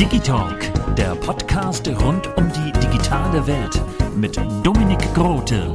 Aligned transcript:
Digitalk, 0.00 0.72
der 0.96 1.14
Podcast 1.14 1.86
rund 1.86 2.26
um 2.36 2.50
die 2.50 2.72
digitale 2.80 3.46
Welt 3.46 3.80
mit 4.16 4.36
Dominik 4.64 4.98
Grote. 5.14 5.72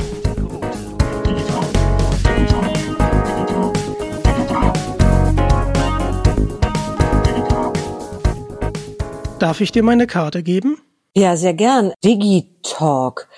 Darf 9.39 9.61
ich 9.61 9.71
dir 9.71 9.83
meine 9.83 10.07
Karte 10.07 10.43
geben? 10.43 10.81
Ja, 11.15 11.37
sehr 11.37 11.53
gern. 11.53 11.93
Digitalk, 12.03 13.29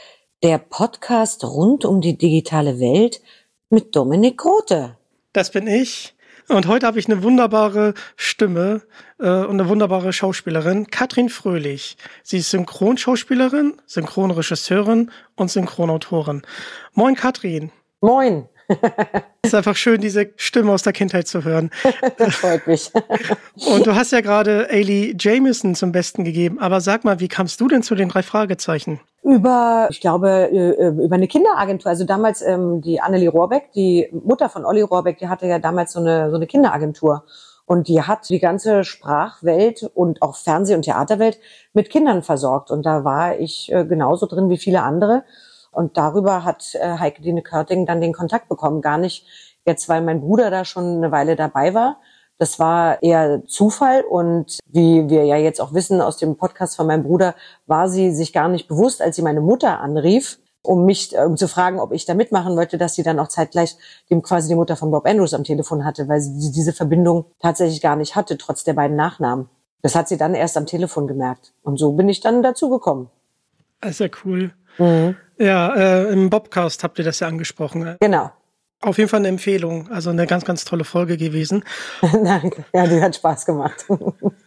der 0.41 0.57
Podcast 0.57 1.43
rund 1.43 1.85
um 1.85 2.01
die 2.01 2.17
digitale 2.17 2.79
Welt 2.79 3.21
mit 3.69 3.95
Dominik 3.95 4.39
Grote. 4.39 4.97
Das 5.33 5.51
bin 5.51 5.67
ich. 5.67 6.16
Und 6.49 6.67
heute 6.67 6.87
habe 6.87 6.97
ich 6.97 7.09
eine 7.09 7.23
wunderbare 7.23 7.93
Stimme 8.15 8.81
äh, 9.19 9.27
und 9.27 9.59
eine 9.59 9.67
wunderbare 9.67 10.13
Schauspielerin, 10.13 10.87
Katrin 10.87 11.29
Fröhlich. 11.29 11.97
Sie 12.23 12.37
ist 12.37 12.51
Synchronschauspielerin, 12.51 13.81
Synchronregisseurin 13.85 15.11
und 15.35 15.51
Synchronautorin. 15.51 16.43
Moin, 16.93 17.15
Katrin. 17.15 17.71
Moin. 18.01 18.47
Es 19.41 19.53
ist 19.53 19.55
einfach 19.55 19.77
schön, 19.77 20.01
diese 20.01 20.31
Stimme 20.35 20.73
aus 20.73 20.83
der 20.83 20.91
Kindheit 20.91 21.27
zu 21.27 21.45
hören. 21.45 21.69
Das 22.17 22.35
freut 22.35 22.67
mich. 22.67 22.91
Und 23.65 23.87
du 23.87 23.95
hast 23.95 24.11
ja 24.11 24.19
gerade 24.19 24.69
Ailey 24.69 25.15
Jamison 25.17 25.73
zum 25.73 25.93
Besten 25.93 26.25
gegeben. 26.25 26.59
Aber 26.59 26.81
sag 26.81 27.05
mal, 27.05 27.21
wie 27.21 27.29
kamst 27.29 27.61
du 27.61 27.69
denn 27.69 27.81
zu 27.81 27.95
den 27.95 28.09
drei 28.09 28.23
Fragezeichen? 28.23 28.99
Über, 29.27 29.89
ich 29.91 29.99
glaube, 29.99 30.49
äh, 30.49 30.87
über 30.87 31.15
eine 31.15 31.27
Kinderagentur. 31.27 31.89
Also 31.89 32.05
damals 32.05 32.41
ähm, 32.41 32.79
die 32.79 33.01
Annelie 33.01 33.27
Rohrbeck, 33.27 33.73
die 33.73 34.07
Mutter 34.23 34.47
von 34.47 34.63
Olli 34.63 34.81
Rohrbeck, 34.81 35.17
die 35.17 35.27
hatte 35.27 35.47
ja 35.47 35.59
damals 35.59 35.91
so 35.91 35.99
eine, 35.99 36.29
so 36.29 36.37
eine 36.37 36.47
Kinderagentur. 36.47 37.25
Und 37.65 37.89
die 37.89 38.01
hat 38.01 38.29
die 38.29 38.39
ganze 38.39 38.85
Sprachwelt 38.85 39.83
und 39.93 40.21
auch 40.21 40.37
Fernseh- 40.37 40.75
und 40.75 40.83
Theaterwelt 40.83 41.39
mit 41.73 41.89
Kindern 41.89 42.23
versorgt. 42.23 42.71
Und 42.71 42.85
da 42.85 43.03
war 43.03 43.37
ich 43.37 43.69
äh, 43.69 43.83
genauso 43.83 44.27
drin 44.27 44.49
wie 44.49 44.57
viele 44.57 44.81
andere. 44.81 45.25
Und 45.71 45.97
darüber 45.97 46.45
hat 46.45 46.75
äh, 46.75 46.97
Heike 46.97 47.21
Dine 47.21 47.41
Körting 47.41 47.85
dann 47.85 47.99
den 47.99 48.13
Kontakt 48.13 48.47
bekommen. 48.47 48.81
Gar 48.81 48.97
nicht 48.97 49.27
jetzt, 49.65 49.89
weil 49.89 50.01
mein 50.03 50.21
Bruder 50.21 50.49
da 50.51 50.63
schon 50.63 50.85
eine 50.85 51.11
Weile 51.11 51.35
dabei 51.35 51.73
war. 51.73 51.97
Das 52.37 52.59
war 52.59 53.01
eher 53.01 53.43
Zufall 53.47 54.03
und 54.03 54.59
wie 54.67 55.09
wir 55.09 55.25
ja 55.25 55.37
jetzt 55.37 55.59
auch 55.59 55.73
wissen 55.73 56.01
aus 56.01 56.17
dem 56.17 56.35
Podcast 56.37 56.75
von 56.75 56.87
meinem 56.87 57.03
Bruder, 57.03 57.35
war 57.65 57.89
sie 57.89 58.13
sich 58.13 58.31
gar 58.31 58.47
nicht 58.47 58.67
bewusst, 58.67 59.01
als 59.01 59.15
sie 59.15 59.23
meine 59.23 59.41
Mutter 59.41 59.79
anrief, 59.79 60.37
um 60.61 60.85
mich 60.85 61.15
um 61.17 61.37
zu 61.37 61.47
fragen, 61.47 61.79
ob 61.79 61.93
ich 61.93 62.05
da 62.05 62.13
mitmachen 62.13 62.55
wollte, 62.55 62.77
dass 62.77 62.95
sie 62.95 63.03
dann 63.03 63.19
auch 63.19 63.29
zeitgleich 63.29 63.75
dem 64.09 64.21
quasi 64.21 64.49
die 64.49 64.55
Mutter 64.55 64.75
von 64.75 64.91
Bob 64.91 65.05
Andrews 65.05 65.33
am 65.33 65.43
Telefon 65.43 65.83
hatte, 65.83 66.07
weil 66.07 66.21
sie 66.21 66.51
diese 66.51 66.73
Verbindung 66.73 67.25
tatsächlich 67.41 67.81
gar 67.81 67.95
nicht 67.95 68.15
hatte, 68.15 68.37
trotz 68.37 68.63
der 68.63 68.73
beiden 68.73 68.97
Nachnamen. 68.97 69.49
Das 69.81 69.95
hat 69.95 70.07
sie 70.07 70.17
dann 70.17 70.35
erst 70.35 70.57
am 70.57 70.65
Telefon 70.65 71.07
gemerkt. 71.07 71.53
Und 71.63 71.77
so 71.77 71.93
bin 71.93 72.09
ich 72.09 72.19
dann 72.19 72.43
dazu 72.43 72.69
gekommen. 72.69 73.09
Das 73.81 73.91
ist 73.91 73.99
ja 73.99 74.07
cool. 74.25 74.53
Mhm. 74.77 75.15
Ja, 75.39 75.73
äh, 75.75 76.11
im 76.11 76.29
Bobcast 76.29 76.83
habt 76.83 76.99
ihr 76.99 77.05
das 77.05 77.19
ja 77.19 77.27
angesprochen. 77.27 77.95
Genau. 77.99 78.31
Auf 78.81 78.97
jeden 78.97 79.09
Fall 79.09 79.19
eine 79.19 79.29
Empfehlung. 79.29 79.89
Also 79.89 80.09
eine 80.09 80.27
ganz, 80.27 80.45
ganz 80.45 80.65
tolle 80.65 80.83
Folge 80.83 81.17
gewesen. 81.17 81.63
Danke. 82.01 82.65
Ja, 82.73 82.85
die 82.87 83.01
hat 83.01 83.15
Spaß 83.15 83.45
gemacht. 83.45 83.85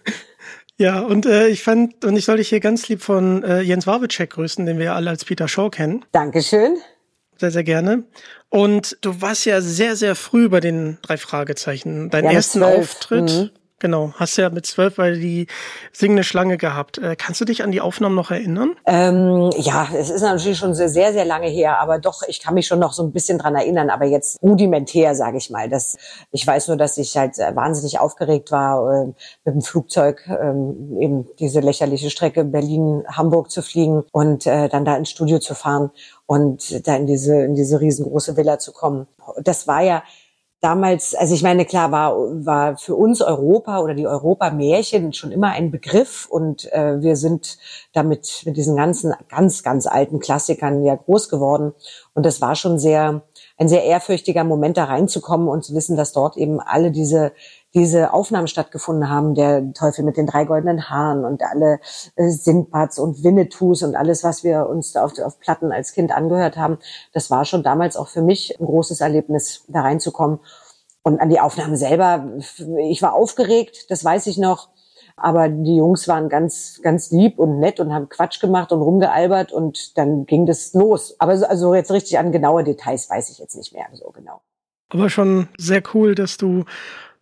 ja, 0.77 1.01
und 1.01 1.27
äh, 1.27 1.49
ich 1.49 1.63
fand, 1.63 2.05
und 2.05 2.17
ich 2.17 2.25
soll 2.25 2.37
dich 2.37 2.49
hier 2.49 2.61
ganz 2.61 2.89
lieb 2.89 3.03
von 3.03 3.43
äh, 3.43 3.61
Jens 3.61 3.87
Wawitschek 3.87 4.31
grüßen, 4.31 4.65
den 4.67 4.79
wir 4.79 4.87
ja 4.87 4.95
alle 4.95 5.11
als 5.11 5.25
Peter 5.25 5.49
Shaw 5.49 5.71
kennen. 5.71 6.05
Dankeschön. 6.13 6.77
Sehr, 7.39 7.51
sehr 7.51 7.65
gerne. 7.65 8.05
Und 8.51 8.99
du 9.01 9.21
warst 9.21 9.47
ja 9.47 9.61
sehr, 9.61 9.97
sehr 9.97 10.15
früh 10.15 10.49
bei 10.49 10.61
den 10.61 10.99
drei 11.03 11.17
Fragezeichen. 11.17 12.11
Dein 12.11 12.25
ja, 12.25 12.33
ersten 12.33 12.63
Auftritt. 12.63 13.31
Mhm. 13.31 13.51
Genau, 13.81 14.13
hast 14.17 14.37
ja 14.37 14.51
mit 14.51 14.67
zwölf 14.67 14.99
weil 14.99 15.19
die 15.19 15.47
singende 15.91 16.23
Schlange 16.23 16.59
gehabt. 16.59 16.99
Äh, 16.99 17.17
kannst 17.17 17.41
du 17.41 17.47
dich 17.47 17.65
an 17.65 17.73
die 17.73 17.81
Aufnahmen 17.81 18.15
noch 18.15 18.31
erinnern? 18.31 18.77
Ähm, 18.87 19.51
ja, 19.57 19.89
es 19.97 20.11
ist 20.11 20.21
natürlich 20.21 20.59
schon 20.59 20.75
sehr, 20.75 20.89
sehr 20.89 21.25
lange 21.25 21.49
her, 21.49 21.81
aber 21.81 21.99
doch, 21.99 22.23
ich 22.29 22.41
kann 22.41 22.53
mich 22.55 22.67
schon 22.67 22.79
noch 22.79 22.93
so 22.93 23.03
ein 23.03 23.11
bisschen 23.11 23.39
dran 23.39 23.55
erinnern, 23.55 23.89
aber 23.89 24.05
jetzt 24.05 24.41
rudimentär, 24.43 25.15
sage 25.15 25.39
ich 25.39 25.49
mal. 25.49 25.71
Das, 25.71 25.97
ich 26.31 26.47
weiß 26.47 26.69
nur, 26.69 26.77
dass 26.77 26.99
ich 26.99 27.17
halt 27.17 27.39
wahnsinnig 27.39 27.99
aufgeregt 27.99 28.53
war, 28.53 28.93
äh, 28.93 29.07
mit 29.47 29.55
dem 29.55 29.63
Flugzeug 29.63 30.29
ähm, 30.29 30.99
eben 31.01 31.29
diese 31.39 31.61
lächerliche 31.61 32.11
Strecke 32.11 32.45
Berlin-Hamburg 32.45 33.51
zu 33.51 33.63
fliegen 33.63 34.05
und 34.13 34.47
äh, 34.47 34.69
dann 34.69 34.85
da 34.85 34.95
ins 34.95 35.09
Studio 35.09 35.39
zu 35.39 35.55
fahren 35.55 35.91
und 36.27 36.87
da 36.87 36.97
in 36.97 37.07
diese, 37.07 37.43
in 37.45 37.55
diese 37.55 37.81
riesengroße 37.81 38.37
Villa 38.37 38.59
zu 38.59 38.73
kommen. 38.73 39.07
Das 39.43 39.67
war 39.67 39.81
ja 39.81 40.03
damals, 40.61 41.15
also 41.15 41.35
ich 41.35 41.43
meine, 41.43 41.65
klar 41.65 41.91
war, 41.91 42.15
war 42.45 42.77
für 42.77 42.95
uns 42.95 43.23
Europa 43.23 43.81
oder 43.81 43.95
die 43.95 44.07
Europa-Märchen 44.07 45.13
schon 45.13 45.33
immer 45.33 45.49
ein 45.53 45.71
Begriff 45.71 46.27
und 46.29 46.71
äh, 46.73 47.01
wir 47.01 47.17
sind 47.17 47.59
damit 47.93 48.43
mit 48.45 48.57
diesen 48.57 48.77
ganzen 48.77 49.15
ganz, 49.29 49.63
ganz 49.63 49.87
alten 49.87 50.21
Klassikern 50.21 50.85
ja 50.85 50.97
groß 50.97 51.29
geworden. 51.29 51.73
Und 52.15 52.27
das 52.27 52.41
war 52.41 52.57
schon 52.57 52.79
sehr, 52.79 53.23
ein 53.57 53.69
sehr 53.69 53.85
ehrfürchtiger 53.85 54.45
Moment, 54.45 54.77
da 54.77 54.85
reinzukommen 54.85 55.49
und 55.49 55.65
zu 55.65 55.75
wissen, 55.75 55.97
dass 55.97 56.13
dort 56.13 56.37
eben 56.37 56.61
alle 56.61 56.91
diese 56.91 57.33
diese 57.75 58.13
Aufnahmen 58.13 58.49
stattgefunden 58.49 59.09
haben, 59.09 59.35
der 59.35 59.73
Teufel 59.73 60.05
mit 60.05 60.17
den 60.17 60.27
drei 60.27 60.45
goldenen 60.45 60.91
Haaren 60.91 61.25
und 61.25 61.43
alle 61.43 61.81
äh, 62.17 62.29
Sindbads 62.29 62.99
und 62.99 63.23
Winnetous 63.23 63.83
und 63.83 63.95
alles, 63.95 64.25
was 64.25 64.43
wir 64.43 64.67
uns 64.69 64.93
da 64.93 65.05
auf, 65.05 65.19
auf 65.19 65.39
Platten 65.39 65.71
als 65.71 65.93
Kind 65.93 66.11
angehört 66.13 66.57
haben, 66.57 66.79
das 67.13 67.31
war 67.31 67.45
schon 67.45 67.63
damals 67.63 67.97
auch 67.97 68.09
für 68.09 68.23
mich 68.23 68.59
ein 68.61 68.67
großes 68.67 69.01
Erlebnis, 69.01 69.65
da 69.69 69.83
reinzukommen. 69.83 70.41
Und 71.03 71.21
an 71.21 71.31
die 71.31 71.41
Aufnahmen 71.41 71.77
selber, 71.77 72.29
ich 72.79 73.01
war 73.01 73.15
aufgeregt, 73.15 73.91
das 73.91 74.05
weiß 74.05 74.27
ich 74.27 74.37
noch. 74.37 74.69
Aber 75.17 75.49
die 75.49 75.77
Jungs 75.77 76.09
waren 76.09 76.29
ganz, 76.29 76.81
ganz 76.83 77.11
lieb 77.11 77.39
und 77.39 77.59
nett 77.59 77.79
und 77.79 77.93
haben 77.93 78.09
Quatsch 78.09 78.41
gemacht 78.41 78.73
und 78.73 78.81
rumgealbert 78.81 79.53
und 79.53 79.97
dann 79.99 80.25
ging 80.25 80.47
das 80.47 80.73
los. 80.73 81.15
Aber 81.19 81.37
so, 81.37 81.47
also 81.47 81.75
jetzt 81.75 81.91
richtig 81.91 82.19
an 82.19 82.33
genaue 82.33 82.65
Details 82.65 83.09
weiß 83.09 83.31
ich 83.31 83.39
jetzt 83.39 83.55
nicht 83.55 83.73
mehr 83.73 83.87
so 83.93 84.11
genau. 84.11 84.41
Aber 84.89 85.09
schon 85.09 85.49
sehr 85.59 85.83
cool, 85.95 86.15
dass 86.15 86.37
du 86.37 86.65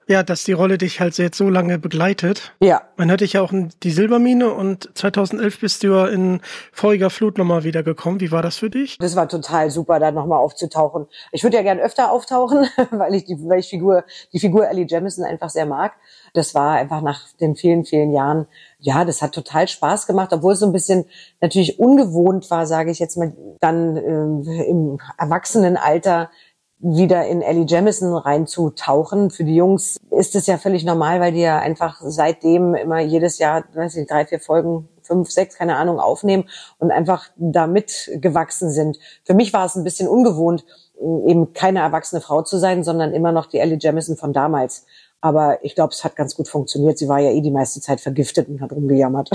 ja, 0.08 0.22
dass 0.22 0.44
die 0.44 0.52
Rolle 0.52 0.78
dich 0.78 1.00
halt 1.00 1.16
jetzt 1.18 1.36
so 1.36 1.50
lange 1.50 1.78
begleitet. 1.78 2.52
Ja. 2.60 2.82
Man 2.96 3.10
hatte 3.10 3.24
dich 3.24 3.34
ja 3.34 3.42
auch 3.42 3.52
in 3.52 3.70
die 3.82 3.90
Silbermine 3.90 4.52
und 4.52 4.88
2011 4.96 5.60
bist 5.60 5.82
du 5.82 5.88
ja 5.88 6.06
in 6.06 6.40
Feuriger 6.72 7.10
Flut 7.10 7.36
nochmal 7.36 7.62
wiedergekommen. 7.62 8.20
Wie 8.20 8.32
war 8.32 8.42
das 8.42 8.56
für 8.56 8.70
dich? 8.70 8.96
Das 8.98 9.16
war 9.16 9.28
total 9.28 9.70
super, 9.70 10.00
da 10.00 10.10
nochmal 10.10 10.38
aufzutauchen. 10.38 11.06
Ich 11.30 11.42
würde 11.42 11.56
ja 11.56 11.62
gern 11.62 11.78
öfter 11.78 12.10
auftauchen, 12.10 12.66
weil 12.90 13.14
ich 13.14 13.26
die, 13.26 13.36
weil 13.46 13.60
ich 13.60 13.68
Figur, 13.68 14.04
die 14.32 14.40
Figur 14.40 14.66
Ellie 14.66 14.86
Jamison 14.88 15.24
einfach 15.24 15.50
sehr 15.50 15.66
mag. 15.66 15.92
Das 16.32 16.54
war 16.54 16.72
einfach 16.72 17.02
nach 17.02 17.26
den 17.40 17.54
vielen, 17.54 17.84
vielen 17.84 18.12
Jahren, 18.12 18.46
ja, 18.78 19.04
das 19.04 19.22
hat 19.22 19.32
total 19.32 19.68
Spaß 19.68 20.06
gemacht, 20.06 20.32
obwohl 20.32 20.52
es 20.54 20.60
so 20.60 20.66
ein 20.66 20.72
bisschen 20.72 21.04
natürlich 21.40 21.78
ungewohnt 21.78 22.50
war, 22.50 22.66
sage 22.66 22.90
ich 22.90 22.98
jetzt 22.98 23.16
mal, 23.16 23.32
dann 23.60 23.96
äh, 23.96 24.64
im 24.64 24.98
Erwachsenenalter 25.18 26.30
wieder 26.80 27.26
in 27.26 27.42
Ellie 27.42 27.66
Jamison 27.66 28.14
reinzutauchen. 28.14 29.30
Für 29.30 29.44
die 29.44 29.56
Jungs 29.56 29.98
ist 30.10 30.34
es 30.36 30.46
ja 30.46 30.58
völlig 30.58 30.84
normal, 30.84 31.20
weil 31.20 31.32
die 31.32 31.40
ja 31.40 31.58
einfach 31.58 32.00
seitdem 32.02 32.74
immer 32.74 33.00
jedes 33.00 33.38
Jahr, 33.38 33.64
weiß 33.74 33.96
ich, 33.96 34.06
drei, 34.06 34.26
vier 34.26 34.38
Folgen, 34.38 34.88
fünf, 35.02 35.30
sechs, 35.30 35.56
keine 35.56 35.76
Ahnung, 35.76 35.98
aufnehmen 35.98 36.48
und 36.78 36.90
einfach 36.90 37.28
damit 37.36 38.10
gewachsen 38.16 38.70
sind. 38.70 38.98
Für 39.24 39.34
mich 39.34 39.52
war 39.52 39.66
es 39.66 39.74
ein 39.74 39.84
bisschen 39.84 40.08
ungewohnt, 40.08 40.64
eben 41.26 41.52
keine 41.52 41.80
erwachsene 41.80 42.20
Frau 42.20 42.42
zu 42.42 42.58
sein, 42.58 42.84
sondern 42.84 43.12
immer 43.12 43.32
noch 43.32 43.46
die 43.46 43.58
Ellie 43.58 43.78
Jamison 43.80 44.16
von 44.16 44.32
damals. 44.32 44.84
Aber 45.20 45.64
ich 45.64 45.74
glaube, 45.74 45.92
es 45.92 46.04
hat 46.04 46.14
ganz 46.14 46.36
gut 46.36 46.48
funktioniert. 46.48 46.98
Sie 46.98 47.08
war 47.08 47.18
ja 47.18 47.30
eh 47.30 47.40
die 47.40 47.50
meiste 47.50 47.80
Zeit 47.80 48.00
vergiftet 48.00 48.48
und 48.48 48.60
hat 48.60 48.70
rumgejammert. 48.70 49.30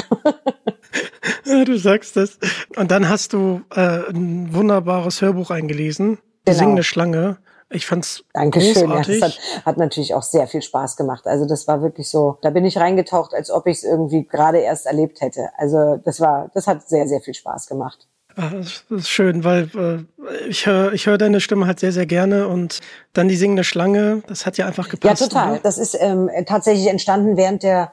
ja, 1.46 1.66
du 1.66 1.78
sagst 1.78 2.16
das. 2.16 2.38
Und 2.78 2.92
dann 2.92 3.10
hast 3.10 3.34
du 3.34 3.62
äh, 3.76 4.10
ein 4.10 4.54
wunderbares 4.54 5.22
Hörbuch 5.22 5.52
eingelesen. 5.52 6.20
Die 6.46 6.52
genau. 6.52 6.58
singende 6.60 6.84
Schlange. 6.84 7.38
Ich 7.70 7.88
fand's 7.88 8.24
Dankeschön. 8.34 8.74
großartig. 8.88 9.20
Ja, 9.20 9.28
das 9.28 9.38
hat, 9.38 9.66
hat 9.66 9.78
natürlich 9.78 10.14
auch 10.14 10.22
sehr 10.22 10.46
viel 10.48 10.62
Spaß 10.62 10.96
gemacht. 10.96 11.26
Also 11.26 11.46
das 11.48 11.68
war 11.68 11.82
wirklich 11.82 12.08
so, 12.10 12.38
da 12.42 12.52
bin 12.52 12.66
ich 12.66 12.78
reingetaucht, 12.78 13.34
als 13.34 13.50
ob 13.50 13.66
ich 13.66 13.78
es 13.78 13.84
irgendwie 13.84 14.26
gerade 14.28 14.60
erst 14.60 14.86
erlebt 14.86 15.22
hätte. 15.22 15.50
Also 15.58 15.98
das 16.04 16.20
war, 16.20 16.52
das 16.54 16.68
hat 16.68 16.88
sehr, 16.88 17.08
sehr 17.08 17.22
viel 17.22 17.34
Spaß 17.34 17.68
gemacht. 17.68 18.08
Ah, 18.36 18.50
Das 18.54 18.84
ist 18.90 19.10
schön, 19.10 19.44
weil 19.44 19.70
äh, 19.76 20.48
ich 20.50 20.66
höre 20.68 20.94
ich 20.94 21.06
hör 21.08 21.18
deine 21.18 21.40
Stimme 21.40 21.66
halt 21.68 21.80
sehr, 21.80 21.92
sehr 21.92 22.06
gerne 22.06 22.48
und 22.48 22.80
dann 23.14 23.28
die 23.28 23.36
singende 23.36 23.64
Schlange, 23.64 24.22
das 24.28 24.46
hat 24.46 24.58
ja 24.58 24.66
einfach 24.68 24.86
Ja, 24.88 24.92
gepasst. 24.92 25.22
total. 25.24 25.52
oder? 25.54 25.60
Das 25.62 25.78
ist 25.78 25.96
ähm, 26.00 26.30
tatsächlich 26.46 26.88
entstanden 26.88 27.38
während 27.38 27.64
der 27.64 27.92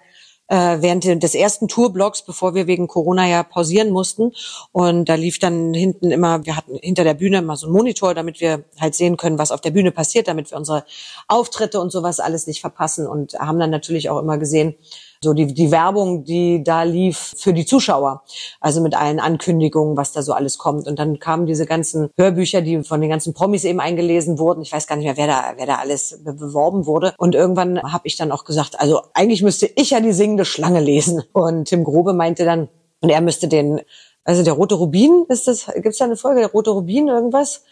äh, 0.51 0.83
während 0.83 1.05
des 1.05 1.35
ersten 1.35 1.69
Tourblocks, 1.69 2.23
bevor 2.23 2.55
wir 2.55 2.67
wegen 2.67 2.89
Corona 2.89 3.27
ja 3.27 3.43
pausieren 3.45 3.91
mussten. 3.91 4.33
Und 4.73 5.09
da 5.09 5.15
lief 5.15 5.39
dann 5.39 5.73
hinten 5.73 6.11
immer, 6.11 6.45
wir 6.45 6.57
hatten 6.57 6.77
hinter 6.83 7.05
der 7.05 7.15
Bühne 7.15 7.39
immer 7.39 7.57
so 7.57 7.67
einen 7.67 7.77
Monitor, 7.77 8.15
damit 8.15 8.41
wir 8.41 8.65
halt 8.79 8.97
sehen 8.97 9.17
können, 9.17 9.39
was 9.39 9.53
auf 9.53 9.61
der 9.61 9.71
Bühne 9.71 9.93
passiert, 9.93 10.27
damit 10.29 10.51
wir 10.51 10.59
unsere 10.59 10.85
Auftritte 11.29 11.81
und 11.81 11.93
sowas 11.93 12.19
alles 12.19 12.49
nicht 12.49 12.61
verpassen. 12.61 13.07
Und 13.07 13.35
haben 13.35 13.61
dann 13.61 13.71
natürlich 13.71 14.11
auch 14.11 14.19
immer 14.19 14.39
gesehen, 14.39 14.75
so 15.23 15.35
die, 15.35 15.53
die 15.53 15.71
Werbung, 15.71 16.25
die 16.25 16.65
da 16.65 16.83
lief 16.83 17.35
für 17.37 17.53
die 17.53 17.67
Zuschauer. 17.67 18.23
Also 18.59 18.81
mit 18.81 18.95
allen 18.95 19.21
Ankündigungen, 19.21 19.97
was 19.97 20.13
da 20.13 20.23
so 20.23 20.33
alles 20.33 20.57
kommt. 20.57 20.87
Und 20.87 20.99
dann 20.99 21.19
kamen 21.19 21.45
diese 21.45 21.67
ganzen 21.67 22.09
Hörbücher, 22.17 22.63
die 22.63 22.83
von 22.85 23.03
den 23.03 23.11
ganzen 23.11 23.35
Promis 23.35 23.65
eben 23.65 23.81
eingelesen 23.81 24.39
wurden. 24.39 24.63
Ich 24.63 24.73
weiß 24.73 24.87
gar 24.87 24.97
nicht 24.97 25.05
mehr, 25.05 25.19
wer 25.19 25.27
da, 25.27 25.53
wer 25.57 25.67
da 25.67 25.77
alles 25.77 26.23
be- 26.25 26.33
beworben 26.33 26.87
wurde. 26.87 27.13
Und 27.19 27.35
irgendwann 27.35 27.83
habe 27.83 28.07
ich 28.07 28.17
dann 28.17 28.33
auch 28.33 28.45
gesagt, 28.45 28.81
also 28.81 29.03
eigentlich 29.13 29.43
müsste 29.43 29.67
ich 29.67 29.91
ja 29.91 30.01
die 30.01 30.13
singende 30.13 30.47
Schlange 30.47 30.81
lesen. 30.81 31.23
Und 31.33 31.67
Tim 31.67 31.85
Grobe 31.85 32.15
meinte 32.15 32.47
dann, 32.47 32.71
und 33.03 33.11
er 33.11 33.21
müsste 33.21 33.47
den, 33.47 33.83
also 34.25 34.43
der 34.43 34.55
rote 34.55 34.77
Rubin, 34.77 35.27
ist 35.29 35.47
das, 35.47 35.71
gibt's 35.83 35.99
da 35.99 36.07
eine 36.07 36.17
Folge, 36.17 36.41
der 36.41 36.51
rote 36.51 36.71
Rubin, 36.71 37.09
irgendwas? 37.09 37.63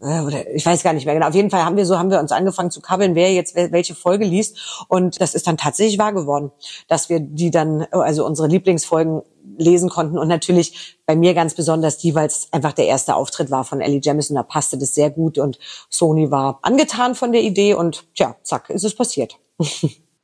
Äh, 0.00 0.20
oder 0.20 0.48
ich 0.54 0.64
weiß 0.64 0.82
gar 0.82 0.92
nicht 0.92 1.06
mehr 1.06 1.14
genau. 1.14 1.28
Auf 1.28 1.34
jeden 1.34 1.50
Fall 1.50 1.64
haben 1.64 1.76
wir 1.76 1.84
so 1.86 1.98
haben 1.98 2.10
wir 2.10 2.20
uns 2.20 2.30
angefangen 2.32 2.70
zu 2.70 2.80
kabbeln, 2.80 3.14
wer 3.14 3.32
jetzt 3.32 3.56
wel- 3.56 3.72
welche 3.72 3.94
Folge 3.94 4.24
liest 4.24 4.84
und 4.88 5.20
das 5.20 5.34
ist 5.34 5.46
dann 5.46 5.56
tatsächlich 5.56 5.98
wahr 5.98 6.12
geworden, 6.12 6.52
dass 6.86 7.08
wir 7.08 7.18
die 7.20 7.50
dann 7.50 7.86
also 7.90 8.24
unsere 8.24 8.46
Lieblingsfolgen 8.48 9.22
lesen 9.56 9.88
konnten 9.88 10.18
und 10.18 10.28
natürlich 10.28 10.98
bei 11.06 11.16
mir 11.16 11.34
ganz 11.34 11.54
besonders 11.54 11.98
die, 11.98 12.14
weil 12.14 12.26
es 12.26 12.48
einfach 12.52 12.72
der 12.74 12.86
erste 12.86 13.16
Auftritt 13.16 13.50
war 13.50 13.64
von 13.64 13.80
Ellie 13.80 14.00
Jamison, 14.02 14.36
da 14.36 14.42
passte 14.44 14.78
das 14.78 14.94
sehr 14.94 15.10
gut 15.10 15.36
und 15.38 15.58
Sony 15.90 16.30
war 16.30 16.60
angetan 16.62 17.14
von 17.16 17.32
der 17.32 17.42
Idee 17.42 17.74
und 17.74 18.04
tja, 18.14 18.36
zack, 18.42 18.70
ist 18.70 18.84
es 18.84 18.94
passiert. 18.94 19.36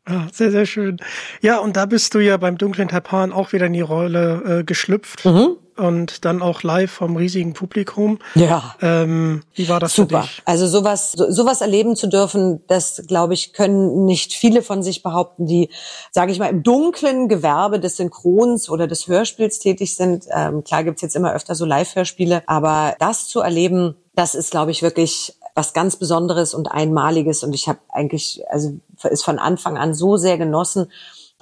Ah, 0.06 0.26
sehr, 0.30 0.50
sehr 0.50 0.66
schön. 0.66 0.98
Ja, 1.40 1.60
und 1.60 1.78
da 1.78 1.86
bist 1.86 2.12
du 2.12 2.18
ja 2.18 2.36
beim 2.36 2.58
dunklen 2.58 2.88
Taipan 2.88 3.32
auch 3.32 3.54
wieder 3.54 3.64
in 3.64 3.72
die 3.72 3.80
Rolle 3.80 4.58
äh, 4.60 4.62
geschlüpft 4.62 5.24
Mhm. 5.24 5.56
Und 5.76 6.24
dann 6.24 6.42
auch 6.42 6.62
live 6.62 6.90
vom 6.90 7.16
riesigen 7.16 7.52
Publikum. 7.52 8.18
Ja. 8.34 8.74
Ähm, 8.80 9.42
wie 9.54 9.68
war 9.68 9.80
das 9.80 9.94
Super. 9.94 10.22
für 10.22 10.26
dich? 10.26 10.42
Also 10.44 10.66
sowas, 10.66 11.12
so, 11.12 11.30
sowas 11.30 11.60
erleben 11.60 11.96
zu 11.96 12.06
dürfen, 12.06 12.62
das 12.66 13.02
glaube 13.06 13.34
ich, 13.34 13.52
können 13.52 14.04
nicht 14.04 14.32
viele 14.32 14.62
von 14.62 14.82
sich 14.82 15.02
behaupten, 15.02 15.46
die, 15.46 15.70
sage 16.10 16.32
ich 16.32 16.38
mal, 16.38 16.50
im 16.50 16.62
dunklen 16.62 17.28
Gewerbe 17.28 17.80
des 17.80 17.96
Synchrons 17.96 18.68
oder 18.68 18.86
des 18.86 19.08
Hörspiels 19.08 19.58
tätig 19.58 19.96
sind. 19.96 20.26
Ähm, 20.34 20.64
klar 20.64 20.84
gibt's 20.84 21.02
jetzt 21.02 21.16
immer 21.16 21.32
öfter 21.32 21.54
so 21.54 21.64
Live-Hörspiele, 21.64 22.42
aber 22.46 22.94
das 22.98 23.28
zu 23.28 23.40
erleben, 23.40 23.96
das 24.14 24.34
ist, 24.34 24.50
glaube 24.50 24.70
ich, 24.70 24.82
wirklich 24.82 25.34
was 25.54 25.72
ganz 25.72 25.96
Besonderes 25.96 26.54
und 26.54 26.70
Einmaliges. 26.70 27.44
Und 27.44 27.54
ich 27.54 27.68
habe 27.68 27.78
eigentlich, 27.88 28.42
also 28.48 28.76
ist 29.04 29.24
von 29.24 29.38
Anfang 29.38 29.76
an 29.78 29.94
so 29.94 30.16
sehr 30.16 30.38
genossen, 30.38 30.86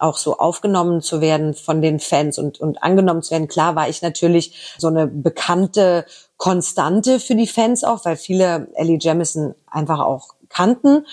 auch 0.03 0.19
so 0.19 0.39
aufgenommen 0.39 1.01
zu 1.01 1.21
werden 1.21 1.55
von 1.55 1.81
den 1.81 2.01
Fans 2.01 2.39
und, 2.39 2.61
und 2.61 2.83
angenommen 2.83 3.23
zu 3.23 3.31
werden. 3.31 3.49
Klar 3.49 3.77
war 3.77 3.89
ich 3.89 4.03
natürlich 4.03 4.75
so 4.79 4.89
eine 4.89 5.07
bekannte 5.07 6.05
Konstante 6.37 7.21
für 7.21 7.37
die 7.37 7.47
Fans 7.47 7.85
auch, 7.85 8.05
weil 8.05 8.17
viele 8.17 8.69
Ellie 8.75 8.99
Jamison 9.01 9.55
einfach 9.71 10.01
auch 10.01 10.31
kannten. 10.49 11.07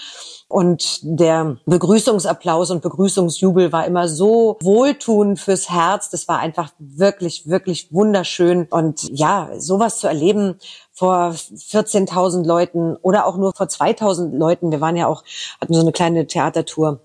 Und 0.48 1.00
der 1.04 1.58
Begrüßungsapplaus 1.66 2.72
und 2.72 2.82
Begrüßungsjubel 2.82 3.72
war 3.72 3.86
immer 3.86 4.08
so 4.08 4.58
wohltuend 4.62 5.40
fürs 5.40 5.70
Herz. 5.70 6.10
Das 6.10 6.28
war 6.28 6.40
einfach 6.40 6.72
wirklich, 6.80 7.48
wirklich 7.48 7.94
wunderschön. 7.94 8.68
Und 8.70 9.08
ja, 9.12 9.50
sowas 9.60 10.00
zu 10.00 10.08
erleben 10.08 10.56
vor 10.92 11.30
14.000 11.30 12.46
Leuten 12.46 12.96
oder 12.98 13.28
auch 13.28 13.38
nur 13.38 13.54
vor 13.56 13.68
2.000 13.68 14.36
Leuten. 14.36 14.72
Wir 14.72 14.82
waren 14.82 14.98
ja 14.98 15.06
auch, 15.06 15.24
hatten 15.62 15.76
so 15.76 15.82
eine 15.82 15.92
kleine 15.92 16.26
Theatertour 16.26 17.00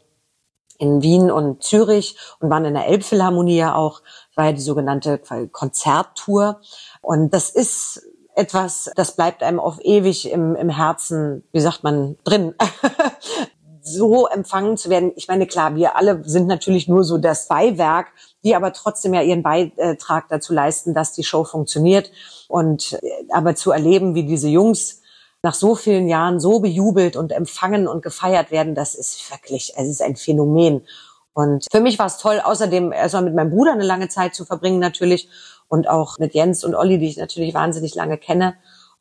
in 0.85 1.03
Wien 1.03 1.31
und 1.31 1.63
Zürich 1.63 2.17
und 2.41 2.51
waren 2.51 2.65
in 2.65 2.75
der 2.75 2.87
Elbphilharmonie 2.87 3.57
ja 3.57 3.75
auch. 3.75 4.01
Das 4.01 4.37
war 4.37 4.45
ja 4.47 4.53
die 4.53 4.61
sogenannte 4.61 5.19
Konzerttour. 5.51 6.61
Und 7.01 7.33
das 7.33 7.51
ist 7.51 8.03
etwas, 8.35 8.91
das 8.97 9.17
bleibt 9.17 9.43
einem 9.43 9.61
auf 9.61 9.79
ewig 9.83 10.31
im, 10.31 10.55
im 10.57 10.69
Herzen, 10.69 11.45
wie 11.53 11.61
sagt 11.61 11.85
man, 11.85 12.17
drin. 12.25 12.55
so 13.83 14.27
empfangen 14.27 14.77
zu 14.77 14.89
werden. 14.89 15.13
Ich 15.15 15.29
meine, 15.29 15.47
klar, 15.47 15.77
wir 15.77 15.97
alle 15.97 16.23
sind 16.25 16.47
natürlich 16.47 16.89
nur 16.89 17.05
so 17.05 17.19
das 17.19 17.49
Beiwerk, 17.49 18.09
die 18.43 18.57
aber 18.57 18.73
trotzdem 18.73 19.13
ja 19.13 19.21
ihren 19.21 19.43
Beitrag 19.43 20.29
dazu 20.31 20.55
leisten, 20.55 20.95
dass 20.95 21.13
die 21.13 21.25
Show 21.25 21.45
funktioniert. 21.45 22.11
Und 22.49 22.95
äh, 22.95 23.27
aber 23.31 23.55
zu 23.55 23.71
erleben, 23.73 24.15
wie 24.15 24.25
diese 24.25 24.49
Jungs 24.49 25.03
nach 25.45 25.55
so 25.55 25.75
vielen 25.75 26.09
Jahren 26.09 26.41
so 26.41 26.61
bejubelt 26.61 27.17
und 27.17 27.31
empfangen 27.31 27.87
und 27.87 28.03
gefeiert 28.03 28.51
werden, 28.51 28.75
das 28.75 28.95
ist 28.95 29.31
wirklich, 29.31 29.75
es 29.77 29.87
ist 29.87 30.01
ein 30.01 30.17
Phänomen. 30.17 30.87
Und 31.35 31.67
für 31.71 31.81
mich 31.81 31.99
war 31.99 32.07
es 32.07 32.17
toll, 32.17 32.41
außerdem 32.43 32.93
erstmal 32.93 33.25
mit 33.25 33.35
meinem 33.35 33.51
Bruder 33.51 33.73
eine 33.73 33.85
lange 33.85 34.09
Zeit 34.09 34.35
zu 34.35 34.47
verbringen 34.47 34.79
natürlich 34.79 35.29
und 35.69 35.87
auch 35.87 36.19
mit 36.19 36.33
Jens 36.33 36.65
und 36.65 36.75
Olli, 36.75 36.99
die 36.99 37.09
ich 37.09 37.19
natürlich 37.19 37.53
wahnsinnig 37.53 37.95
lange 37.95 38.17
kenne. 38.17 38.55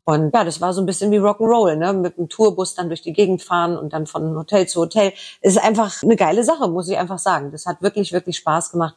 Und 0.04 0.34
ja, 0.34 0.44
das 0.44 0.60
war 0.60 0.74
so 0.74 0.82
ein 0.82 0.86
bisschen 0.86 1.10
wie 1.12 1.18
Rock'n'Roll, 1.18 1.76
ne? 1.76 1.94
Mit 1.94 2.18
dem 2.18 2.28
Tourbus 2.28 2.74
dann 2.74 2.88
durch 2.88 3.00
die 3.00 3.14
Gegend 3.14 3.40
fahren 3.40 3.78
und 3.78 3.94
dann 3.94 4.06
von 4.06 4.36
Hotel 4.36 4.68
zu 4.68 4.82
Hotel. 4.82 5.14
Es 5.40 5.56
ist 5.56 5.64
einfach 5.64 6.02
eine 6.02 6.16
geile 6.16 6.44
Sache, 6.44 6.68
muss 6.68 6.90
ich 6.90 6.98
einfach 6.98 7.18
sagen. 7.18 7.52
Das 7.52 7.64
hat 7.64 7.80
wirklich, 7.80 8.12
wirklich 8.12 8.36
Spaß 8.36 8.72
gemacht. 8.72 8.96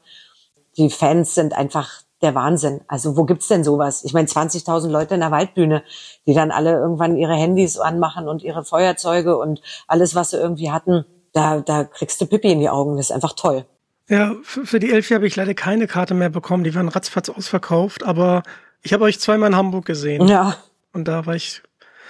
Die 0.76 0.90
Fans 0.90 1.34
sind 1.34 1.54
einfach 1.54 2.02
der 2.22 2.36
Wahnsinn. 2.36 2.82
Also 2.88 3.16
wo 3.18 3.26
gibt's 3.26 3.48
denn 3.48 3.64
sowas? 3.64 4.04
Ich 4.04 4.14
meine, 4.14 4.28
20.000 4.28 4.90
Leute 4.90 5.14
in 5.14 5.20
der 5.20 5.32
Waldbühne, 5.32 5.84
die 6.26 6.34
dann 6.34 6.52
alle 6.52 6.72
irgendwann 6.74 7.18
ihre 7.18 7.36
Handys 7.36 7.78
anmachen 7.78 8.28
und 8.28 8.44
ihre 8.44 8.64
Feuerzeuge 8.64 9.38
und 9.38 9.62
alles, 9.88 10.16
was 10.16 10.32
sie 10.32 10.38
irgendwie 10.38 10.72
hatten. 10.72 11.06
Da, 11.34 11.60
da 11.60 11.84
kriegst 11.84 12.20
du 12.22 12.26
Pippi 12.26 12.52
in 12.52 12.60
die 12.60 12.70
Augen. 12.70 12.98
Das 12.98 13.08
ist 13.10 13.12
einfach 13.16 13.34
toll. 13.34 13.66
Ja, 14.10 14.36
für 14.44 14.80
die 14.80 14.92
Elfie 14.92 15.16
habe 15.16 15.28
ich 15.28 15.36
leider 15.36 15.54
keine 15.54 15.86
Karte 15.86 16.14
mehr 16.14 16.30
bekommen. 16.30 16.64
Die 16.64 16.74
waren 16.74 16.88
ratzfatz 16.88 17.30
ausverkauft, 17.30 18.04
aber 18.04 18.44
ich 18.82 18.94
habe 18.94 19.04
euch 19.04 19.20
zweimal 19.20 19.50
in 19.50 19.56
Hamburg 19.56 19.86
gesehen 19.86 20.28
Ja, 20.28 20.56
und 20.94 21.08
da 21.08 21.26
war 21.26 21.36
ich 21.36 21.62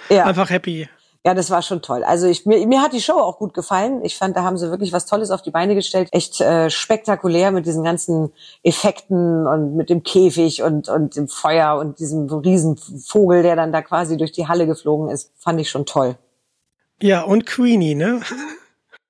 ja. 0.08 0.24
einfach 0.24 0.48
happy. 0.48 0.88
Ja, 1.26 1.34
das 1.34 1.50
war 1.50 1.62
schon 1.62 1.82
toll. 1.82 2.04
Also 2.04 2.26
ich, 2.26 2.46
mir, 2.46 2.64
mir 2.66 2.80
hat 2.80 2.92
die 2.92 3.00
Show 3.00 3.14
auch 3.14 3.38
gut 3.38 3.52
gefallen. 3.52 4.04
Ich 4.04 4.16
fand, 4.16 4.36
da 4.36 4.44
haben 4.44 4.56
sie 4.56 4.70
wirklich 4.70 4.92
was 4.92 5.04
Tolles 5.04 5.30
auf 5.30 5.42
die 5.42 5.50
Beine 5.50 5.74
gestellt. 5.74 6.08
Echt 6.12 6.40
äh, 6.40 6.70
spektakulär 6.70 7.50
mit 7.50 7.66
diesen 7.66 7.82
ganzen 7.82 8.32
Effekten 8.62 9.46
und 9.46 9.74
mit 9.74 9.90
dem 9.90 10.04
Käfig 10.04 10.62
und, 10.62 10.88
und 10.88 11.16
dem 11.16 11.28
Feuer 11.28 11.76
und 11.78 11.98
diesem 11.98 12.28
riesen 12.28 12.76
Vogel, 12.76 13.42
der 13.42 13.56
dann 13.56 13.72
da 13.72 13.82
quasi 13.82 14.16
durch 14.16 14.32
die 14.32 14.46
Halle 14.46 14.66
geflogen 14.66 15.08
ist. 15.10 15.32
Fand 15.36 15.60
ich 15.60 15.70
schon 15.70 15.86
toll. 15.86 16.16
Ja, 17.02 17.22
und 17.22 17.46
Queenie, 17.46 17.94
ne? 17.94 18.20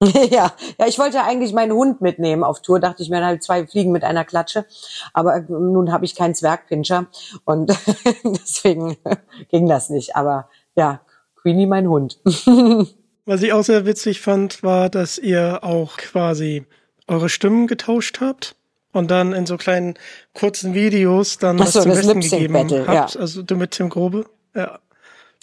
ja, 0.03 0.53
ja, 0.79 0.87
ich 0.87 0.99
wollte 0.99 1.23
eigentlich 1.25 1.53
meinen 1.53 1.73
Hund 1.73 2.01
mitnehmen 2.01 2.45
auf 2.45 2.63
Tour, 2.63 2.79
dachte 2.79 3.03
ich 3.03 3.11
mir 3.11 3.25
halt 3.25 3.43
zwei 3.43 3.67
Fliegen 3.67 3.91
mit 3.91 4.05
einer 4.05 4.25
Klatsche, 4.25 4.65
aber 5.13 5.41
nun 5.41 5.91
habe 5.91 6.05
ich 6.05 6.15
keinen 6.15 6.37
Zwergpinscher 6.37 7.07
und 7.45 7.71
deswegen 8.25 8.97
ging 9.51 9.69
das 9.69 9.91
nicht. 9.91 10.15
Aber 10.15 10.49
ja, 10.77 11.01
Queenie 11.49 11.67
mein 11.67 11.89
Hund. 11.89 12.19
Was 13.25 13.43
ich 13.43 13.53
auch 13.55 13.65
sehr 13.65 13.87
witzig 13.87 14.21
fand, 14.21 14.63
war, 14.63 14.91
dass 14.91 15.17
ihr 15.17 15.61
auch 15.63 15.97
quasi 15.97 16.67
eure 17.07 17.31
Stimmen 17.31 17.67
getauscht 17.67 18.21
habt 18.21 18.55
und 18.93 19.11
dann 19.11 19.33
in 19.33 19.47
so 19.47 19.57
kleinen 19.57 19.95
kurzen 20.35 20.75
Videos 20.75 21.39
dann 21.39 21.57
Ach 21.61 21.65
was 21.65 21.73
so, 21.73 21.81
zum 21.83 21.91
das 21.91 22.07
Besten 22.07 22.21
gegeben 22.21 22.53
Battle, 22.53 22.87
habt. 22.87 23.15
ja. 23.15 23.21
Also 23.21 23.43
du 23.43 23.57
mit 23.57 23.71
Tim 23.71 23.89
Grobe. 23.89 24.27
Ja. 24.55 24.79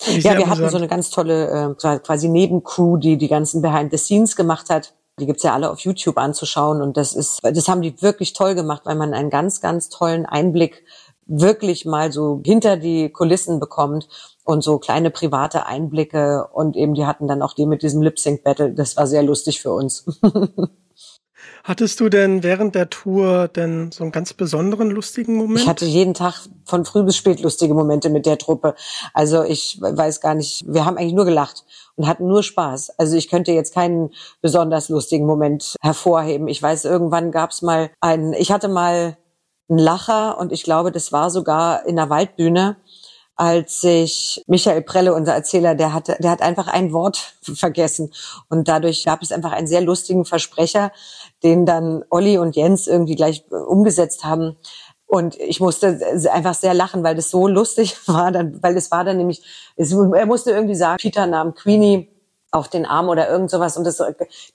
Ja, 0.08 0.38
wir 0.38 0.48
hatten 0.48 0.70
so 0.70 0.78
eine 0.78 0.88
ganz 0.88 1.10
tolle 1.10 1.76
äh, 1.80 2.00
quasi 2.00 2.28
Nebencrew, 2.28 2.98
die 2.98 3.18
die 3.18 3.30
ganzen 3.30 3.62
Behind 3.62 3.92
the 3.92 3.98
Scenes 3.98 4.36
gemacht 4.36 4.70
hat. 4.70 4.94
Die 5.20 5.26
gibt's 5.26 5.44
ja 5.44 5.54
alle 5.54 5.72
auf 5.72 5.80
YouTube 5.80 6.18
anzuschauen 6.18 6.82
und 6.82 6.98
das 6.98 7.14
ist, 7.14 7.40
das 7.44 7.68
haben 7.68 7.82
die 7.82 8.00
wirklich 8.02 8.34
toll 8.34 8.54
gemacht, 8.56 8.82
weil 8.86 8.96
man 8.96 9.14
einen 9.14 9.30
ganz, 9.30 9.62
ganz 9.62 9.90
tollen 9.90 10.26
Einblick 10.26 10.84
wirklich 11.28 11.86
mal 11.86 12.12
so 12.12 12.42
hinter 12.46 12.78
die 12.78 13.10
Kulissen 13.10 13.60
bekommt 13.60 14.08
und 14.46 14.64
so 14.64 14.80
kleine 14.80 15.10
private 15.10 15.66
Einblicke 15.66 16.48
und 16.54 16.78
eben 16.78 16.94
die 16.94 17.06
hatten 17.06 17.28
dann 17.28 17.42
auch 17.42 17.54
die 17.54 17.66
mit 17.66 17.84
diesem 17.84 18.02
Lip 18.02 18.20
Sync 18.20 18.44
Battle. 18.44 18.72
Das 18.72 18.96
war 18.96 19.08
sehr 19.08 19.24
lustig 19.24 19.62
für 19.62 19.74
uns. 19.74 20.06
Hattest 21.64 22.00
du 22.00 22.10
denn 22.10 22.44
während 22.44 22.76
der 22.76 22.92
Tour 22.92 23.48
denn 23.48 23.92
so 23.92 24.04
einen 24.04 24.12
ganz 24.12 24.34
besonderen 24.34 24.92
lustigen 24.92 25.36
Moment? 25.36 25.62
Ich 25.62 25.68
hatte 25.68 25.86
jeden 25.86 26.14
Tag 26.14 26.48
von 26.64 26.86
früh 26.86 27.02
bis 27.02 27.16
spät 27.18 27.42
lustige 27.42 27.74
Momente 27.74 28.12
mit 28.12 28.28
der 28.28 28.38
Truppe. 28.38 28.76
Also 29.16 29.42
ich 29.42 29.82
weiß 29.82 30.22
gar 30.22 30.36
nicht, 30.36 30.64
wir 30.68 30.86
haben 30.86 30.96
eigentlich 30.98 31.14
nur 31.14 31.26
gelacht 31.26 31.66
und 31.96 32.08
hatten 32.08 32.28
nur 32.28 32.44
Spaß. 32.44 33.00
Also 33.00 33.18
ich 33.18 33.30
könnte 33.30 33.52
jetzt 33.52 33.74
keinen 33.74 34.12
besonders 34.42 34.90
lustigen 34.90 35.26
Moment 35.26 35.76
hervorheben. 35.82 36.48
Ich 36.48 36.62
weiß, 36.62 36.86
irgendwann 36.86 37.32
gab's 37.32 37.64
mal 37.64 37.90
einen, 38.00 38.34
ich 38.34 38.52
hatte 38.52 38.68
mal 38.68 39.18
einen 39.68 39.80
Lacher 39.80 40.38
und 40.38 40.52
ich 40.52 40.64
glaube, 40.64 40.92
das 40.92 41.12
war 41.12 41.32
sogar 41.32 41.86
in 41.88 41.96
der 41.96 42.12
Waldbühne, 42.12 42.78
als 43.36 43.82
sich 43.82 44.42
Michael 44.48 44.82
Prelle, 44.82 45.14
unser 45.14 45.34
Erzähler, 45.34 45.76
der 45.76 45.94
hatte, 45.94 46.16
der 46.20 46.32
hat 46.32 46.42
einfach 46.42 46.68
ein 46.68 46.94
Wort 46.94 47.36
vergessen. 47.42 48.12
Und 48.50 48.68
dadurch 48.68 49.04
gab 49.04 49.22
es 49.22 49.32
einfach 49.32 49.52
einen 49.52 49.68
sehr 49.68 49.82
lustigen 49.82 50.26
Versprecher, 50.26 50.92
den 51.44 51.66
dann 51.66 52.04
Olli 52.10 52.38
und 52.38 52.56
Jens 52.56 52.88
irgendwie 52.88 53.16
gleich 53.16 53.46
äh, 53.52 53.56
umgesetzt 53.56 54.24
haben. 54.24 54.56
Und 55.08 55.38
ich 55.38 55.60
musste 55.60 56.00
einfach 56.32 56.56
sehr 56.56 56.74
lachen, 56.74 57.04
weil 57.04 57.16
das 57.16 57.30
so 57.30 57.48
lustig 57.48 57.96
war, 58.08 58.32
dann, 58.32 58.62
weil 58.64 58.76
es 58.78 58.90
war 58.92 59.04
dann 59.04 59.18
nämlich, 59.18 59.44
es, 59.76 59.92
er 59.92 60.26
musste 60.26 60.52
irgendwie 60.52 60.76
sagen, 60.76 60.98
Peter 61.00 61.28
nahm 61.28 61.54
Queenie 61.54 62.15
auf 62.56 62.70
den 62.70 62.86
Arm 62.86 63.10
oder 63.10 63.30
irgend 63.30 63.52
sowas. 63.52 63.78
Und 63.78 63.84
das, 63.84 64.02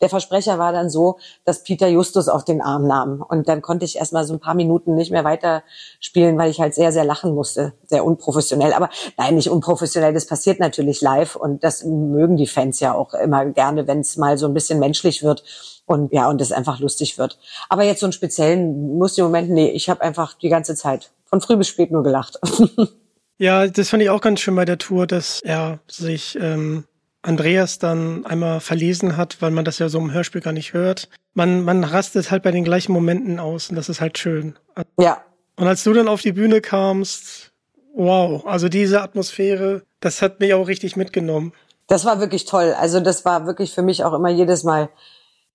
der 0.00 0.08
Versprecher 0.08 0.58
war 0.58 0.72
dann 0.72 0.88
so, 0.88 1.18
dass 1.44 1.62
Peter 1.62 1.86
Justus 1.86 2.28
auf 2.28 2.44
den 2.44 2.62
Arm 2.62 2.86
nahm. 2.86 3.22
Und 3.26 3.48
dann 3.48 3.60
konnte 3.60 3.84
ich 3.84 3.96
erstmal 3.96 4.24
so 4.24 4.32
ein 4.32 4.40
paar 4.40 4.54
Minuten 4.54 4.94
nicht 4.94 5.10
mehr 5.10 5.24
weiterspielen, 5.24 6.38
weil 6.38 6.50
ich 6.50 6.60
halt 6.60 6.74
sehr, 6.74 6.92
sehr 6.92 7.04
lachen 7.04 7.34
musste. 7.34 7.74
Sehr 7.86 8.04
unprofessionell. 8.04 8.72
Aber 8.72 8.88
nein, 9.18 9.34
nicht 9.34 9.50
unprofessionell. 9.50 10.14
Das 10.14 10.26
passiert 10.26 10.60
natürlich 10.60 11.00
live. 11.00 11.36
Und 11.36 11.62
das 11.62 11.84
mögen 11.84 12.36
die 12.36 12.46
Fans 12.46 12.80
ja 12.80 12.94
auch 12.94 13.12
immer 13.14 13.44
gerne, 13.46 13.86
wenn 13.86 14.00
es 14.00 14.16
mal 14.16 14.38
so 14.38 14.46
ein 14.46 14.54
bisschen 14.54 14.78
menschlich 14.78 15.22
wird. 15.22 15.44
Und 15.84 16.12
ja, 16.12 16.28
und 16.28 16.40
es 16.40 16.52
einfach 16.52 16.78
lustig 16.80 17.18
wird. 17.18 17.38
Aber 17.68 17.82
jetzt 17.82 18.00
so 18.00 18.06
einen 18.06 18.12
speziellen 18.12 18.96
muss 18.96 19.18
im 19.18 19.24
Moment, 19.24 19.50
nee, 19.50 19.70
ich 19.70 19.90
habe 19.90 20.00
einfach 20.00 20.34
die 20.34 20.48
ganze 20.48 20.74
Zeit 20.74 21.10
von 21.24 21.40
früh 21.40 21.56
bis 21.56 21.68
spät 21.68 21.90
nur 21.90 22.02
gelacht. 22.02 22.38
Ja, 23.40 23.66
das 23.68 23.88
fand 23.88 24.02
ich 24.02 24.10
auch 24.10 24.20
ganz 24.20 24.40
schön 24.40 24.54
bei 24.54 24.66
der 24.66 24.76
Tour, 24.76 25.06
dass 25.06 25.40
er 25.42 25.80
sich 25.88 26.36
ähm, 26.38 26.84
Andreas 27.22 27.78
dann 27.78 28.24
einmal 28.24 28.60
verlesen 28.60 29.16
hat, 29.16 29.42
weil 29.42 29.50
man 29.50 29.64
das 29.64 29.78
ja 29.78 29.88
so 29.88 29.98
im 29.98 30.12
Hörspiel 30.12 30.40
gar 30.40 30.52
nicht 30.52 30.72
hört. 30.72 31.08
Man, 31.34 31.62
man 31.62 31.84
rastet 31.84 32.30
halt 32.30 32.42
bei 32.42 32.50
den 32.50 32.64
gleichen 32.64 32.92
Momenten 32.92 33.38
aus 33.38 33.70
und 33.70 33.76
das 33.76 33.88
ist 33.88 34.00
halt 34.00 34.18
schön. 34.18 34.58
Ja. 34.98 35.22
Und 35.56 35.66
als 35.66 35.84
du 35.84 35.92
dann 35.92 36.08
auf 36.08 36.22
die 36.22 36.32
Bühne 36.32 36.60
kamst, 36.60 37.52
wow, 37.94 38.46
also 38.46 38.68
diese 38.68 39.02
Atmosphäre, 39.02 39.82
das 40.00 40.22
hat 40.22 40.40
mich 40.40 40.54
auch 40.54 40.66
richtig 40.66 40.96
mitgenommen. 40.96 41.52
Das 41.86 42.04
war 42.04 42.20
wirklich 42.20 42.46
toll. 42.46 42.74
Also 42.78 43.00
das 43.00 43.24
war 43.24 43.46
wirklich 43.46 43.74
für 43.74 43.82
mich 43.82 44.04
auch 44.04 44.14
immer 44.14 44.30
jedes 44.30 44.64
Mal 44.64 44.88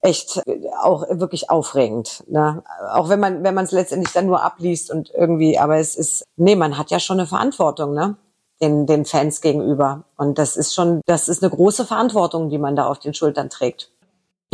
echt 0.02 0.44
auch 0.84 1.04
wirklich 1.10 1.50
aufregend. 1.50 2.24
Ne? 2.28 2.62
Auch 2.92 3.10
wenn 3.10 3.20
man 3.20 3.44
wenn 3.44 3.56
man 3.56 3.66
es 3.66 3.72
letztendlich 3.72 4.14
dann 4.14 4.28
nur 4.28 4.44
abliest 4.44 4.92
und 4.92 5.12
irgendwie, 5.16 5.58
aber 5.58 5.78
es 5.78 5.96
ist, 5.96 6.26
nee, 6.36 6.56
man 6.56 6.78
hat 6.78 6.92
ja 6.92 7.00
schon 7.00 7.20
eine 7.20 7.28
Verantwortung, 7.28 7.94
ne? 7.94 8.18
Den, 8.62 8.86
den 8.86 9.06
Fans 9.06 9.42
gegenüber. 9.42 10.04
Und 10.18 10.38
das 10.38 10.56
ist 10.56 10.74
schon, 10.74 11.02
das 11.06 11.28
ist 11.28 11.44
eine 11.44 11.52
große 11.52 11.86
Verantwortung, 11.86 12.50
die 12.50 12.58
man 12.58 12.76
da 12.76 12.88
auf 12.88 13.00
den 13.00 13.14
Schultern 13.14 13.50
trägt. 13.50 13.92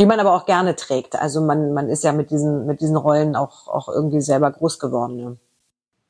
Die 0.00 0.06
man 0.06 0.20
aber 0.20 0.34
auch 0.34 0.46
gerne 0.46 0.74
trägt. 0.74 1.16
Also 1.16 1.40
man, 1.40 1.72
man 1.72 1.88
ist 1.88 2.02
ja 2.02 2.12
mit 2.12 2.30
diesen, 2.30 2.66
mit 2.66 2.80
diesen 2.80 2.96
Rollen 2.96 3.36
auch, 3.36 3.68
auch 3.68 3.88
irgendwie 3.88 4.20
selber 4.20 4.50
groß 4.50 4.78
geworden. 4.78 5.16
Ne? 5.16 5.36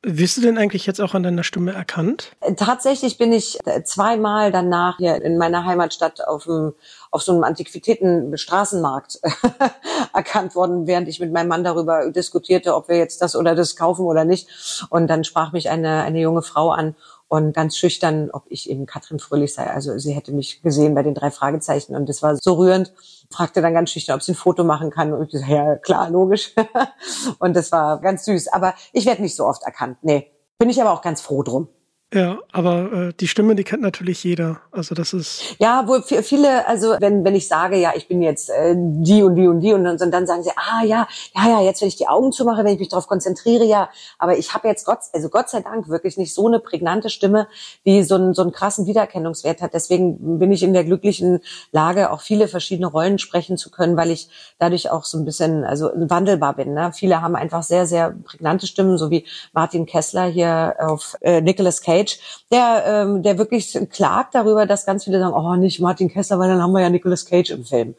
Wirst 0.04 0.36
du 0.36 0.40
denn 0.40 0.58
eigentlich 0.58 0.84
jetzt 0.84 1.00
auch 1.00 1.14
an 1.14 1.22
deiner 1.22 1.44
Stimme 1.44 1.72
erkannt? 1.72 2.32
Tatsächlich 2.56 3.18
bin 3.18 3.32
ich 3.32 3.60
zweimal 3.84 4.50
danach 4.50 4.96
hier 4.96 5.22
in 5.22 5.38
meiner 5.38 5.64
Heimatstadt 5.64 6.26
auf, 6.26 6.42
dem, 6.42 6.74
auf 7.12 7.22
so 7.22 7.30
einem 7.30 7.44
Antiquitäten-Straßenmarkt 7.44 9.20
erkannt 10.12 10.56
worden, 10.56 10.88
während 10.88 11.06
ich 11.06 11.20
mit 11.20 11.32
meinem 11.32 11.46
Mann 11.46 11.62
darüber 11.62 12.10
diskutierte, 12.10 12.74
ob 12.74 12.88
wir 12.88 12.96
jetzt 12.96 13.22
das 13.22 13.36
oder 13.36 13.54
das 13.54 13.76
kaufen 13.76 14.04
oder 14.04 14.24
nicht. 14.24 14.48
Und 14.90 15.06
dann 15.06 15.22
sprach 15.22 15.52
mich 15.52 15.70
eine, 15.70 16.02
eine 16.02 16.20
junge 16.20 16.42
Frau 16.42 16.70
an 16.70 16.96
und 17.32 17.54
ganz 17.54 17.78
schüchtern, 17.78 18.28
ob 18.30 18.42
ich 18.50 18.68
eben 18.68 18.84
Katrin 18.84 19.18
Fröhlich 19.18 19.54
sei. 19.54 19.66
Also 19.66 19.96
sie 19.96 20.12
hätte 20.12 20.32
mich 20.32 20.60
gesehen 20.60 20.94
bei 20.94 21.02
den 21.02 21.14
drei 21.14 21.30
Fragezeichen 21.30 21.96
und 21.96 22.06
das 22.06 22.22
war 22.22 22.36
so 22.36 22.52
rührend. 22.52 22.92
Fragte 23.30 23.62
dann 23.62 23.72
ganz 23.72 23.88
schüchtern, 23.88 24.16
ob 24.16 24.22
sie 24.22 24.32
ein 24.32 24.34
Foto 24.34 24.64
machen 24.64 24.90
kann 24.90 25.14
und 25.14 25.32
ich 25.32 25.40
so, 25.40 25.46
ja 25.46 25.76
klar, 25.76 26.10
logisch. 26.10 26.54
und 27.38 27.56
das 27.56 27.72
war 27.72 28.02
ganz 28.02 28.26
süß. 28.26 28.48
Aber 28.48 28.74
ich 28.92 29.06
werde 29.06 29.22
nicht 29.22 29.34
so 29.34 29.46
oft 29.46 29.62
erkannt. 29.62 29.96
Nee, 30.02 30.30
bin 30.58 30.68
ich 30.68 30.78
aber 30.82 30.92
auch 30.92 31.00
ganz 31.00 31.22
froh 31.22 31.42
drum. 31.42 31.68
Ja, 32.14 32.40
aber 32.52 32.92
äh, 32.92 33.12
die 33.18 33.26
Stimme, 33.26 33.54
die 33.54 33.64
kennt 33.64 33.80
natürlich 33.80 34.22
jeder. 34.22 34.60
Also 34.70 34.94
das 34.94 35.14
ist. 35.14 35.56
Ja, 35.58 35.88
wohl 35.88 36.02
viele, 36.02 36.66
also 36.66 36.94
wenn, 37.00 37.24
wenn 37.24 37.34
ich 37.34 37.48
sage, 37.48 37.78
ja, 37.78 37.92
ich 37.96 38.06
bin 38.06 38.20
jetzt 38.20 38.50
äh, 38.50 38.74
die 38.76 39.22
und 39.22 39.34
die 39.36 39.46
und 39.46 39.60
die 39.60 39.72
und 39.72 39.84
dann, 39.84 39.96
und 39.98 40.10
dann 40.10 40.26
sagen 40.26 40.42
sie, 40.42 40.50
ah 40.56 40.84
ja, 40.84 41.08
ja, 41.34 41.48
ja, 41.48 41.62
jetzt 41.62 41.80
wenn 41.80 41.88
ich 41.88 41.96
die 41.96 42.08
Augen 42.08 42.30
zumache, 42.30 42.64
wenn 42.64 42.74
ich 42.74 42.80
mich 42.80 42.90
darauf 42.90 43.06
konzentriere, 43.06 43.64
ja. 43.64 43.88
Aber 44.18 44.36
ich 44.36 44.52
habe 44.52 44.68
jetzt 44.68 44.84
Gott, 44.84 44.98
also 45.14 45.30
Gott 45.30 45.48
sei 45.48 45.60
Dank 45.60 45.88
wirklich 45.88 46.18
nicht 46.18 46.34
so 46.34 46.46
eine 46.46 46.60
prägnante 46.60 47.08
Stimme, 47.08 47.48
die 47.86 48.02
so 48.02 48.16
einen, 48.16 48.34
so 48.34 48.42
einen 48.42 48.52
krassen 48.52 48.86
Wiedererkennungswert 48.86 49.62
hat. 49.62 49.72
Deswegen 49.72 50.38
bin 50.38 50.52
ich 50.52 50.62
in 50.62 50.74
der 50.74 50.84
glücklichen 50.84 51.40
Lage, 51.70 52.10
auch 52.10 52.20
viele 52.20 52.46
verschiedene 52.46 52.88
Rollen 52.88 53.18
sprechen 53.18 53.56
zu 53.56 53.70
können, 53.70 53.96
weil 53.96 54.10
ich 54.10 54.28
dadurch 54.58 54.90
auch 54.90 55.06
so 55.06 55.16
ein 55.16 55.24
bisschen, 55.24 55.64
also 55.64 55.90
wandelbar 55.94 56.56
bin. 56.56 56.74
Ne? 56.74 56.92
Viele 56.92 57.22
haben 57.22 57.36
einfach 57.36 57.62
sehr, 57.62 57.86
sehr 57.86 58.14
prägnante 58.24 58.66
Stimmen, 58.66 58.98
so 58.98 59.10
wie 59.10 59.24
Martin 59.54 59.86
Kessler 59.86 60.26
hier 60.26 60.74
auf 60.78 61.16
äh, 61.22 61.40
Nicolas 61.40 61.80
Cage 61.80 62.01
Cage, 62.02 62.18
der, 62.50 62.84
ähm, 62.86 63.22
der 63.22 63.38
wirklich 63.38 63.78
klagt 63.90 64.34
darüber, 64.34 64.66
dass 64.66 64.86
ganz 64.86 65.04
viele 65.04 65.18
sagen, 65.18 65.34
oh, 65.34 65.56
nicht 65.56 65.80
Martin 65.80 66.08
Kessler, 66.08 66.38
weil 66.38 66.48
dann 66.48 66.62
haben 66.62 66.72
wir 66.72 66.80
ja 66.80 66.90
Nicolas 66.90 67.26
Cage 67.26 67.50
im 67.50 67.64
Film. 67.64 67.94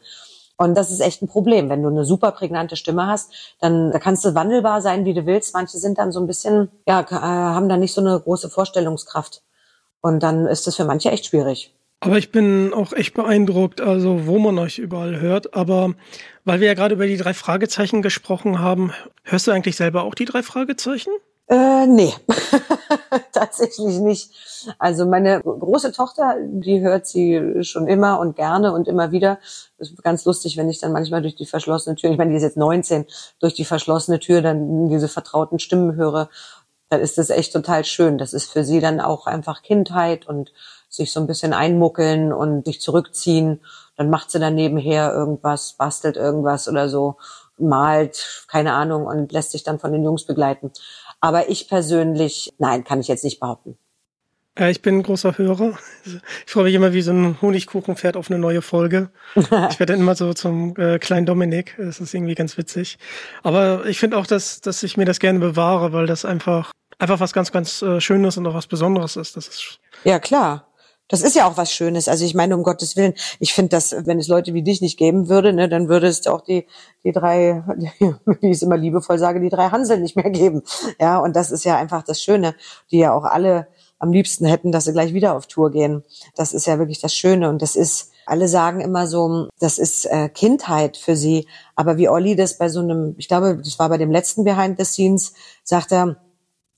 Und 0.56 0.76
das 0.76 0.92
ist 0.92 1.00
echt 1.00 1.20
ein 1.20 1.28
Problem. 1.28 1.68
Wenn 1.68 1.82
du 1.82 1.88
eine 1.88 2.04
super 2.04 2.30
prägnante 2.30 2.76
Stimme 2.76 3.06
hast, 3.06 3.32
dann 3.60 3.90
da 3.90 3.98
kannst 3.98 4.24
du 4.24 4.34
wandelbar 4.34 4.82
sein, 4.82 5.04
wie 5.04 5.14
du 5.14 5.26
willst. 5.26 5.52
Manche 5.52 5.78
sind 5.78 5.98
dann 5.98 6.12
so 6.12 6.20
ein 6.20 6.28
bisschen, 6.28 6.68
ja, 6.86 7.00
äh, 7.00 7.14
haben 7.14 7.68
dann 7.68 7.80
nicht 7.80 7.92
so 7.92 8.00
eine 8.00 8.20
große 8.20 8.50
Vorstellungskraft. 8.50 9.42
Und 10.00 10.22
dann 10.22 10.46
ist 10.46 10.66
das 10.66 10.76
für 10.76 10.84
manche 10.84 11.10
echt 11.10 11.26
schwierig. 11.26 11.74
Aber 11.98 12.18
ich 12.18 12.30
bin 12.30 12.72
auch 12.72 12.92
echt 12.92 13.14
beeindruckt, 13.14 13.80
also 13.80 14.26
wo 14.26 14.38
man 14.38 14.58
euch 14.58 14.78
überall 14.78 15.20
hört. 15.20 15.54
Aber 15.54 15.94
weil 16.44 16.60
wir 16.60 16.68
ja 16.68 16.74
gerade 16.74 16.94
über 16.94 17.06
die 17.06 17.16
drei 17.16 17.34
Fragezeichen 17.34 18.02
gesprochen 18.02 18.60
haben, 18.60 18.92
hörst 19.24 19.46
du 19.46 19.50
eigentlich 19.50 19.76
selber 19.76 20.04
auch 20.04 20.14
die 20.14 20.26
drei 20.26 20.42
Fragezeichen? 20.42 21.10
Äh, 21.46 21.86
nee, 21.86 22.14
tatsächlich 23.32 23.98
nicht. 23.98 24.32
Also 24.78 25.04
meine 25.04 25.42
große 25.42 25.92
Tochter, 25.92 26.36
die 26.40 26.80
hört 26.80 27.06
sie 27.06 27.62
schon 27.62 27.86
immer 27.86 28.18
und 28.18 28.34
gerne 28.34 28.72
und 28.72 28.88
immer 28.88 29.12
wieder. 29.12 29.38
Das 29.78 29.90
ist 29.90 30.02
ganz 30.02 30.24
lustig, 30.24 30.56
wenn 30.56 30.70
ich 30.70 30.80
dann 30.80 30.92
manchmal 30.92 31.20
durch 31.20 31.34
die 31.34 31.44
verschlossene 31.44 31.96
Tür, 31.96 32.10
ich 32.10 32.16
meine, 32.16 32.30
die 32.30 32.38
ist 32.38 32.42
jetzt 32.42 32.56
19, 32.56 33.04
durch 33.40 33.52
die 33.52 33.66
verschlossene 33.66 34.20
Tür 34.20 34.40
dann 34.40 34.88
diese 34.88 35.08
vertrauten 35.08 35.58
Stimmen 35.58 35.96
höre, 35.96 36.30
dann 36.88 37.00
ist 37.02 37.18
das 37.18 37.28
echt 37.28 37.52
total 37.52 37.84
schön. 37.84 38.16
Das 38.16 38.32
ist 38.32 38.50
für 38.50 38.64
sie 38.64 38.80
dann 38.80 39.00
auch 39.00 39.26
einfach 39.26 39.62
Kindheit 39.62 40.26
und 40.26 40.50
sich 40.88 41.12
so 41.12 41.20
ein 41.20 41.26
bisschen 41.26 41.52
einmuckeln 41.52 42.32
und 42.32 42.64
sich 42.64 42.80
zurückziehen. 42.80 43.60
Dann 43.96 44.10
macht 44.10 44.30
sie 44.30 44.38
dann 44.38 44.54
nebenher 44.54 45.12
irgendwas, 45.12 45.74
bastelt 45.74 46.16
irgendwas 46.16 46.68
oder 46.68 46.88
so, 46.88 47.16
malt, 47.58 48.46
keine 48.48 48.72
Ahnung, 48.72 49.06
und 49.06 49.32
lässt 49.32 49.52
sich 49.52 49.62
dann 49.62 49.78
von 49.78 49.92
den 49.92 50.04
Jungs 50.04 50.24
begleiten. 50.24 50.72
Aber 51.24 51.48
ich 51.48 51.68
persönlich, 51.68 52.52
nein, 52.58 52.84
kann 52.84 53.00
ich 53.00 53.08
jetzt 53.08 53.24
nicht 53.24 53.40
behaupten. 53.40 53.78
Ja, 54.58 54.68
ich 54.68 54.82
bin 54.82 54.98
ein 54.98 55.02
großer 55.02 55.38
Hörer. 55.38 55.78
Ich 56.04 56.52
freue 56.52 56.64
mich 56.64 56.74
immer 56.74 56.92
wie 56.92 57.00
so 57.00 57.12
ein 57.12 57.40
Honigkuchenpferd 57.40 58.18
auf 58.18 58.30
eine 58.30 58.38
neue 58.38 58.60
Folge. 58.60 59.08
ich 59.34 59.50
werde 59.50 59.86
dann 59.86 60.00
immer 60.00 60.16
so 60.16 60.34
zum 60.34 60.76
äh, 60.76 60.98
kleinen 60.98 61.24
Dominik. 61.24 61.76
Das 61.78 61.98
ist 61.98 62.12
irgendwie 62.12 62.34
ganz 62.34 62.58
witzig. 62.58 62.98
Aber 63.42 63.86
ich 63.86 63.98
finde 63.98 64.18
auch, 64.18 64.26
dass, 64.26 64.60
dass 64.60 64.82
ich 64.82 64.98
mir 64.98 65.06
das 65.06 65.18
gerne 65.18 65.38
bewahre, 65.38 65.94
weil 65.94 66.06
das 66.06 66.26
einfach, 66.26 66.72
einfach 66.98 67.20
was 67.20 67.32
ganz, 67.32 67.50
ganz 67.52 67.80
äh, 67.80 68.02
Schönes 68.02 68.36
und 68.36 68.46
auch 68.46 68.54
was 68.54 68.66
Besonderes 68.66 69.16
ist. 69.16 69.34
Das 69.38 69.48
ist 69.48 69.80
ja, 70.04 70.18
klar. 70.18 70.73
Das 71.08 71.20
ist 71.20 71.36
ja 71.36 71.46
auch 71.46 71.56
was 71.58 71.70
Schönes. 71.70 72.08
Also 72.08 72.24
ich 72.24 72.34
meine, 72.34 72.56
um 72.56 72.62
Gottes 72.62 72.96
Willen, 72.96 73.14
ich 73.38 73.52
finde, 73.52 73.70
dass 73.70 73.94
wenn 74.06 74.18
es 74.18 74.28
Leute 74.28 74.54
wie 74.54 74.62
dich 74.62 74.80
nicht 74.80 74.98
geben 74.98 75.28
würde, 75.28 75.52
ne, 75.52 75.68
dann 75.68 75.88
würde 75.88 76.06
es 76.06 76.26
auch 76.26 76.40
die 76.40 76.66
die 77.04 77.12
drei, 77.12 77.62
wie 78.40 78.48
ich 78.48 78.56
es 78.56 78.62
immer 78.62 78.78
liebevoll 78.78 79.18
sage, 79.18 79.40
die 79.40 79.50
drei 79.50 79.68
Hanseln 79.68 80.02
nicht 80.02 80.16
mehr 80.16 80.30
geben. 80.30 80.62
Ja, 80.98 81.18
und 81.18 81.36
das 81.36 81.50
ist 81.50 81.64
ja 81.64 81.76
einfach 81.76 82.02
das 82.02 82.22
Schöne, 82.22 82.54
die 82.90 82.98
ja 82.98 83.12
auch 83.12 83.24
alle 83.24 83.68
am 83.98 84.12
liebsten 84.12 84.46
hätten, 84.46 84.72
dass 84.72 84.84
sie 84.84 84.92
gleich 84.92 85.14
wieder 85.14 85.34
auf 85.34 85.46
Tour 85.46 85.70
gehen. 85.70 86.04
Das 86.34 86.52
ist 86.52 86.66
ja 86.66 86.78
wirklich 86.78 87.00
das 87.00 87.14
Schöne 87.14 87.48
und 87.48 87.60
das 87.62 87.76
ist 87.76 88.10
alle 88.26 88.48
sagen 88.48 88.80
immer 88.80 89.06
so, 89.06 89.48
das 89.58 89.78
ist 89.78 90.06
äh, 90.06 90.28
Kindheit 90.30 90.96
für 90.96 91.16
sie. 91.16 91.46
Aber 91.76 91.98
wie 91.98 92.08
Olli 92.08 92.36
das 92.36 92.56
bei 92.56 92.68
so 92.70 92.80
einem, 92.80 93.14
ich 93.18 93.28
glaube, 93.28 93.60
das 93.62 93.78
war 93.78 93.88
bei 93.90 93.98
dem 93.98 94.10
letzten 94.10 94.44
Behind 94.44 94.78
the 94.78 94.84
Scenes, 94.84 95.34
sagt 95.62 95.92
er, 95.92 96.16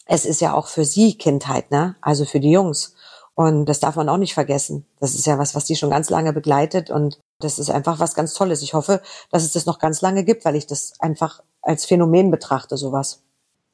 es 0.06 0.24
ist 0.24 0.40
ja 0.40 0.54
auch 0.54 0.68
für 0.68 0.84
sie 0.84 1.18
Kindheit, 1.18 1.70
ne? 1.70 1.96
Also 2.00 2.24
für 2.24 2.40
die 2.40 2.50
Jungs. 2.50 2.94
Und 3.38 3.66
das 3.66 3.80
darf 3.80 3.96
man 3.96 4.08
auch 4.08 4.16
nicht 4.16 4.32
vergessen. 4.32 4.86
Das 4.98 5.14
ist 5.14 5.26
ja 5.26 5.38
was, 5.38 5.54
was 5.54 5.66
die 5.66 5.76
schon 5.76 5.90
ganz 5.90 6.08
lange 6.08 6.32
begleitet 6.32 6.90
und 6.90 7.20
das 7.38 7.58
ist 7.58 7.68
einfach 7.68 8.00
was 8.00 8.14
ganz 8.14 8.32
Tolles. 8.32 8.62
Ich 8.62 8.72
hoffe, 8.72 9.02
dass 9.30 9.44
es 9.44 9.52
das 9.52 9.66
noch 9.66 9.78
ganz 9.78 10.00
lange 10.00 10.24
gibt, 10.24 10.46
weil 10.46 10.56
ich 10.56 10.66
das 10.66 10.94
einfach 11.00 11.42
als 11.60 11.84
Phänomen 11.84 12.30
betrachte, 12.30 12.78
sowas. 12.78 13.22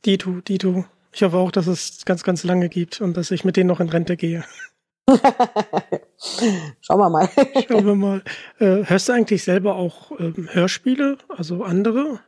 Dito, 0.05 0.41
Dito. 0.41 0.85
Ich 1.13 1.23
hoffe 1.23 1.37
auch, 1.37 1.53
dass 1.53 1.69
es 1.69 2.05
ganz, 2.05 2.25
ganz 2.25 2.43
lange 2.43 2.69
gibt 2.69 3.01
und 3.01 3.17
dass 3.17 3.31
ich 3.31 3.45
mit 3.45 3.57
denen 3.57 3.69
noch 3.69 3.79
in 3.79 3.89
Rente 3.89 4.17
gehe. 4.17 4.45
Schauen 6.81 6.99
wir 6.99 7.11
mal. 7.11 7.29
Schauen 7.69 7.87
wir 7.87 7.95
mal. 7.95 8.23
Äh, 8.59 8.85
hörst 8.85 9.09
du 9.09 9.13
eigentlich 9.13 9.45
selber 9.45 9.77
auch 9.77 10.11
ähm, 10.19 10.49
Hörspiele, 10.51 11.19
also 11.29 11.63
andere? 11.63 12.19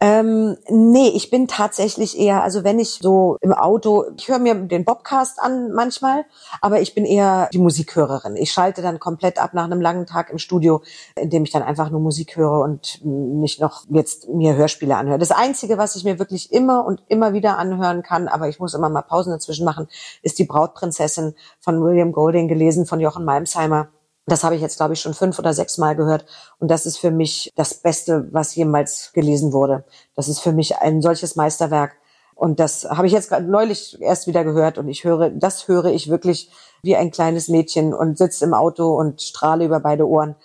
Ähm, 0.00 0.56
nee, 0.68 1.08
ich 1.08 1.28
bin 1.28 1.48
tatsächlich 1.48 2.16
eher, 2.16 2.44
also 2.44 2.62
wenn 2.62 2.78
ich 2.78 3.00
so 3.02 3.36
im 3.40 3.52
Auto, 3.52 4.04
ich 4.16 4.28
höre 4.28 4.38
mir 4.38 4.54
den 4.54 4.84
Bobcast 4.84 5.40
an 5.42 5.72
manchmal, 5.72 6.24
aber 6.60 6.80
ich 6.80 6.94
bin 6.94 7.04
eher 7.04 7.48
die 7.52 7.58
Musikhörerin. 7.58 8.36
Ich 8.36 8.52
schalte 8.52 8.80
dann 8.80 9.00
komplett 9.00 9.42
ab 9.42 9.54
nach 9.54 9.64
einem 9.64 9.80
langen 9.80 10.06
Tag 10.06 10.30
im 10.30 10.38
Studio, 10.38 10.82
indem 11.16 11.42
ich 11.42 11.50
dann 11.50 11.64
einfach 11.64 11.90
nur 11.90 11.98
Musik 11.98 12.36
höre 12.36 12.60
und 12.60 13.00
nicht 13.02 13.60
noch 13.60 13.86
jetzt 13.90 14.28
mir 14.28 14.54
Hörspiele 14.54 14.96
anhöre. 14.96 15.18
Das 15.18 15.32
Einzige, 15.32 15.78
was 15.78 15.96
ich 15.96 16.04
mir 16.04 16.20
wirklich 16.20 16.52
immer 16.52 16.86
und 16.86 17.02
immer 17.08 17.32
wieder 17.32 17.58
anhören 17.58 18.04
kann, 18.04 18.28
aber 18.28 18.48
ich 18.48 18.60
muss 18.60 18.74
immer 18.74 18.90
mal 18.90 19.02
Pausen 19.02 19.32
dazwischen 19.32 19.64
machen, 19.64 19.88
ist 20.22 20.38
die 20.38 20.44
Brautprinzessin 20.44 21.34
von 21.58 21.82
William 21.82 22.12
Golding, 22.12 22.46
gelesen 22.46 22.86
von 22.86 23.00
Jochen 23.00 23.24
Malmsheimer. 23.24 23.88
Das 24.28 24.44
habe 24.44 24.54
ich 24.54 24.60
jetzt, 24.60 24.76
glaube 24.76 24.94
ich, 24.94 25.00
schon 25.00 25.14
fünf 25.14 25.38
oder 25.38 25.54
sechs 25.54 25.78
Mal 25.78 25.96
gehört. 25.96 26.26
Und 26.58 26.70
das 26.70 26.86
ist 26.86 26.98
für 26.98 27.10
mich 27.10 27.52
das 27.56 27.74
Beste, 27.74 28.28
was 28.30 28.54
jemals 28.54 29.12
gelesen 29.12 29.52
wurde. 29.52 29.84
Das 30.14 30.28
ist 30.28 30.40
für 30.40 30.52
mich 30.52 30.78
ein 30.78 31.02
solches 31.02 31.36
Meisterwerk. 31.36 31.96
Und 32.34 32.60
das 32.60 32.84
habe 32.84 33.06
ich 33.06 33.12
jetzt 33.12 33.32
neulich 33.32 34.00
erst 34.00 34.26
wieder 34.26 34.44
gehört. 34.44 34.78
Und 34.78 34.88
ich 34.88 35.04
höre, 35.04 35.30
das 35.30 35.66
höre 35.66 35.86
ich 35.86 36.08
wirklich 36.08 36.50
wie 36.82 36.96
ein 36.96 37.10
kleines 37.10 37.48
Mädchen 37.48 37.92
und 37.92 38.16
sitze 38.16 38.44
im 38.44 38.54
Auto 38.54 38.94
und 38.94 39.20
strahle 39.20 39.64
über 39.64 39.80
beide 39.80 40.06
Ohren, 40.06 40.36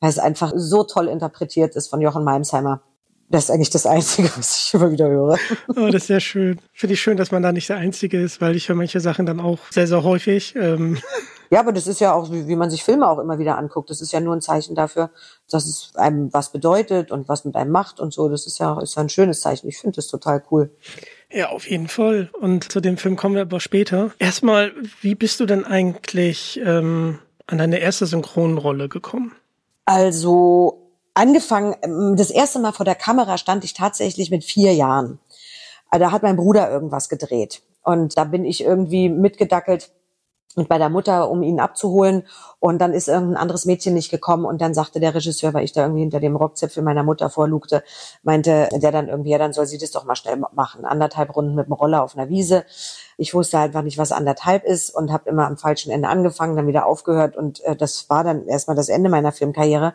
weil 0.00 0.10
es 0.10 0.18
einfach 0.18 0.52
so 0.54 0.84
toll 0.84 1.08
interpretiert 1.08 1.74
ist 1.76 1.88
von 1.88 2.00
Jochen 2.00 2.24
Malmsheimer. 2.24 2.82
Das 3.30 3.44
ist 3.44 3.50
eigentlich 3.50 3.70
das 3.70 3.86
Einzige, 3.86 4.30
was 4.36 4.56
ich 4.56 4.74
immer 4.74 4.90
wieder 4.90 5.08
höre. 5.08 5.38
Oh, 5.68 5.86
das 5.86 6.02
ist 6.02 6.06
sehr 6.08 6.20
schön. 6.20 6.58
Finde 6.72 6.94
ich 6.94 7.00
schön, 7.00 7.16
dass 7.16 7.30
man 7.30 7.42
da 7.42 7.52
nicht 7.52 7.68
der 7.68 7.76
Einzige 7.76 8.20
ist, 8.20 8.40
weil 8.40 8.56
ich 8.56 8.68
höre 8.68 8.76
manche 8.76 9.00
Sachen 9.00 9.26
dann 9.26 9.40
auch 9.40 9.58
sehr, 9.70 9.86
sehr 9.86 10.02
häufig. 10.02 10.54
Ähm 10.56 10.98
ja, 11.50 11.60
aber 11.60 11.72
das 11.72 11.86
ist 11.86 12.00
ja 12.00 12.12
auch, 12.12 12.30
wie, 12.30 12.46
wie 12.46 12.56
man 12.56 12.70
sich 12.70 12.84
Filme 12.84 13.08
auch 13.08 13.18
immer 13.18 13.38
wieder 13.38 13.56
anguckt. 13.56 13.90
Das 13.90 14.00
ist 14.00 14.12
ja 14.12 14.20
nur 14.20 14.34
ein 14.34 14.40
Zeichen 14.40 14.74
dafür, 14.74 15.10
dass 15.50 15.66
es 15.66 15.92
einem 15.94 16.32
was 16.32 16.52
bedeutet 16.52 17.10
und 17.10 17.28
was 17.28 17.44
mit 17.44 17.56
einem 17.56 17.70
macht 17.70 18.00
und 18.00 18.12
so. 18.12 18.28
Das 18.28 18.46
ist 18.46 18.58
ja, 18.58 18.80
ist 18.80 18.96
ja 18.96 19.02
ein 19.02 19.08
schönes 19.08 19.40
Zeichen. 19.40 19.68
Ich 19.68 19.78
finde 19.78 19.96
das 19.96 20.08
total 20.08 20.42
cool. 20.50 20.70
Ja, 21.30 21.50
auf 21.50 21.68
jeden 21.68 21.88
Fall. 21.88 22.30
Und 22.40 22.70
zu 22.70 22.80
dem 22.80 22.96
Film 22.96 23.16
kommen 23.16 23.34
wir 23.34 23.42
aber 23.42 23.60
später. 23.60 24.12
Erstmal, 24.18 24.72
wie 25.00 25.14
bist 25.14 25.40
du 25.40 25.46
denn 25.46 25.64
eigentlich 25.64 26.60
ähm, 26.64 27.18
an 27.46 27.58
deine 27.58 27.78
erste 27.78 28.06
Synchronrolle 28.06 28.88
gekommen? 28.88 29.32
Also 29.84 30.90
angefangen, 31.14 31.74
ähm, 31.82 32.16
das 32.16 32.30
erste 32.30 32.58
Mal 32.58 32.72
vor 32.72 32.84
der 32.84 32.94
Kamera 32.94 33.38
stand 33.38 33.64
ich 33.64 33.74
tatsächlich 33.74 34.30
mit 34.30 34.44
vier 34.44 34.74
Jahren. 34.74 35.18
Da 35.90 36.12
hat 36.12 36.22
mein 36.22 36.36
Bruder 36.36 36.70
irgendwas 36.70 37.08
gedreht. 37.08 37.62
Und 37.82 38.18
da 38.18 38.24
bin 38.24 38.44
ich 38.44 38.62
irgendwie 38.62 39.08
mitgedackelt 39.08 39.90
und 40.56 40.68
bei 40.68 40.78
der 40.78 40.88
Mutter, 40.88 41.30
um 41.30 41.42
ihn 41.42 41.60
abzuholen. 41.60 42.24
Und 42.58 42.80
dann 42.80 42.92
ist 42.92 43.06
irgendein 43.06 43.36
anderes 43.36 43.64
Mädchen 43.64 43.94
nicht 43.94 44.10
gekommen. 44.10 44.44
Und 44.44 44.60
dann 44.60 44.74
sagte 44.74 44.98
der 44.98 45.14
Regisseur, 45.14 45.54
weil 45.54 45.64
ich 45.64 45.72
da 45.72 45.82
irgendwie 45.82 46.00
hinter 46.00 46.20
dem 46.20 46.34
Rockzipfel 46.34 46.82
meiner 46.82 47.04
Mutter 47.04 47.30
vorlugte, 47.30 47.84
meinte 48.22 48.68
der 48.72 48.90
dann 48.90 49.08
irgendwie, 49.08 49.30
ja, 49.30 49.38
dann 49.38 49.52
soll 49.52 49.66
sie 49.66 49.78
das 49.78 49.92
doch 49.92 50.04
mal 50.04 50.16
schnell 50.16 50.36
machen. 50.52 50.84
Anderthalb 50.84 51.36
Runden 51.36 51.54
mit 51.54 51.66
dem 51.66 51.74
Roller 51.74 52.02
auf 52.02 52.16
einer 52.16 52.28
Wiese. 52.28 52.64
Ich 53.16 53.34
wusste 53.34 53.58
einfach 53.58 53.82
nicht, 53.82 53.98
was 53.98 54.10
anderthalb 54.10 54.64
ist 54.64 54.90
und 54.90 55.12
habe 55.12 55.28
immer 55.30 55.46
am 55.46 55.58
falschen 55.58 55.92
Ende 55.92 56.08
angefangen, 56.08 56.56
dann 56.56 56.66
wieder 56.66 56.86
aufgehört. 56.86 57.36
Und 57.36 57.60
äh, 57.64 57.76
das 57.76 58.10
war 58.10 58.24
dann 58.24 58.46
erstmal 58.46 58.76
das 58.76 58.88
Ende 58.88 59.10
meiner 59.10 59.32
Filmkarriere. 59.32 59.94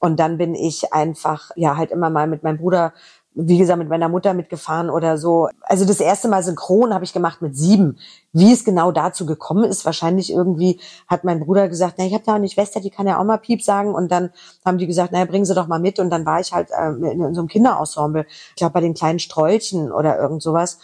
Und 0.00 0.20
dann 0.20 0.38
bin 0.38 0.54
ich 0.54 0.92
einfach, 0.92 1.50
ja, 1.56 1.76
halt 1.76 1.90
immer 1.90 2.08
mal 2.08 2.28
mit 2.28 2.44
meinem 2.44 2.58
Bruder 2.58 2.92
wie 3.40 3.58
gesagt, 3.58 3.78
mit 3.78 3.88
meiner 3.88 4.08
Mutter 4.08 4.34
mitgefahren 4.34 4.90
oder 4.90 5.16
so. 5.16 5.48
Also 5.62 5.84
das 5.84 6.00
erste 6.00 6.26
Mal 6.26 6.42
synchron 6.42 6.92
habe 6.92 7.04
ich 7.04 7.12
gemacht 7.12 7.40
mit 7.40 7.56
sieben. 7.56 7.98
Wie 8.32 8.52
es 8.52 8.64
genau 8.64 8.90
dazu 8.90 9.26
gekommen 9.26 9.62
ist, 9.62 9.84
wahrscheinlich 9.84 10.32
irgendwie 10.32 10.80
hat 11.06 11.22
mein 11.22 11.38
Bruder 11.38 11.68
gesagt, 11.68 11.94
na, 11.98 12.04
ich 12.04 12.14
habe 12.14 12.24
da 12.26 12.34
eine 12.34 12.48
Schwester, 12.48 12.80
die 12.80 12.90
kann 12.90 13.06
ja 13.06 13.20
auch 13.20 13.24
mal 13.24 13.38
Piep 13.38 13.62
sagen. 13.62 13.94
Und 13.94 14.10
dann 14.10 14.30
haben 14.64 14.78
die 14.78 14.88
gesagt, 14.88 15.12
naja, 15.12 15.24
bringen 15.24 15.44
Sie 15.44 15.54
doch 15.54 15.68
mal 15.68 15.78
mit. 15.78 16.00
Und 16.00 16.10
dann 16.10 16.26
war 16.26 16.40
ich 16.40 16.52
halt 16.52 16.70
äh, 16.72 16.88
in 16.88 17.32
so 17.32 17.40
einem 17.40 17.48
Kinderensemble, 17.48 18.26
ich 18.28 18.56
glaube 18.56 18.72
bei 18.72 18.80
den 18.80 18.94
kleinen 18.94 19.20
Strolchen 19.20 19.92
oder 19.92 20.18
irgend 20.18 20.42
sowas 20.42 20.80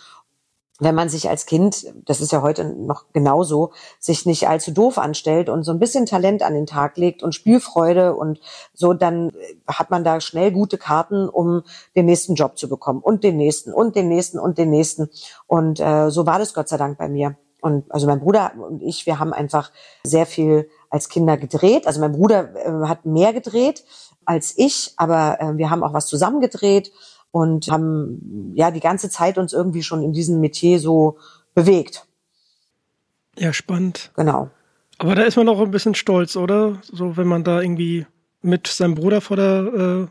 wenn 0.81 0.95
man 0.95 1.09
sich 1.09 1.28
als 1.28 1.47
Kind, 1.47 1.87
das 2.04 2.21
ist 2.21 2.33
ja 2.33 2.43
heute 2.43 2.64
noch 2.64 3.04
genauso, 3.12 3.73
sich 4.00 4.26
nicht 4.26 4.49
allzu 4.49 4.73
doof 4.73 4.99
anstellt 4.99 5.49
und 5.49 5.62
so 5.62 5.71
ein 5.71 5.78
bisschen 5.78 6.04
Talent 6.04 6.43
an 6.43 6.54
den 6.54 6.66
Tag 6.66 6.97
legt 6.97 7.23
und 7.23 7.33
Spielfreude 7.33 8.14
und 8.16 8.40
so, 8.73 8.93
dann 8.93 9.31
hat 9.69 9.90
man 9.90 10.02
da 10.02 10.21
schnell 10.21 10.50
gute 10.50 10.76
Karten, 10.76 11.28
um 11.28 11.62
den 11.95 12.07
nächsten 12.07 12.35
Job 12.35 12.59
zu 12.59 12.69
bekommen 12.69 13.00
und 13.00 13.23
den 13.23 13.37
nächsten 13.37 13.73
und 13.73 13.95
den 13.95 14.09
nächsten 14.09 14.40
und 14.40 14.59
den 14.59 14.71
nächsten. 14.71 15.11
Und 15.47 15.78
äh, 15.78 16.11
so 16.11 16.26
war 16.26 16.40
das 16.40 16.54
Gott 16.54 16.69
sei 16.69 16.76
Dank 16.76 16.99
bei 16.99 17.09
mir. 17.09 17.37
Und 17.61 17.90
also 17.90 18.07
mein 18.09 18.21
Bruder 18.21 18.52
und 18.59 18.83
ich, 18.83 19.07
wir 19.07 19.21
haben 19.21 19.33
einfach 19.33 19.71
sehr 20.02 20.26
viel 20.26 20.69
als 20.90 21.09
Kinder 21.09 21.37
gedreht. 21.37 21.87
Also 21.87 22.00
mein 22.00 22.12
Bruder 22.12 22.54
äh, 22.57 22.88
hat 22.88 23.07
mehr 23.07 23.33
gedreht 23.33 23.85
als 24.26 24.54
ich, 24.57 24.93
aber 24.97 25.40
äh, 25.40 25.57
wir 25.57 25.71
haben 25.71 25.85
auch 25.85 25.93
was 25.93 26.07
zusammen 26.07 26.40
gedreht 26.40 26.93
und 27.34 27.66
haben 27.66 28.52
ja 28.54 28.70
die 28.70 28.78
ganze 28.78 29.10
Zeit 29.10 29.38
uns 29.38 29.52
irgendwie 29.52 29.82
schon 29.82 30.04
in 30.04 30.12
diesem 30.12 30.38
Metier 30.38 30.78
so 30.78 31.18
bewegt. 31.52 32.06
Ja, 33.36 33.52
spannend. 33.52 34.12
Genau. 34.14 34.50
Aber 34.99 35.16
da 35.16 35.23
ist 35.23 35.36
man 35.36 35.49
auch 35.49 35.60
ein 35.60 35.73
bisschen 35.73 35.97
stolz, 35.97 36.36
oder? 36.36 36.80
So, 36.92 37.16
wenn 37.16 37.26
man 37.26 37.42
da 37.42 37.60
irgendwie 37.60 38.06
mit 38.40 38.68
seinem 38.68 38.94
Bruder 38.94 39.20
vor 39.20 39.36
der, 39.36 40.08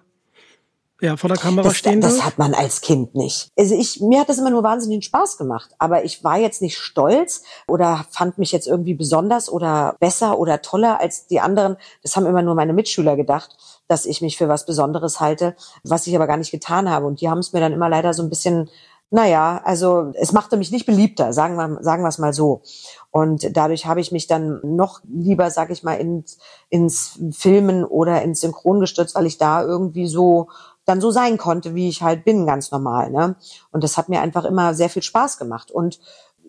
äh, 1.01 1.05
ja, 1.05 1.15
vor 1.15 1.29
der 1.29 1.37
Kamera 1.37 1.69
das, 1.69 1.77
stehen 1.77 2.01
Das 2.01 2.25
hat 2.25 2.37
man 2.37 2.53
als 2.53 2.81
Kind 2.81 3.15
nicht. 3.15 3.51
Also 3.57 3.73
ich, 3.73 4.01
mir 4.01 4.19
hat 4.19 4.27
das 4.27 4.37
immer 4.37 4.49
nur 4.49 4.63
wahnsinnig 4.63 5.05
Spaß 5.05 5.37
gemacht. 5.37 5.71
Aber 5.77 6.03
ich 6.03 6.25
war 6.25 6.37
jetzt 6.37 6.61
nicht 6.61 6.77
stolz 6.77 7.43
oder 7.67 8.05
fand 8.09 8.37
mich 8.37 8.51
jetzt 8.51 8.67
irgendwie 8.67 8.95
besonders 8.95 9.49
oder 9.49 9.95
besser 10.01 10.37
oder 10.39 10.61
toller 10.61 10.99
als 10.99 11.25
die 11.27 11.39
anderen. 11.39 11.77
Das 12.01 12.17
haben 12.17 12.25
immer 12.25 12.41
nur 12.41 12.55
meine 12.55 12.73
Mitschüler 12.73 13.15
gedacht 13.15 13.55
dass 13.93 14.07
ich 14.07 14.21
mich 14.21 14.37
für 14.37 14.49
was 14.49 14.65
Besonderes 14.65 15.19
halte, 15.19 15.55
was 15.83 16.07
ich 16.07 16.15
aber 16.15 16.25
gar 16.25 16.37
nicht 16.37 16.49
getan 16.49 16.89
habe. 16.89 17.05
Und 17.05 17.21
die 17.21 17.29
haben 17.29 17.37
es 17.37 17.53
mir 17.53 17.59
dann 17.59 17.73
immer 17.73 17.89
leider 17.89 18.15
so 18.15 18.23
ein 18.23 18.29
bisschen, 18.29 18.71
naja, 19.11 19.61
also 19.63 20.11
es 20.15 20.31
machte 20.31 20.57
mich 20.57 20.71
nicht 20.71 20.87
beliebter, 20.87 21.31
sagen 21.31 21.55
wir, 21.55 21.77
sagen 21.83 22.01
wir 22.01 22.09
es 22.09 22.17
mal 22.17 22.33
so. 22.33 22.63
Und 23.11 23.55
dadurch 23.55 23.85
habe 23.85 24.01
ich 24.01 24.11
mich 24.11 24.25
dann 24.25 24.59
noch 24.63 25.01
lieber, 25.03 25.51
sag 25.51 25.69
ich 25.69 25.83
mal, 25.83 25.93
ins, 25.93 26.39
ins 26.69 27.19
Filmen 27.31 27.85
oder 27.85 28.23
ins 28.23 28.41
Synchron 28.41 28.79
gestürzt, 28.79 29.13
weil 29.13 29.27
ich 29.27 29.37
da 29.37 29.61
irgendwie 29.61 30.07
so 30.07 30.47
dann 30.85 30.99
so 30.99 31.11
sein 31.11 31.37
konnte, 31.37 31.75
wie 31.75 31.87
ich 31.87 32.01
halt 32.01 32.25
bin, 32.25 32.47
ganz 32.47 32.71
normal. 32.71 33.11
Ne? 33.11 33.35
Und 33.71 33.83
das 33.83 33.95
hat 33.95 34.09
mir 34.09 34.21
einfach 34.21 34.43
immer 34.43 34.73
sehr 34.73 34.89
viel 34.89 35.03
Spaß 35.03 35.37
gemacht. 35.37 35.69
Und 35.69 35.99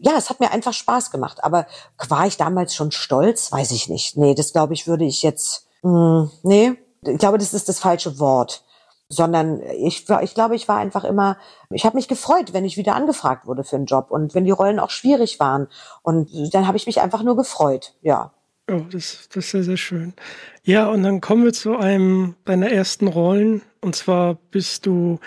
ja, 0.00 0.12
es 0.16 0.30
hat 0.30 0.40
mir 0.40 0.50
einfach 0.50 0.72
Spaß 0.72 1.10
gemacht. 1.10 1.44
Aber 1.44 1.66
war 2.08 2.26
ich 2.26 2.38
damals 2.38 2.74
schon 2.74 2.90
stolz? 2.90 3.52
Weiß 3.52 3.70
ich 3.70 3.90
nicht. 3.90 4.16
Nee, 4.16 4.34
das 4.34 4.54
glaube 4.54 4.72
ich, 4.72 4.86
würde 4.86 5.04
ich 5.04 5.22
jetzt. 5.22 5.68
Mh, 5.82 5.90
hm, 5.92 6.30
nee, 6.42 6.78
ich 7.06 7.18
glaube, 7.18 7.38
das 7.38 7.54
ist 7.54 7.68
das 7.68 7.78
falsche 7.78 8.18
Wort, 8.18 8.64
sondern 9.08 9.60
ich, 9.78 10.06
ich 10.22 10.34
glaube, 10.34 10.56
ich 10.56 10.68
war 10.68 10.78
einfach 10.78 11.04
immer, 11.04 11.36
ich 11.70 11.84
habe 11.84 11.96
mich 11.96 12.08
gefreut, 12.08 12.52
wenn 12.52 12.64
ich 12.64 12.76
wieder 12.76 12.94
angefragt 12.94 13.46
wurde 13.46 13.64
für 13.64 13.76
einen 13.76 13.86
Job 13.86 14.10
und 14.10 14.34
wenn 14.34 14.44
die 14.44 14.50
Rollen 14.50 14.78
auch 14.78 14.90
schwierig 14.90 15.40
waren. 15.40 15.68
Und 16.02 16.30
dann 16.52 16.66
habe 16.66 16.76
ich 16.76 16.86
mich 16.86 17.00
einfach 17.00 17.22
nur 17.22 17.36
gefreut, 17.36 17.94
ja. 18.02 18.32
Oh, 18.70 18.80
das, 18.90 19.28
das 19.28 19.44
ist 19.44 19.50
sehr, 19.50 19.62
sehr 19.62 19.76
schön. 19.76 20.14
Ja, 20.62 20.88
und 20.88 21.02
dann 21.02 21.20
kommen 21.20 21.44
wir 21.44 21.52
zu 21.52 21.76
einem 21.76 22.34
deiner 22.46 22.70
ersten 22.70 23.08
Rollen. 23.08 23.60
Und 23.82 23.94
zwar 23.94 24.36
bist 24.50 24.86
du 24.86 25.20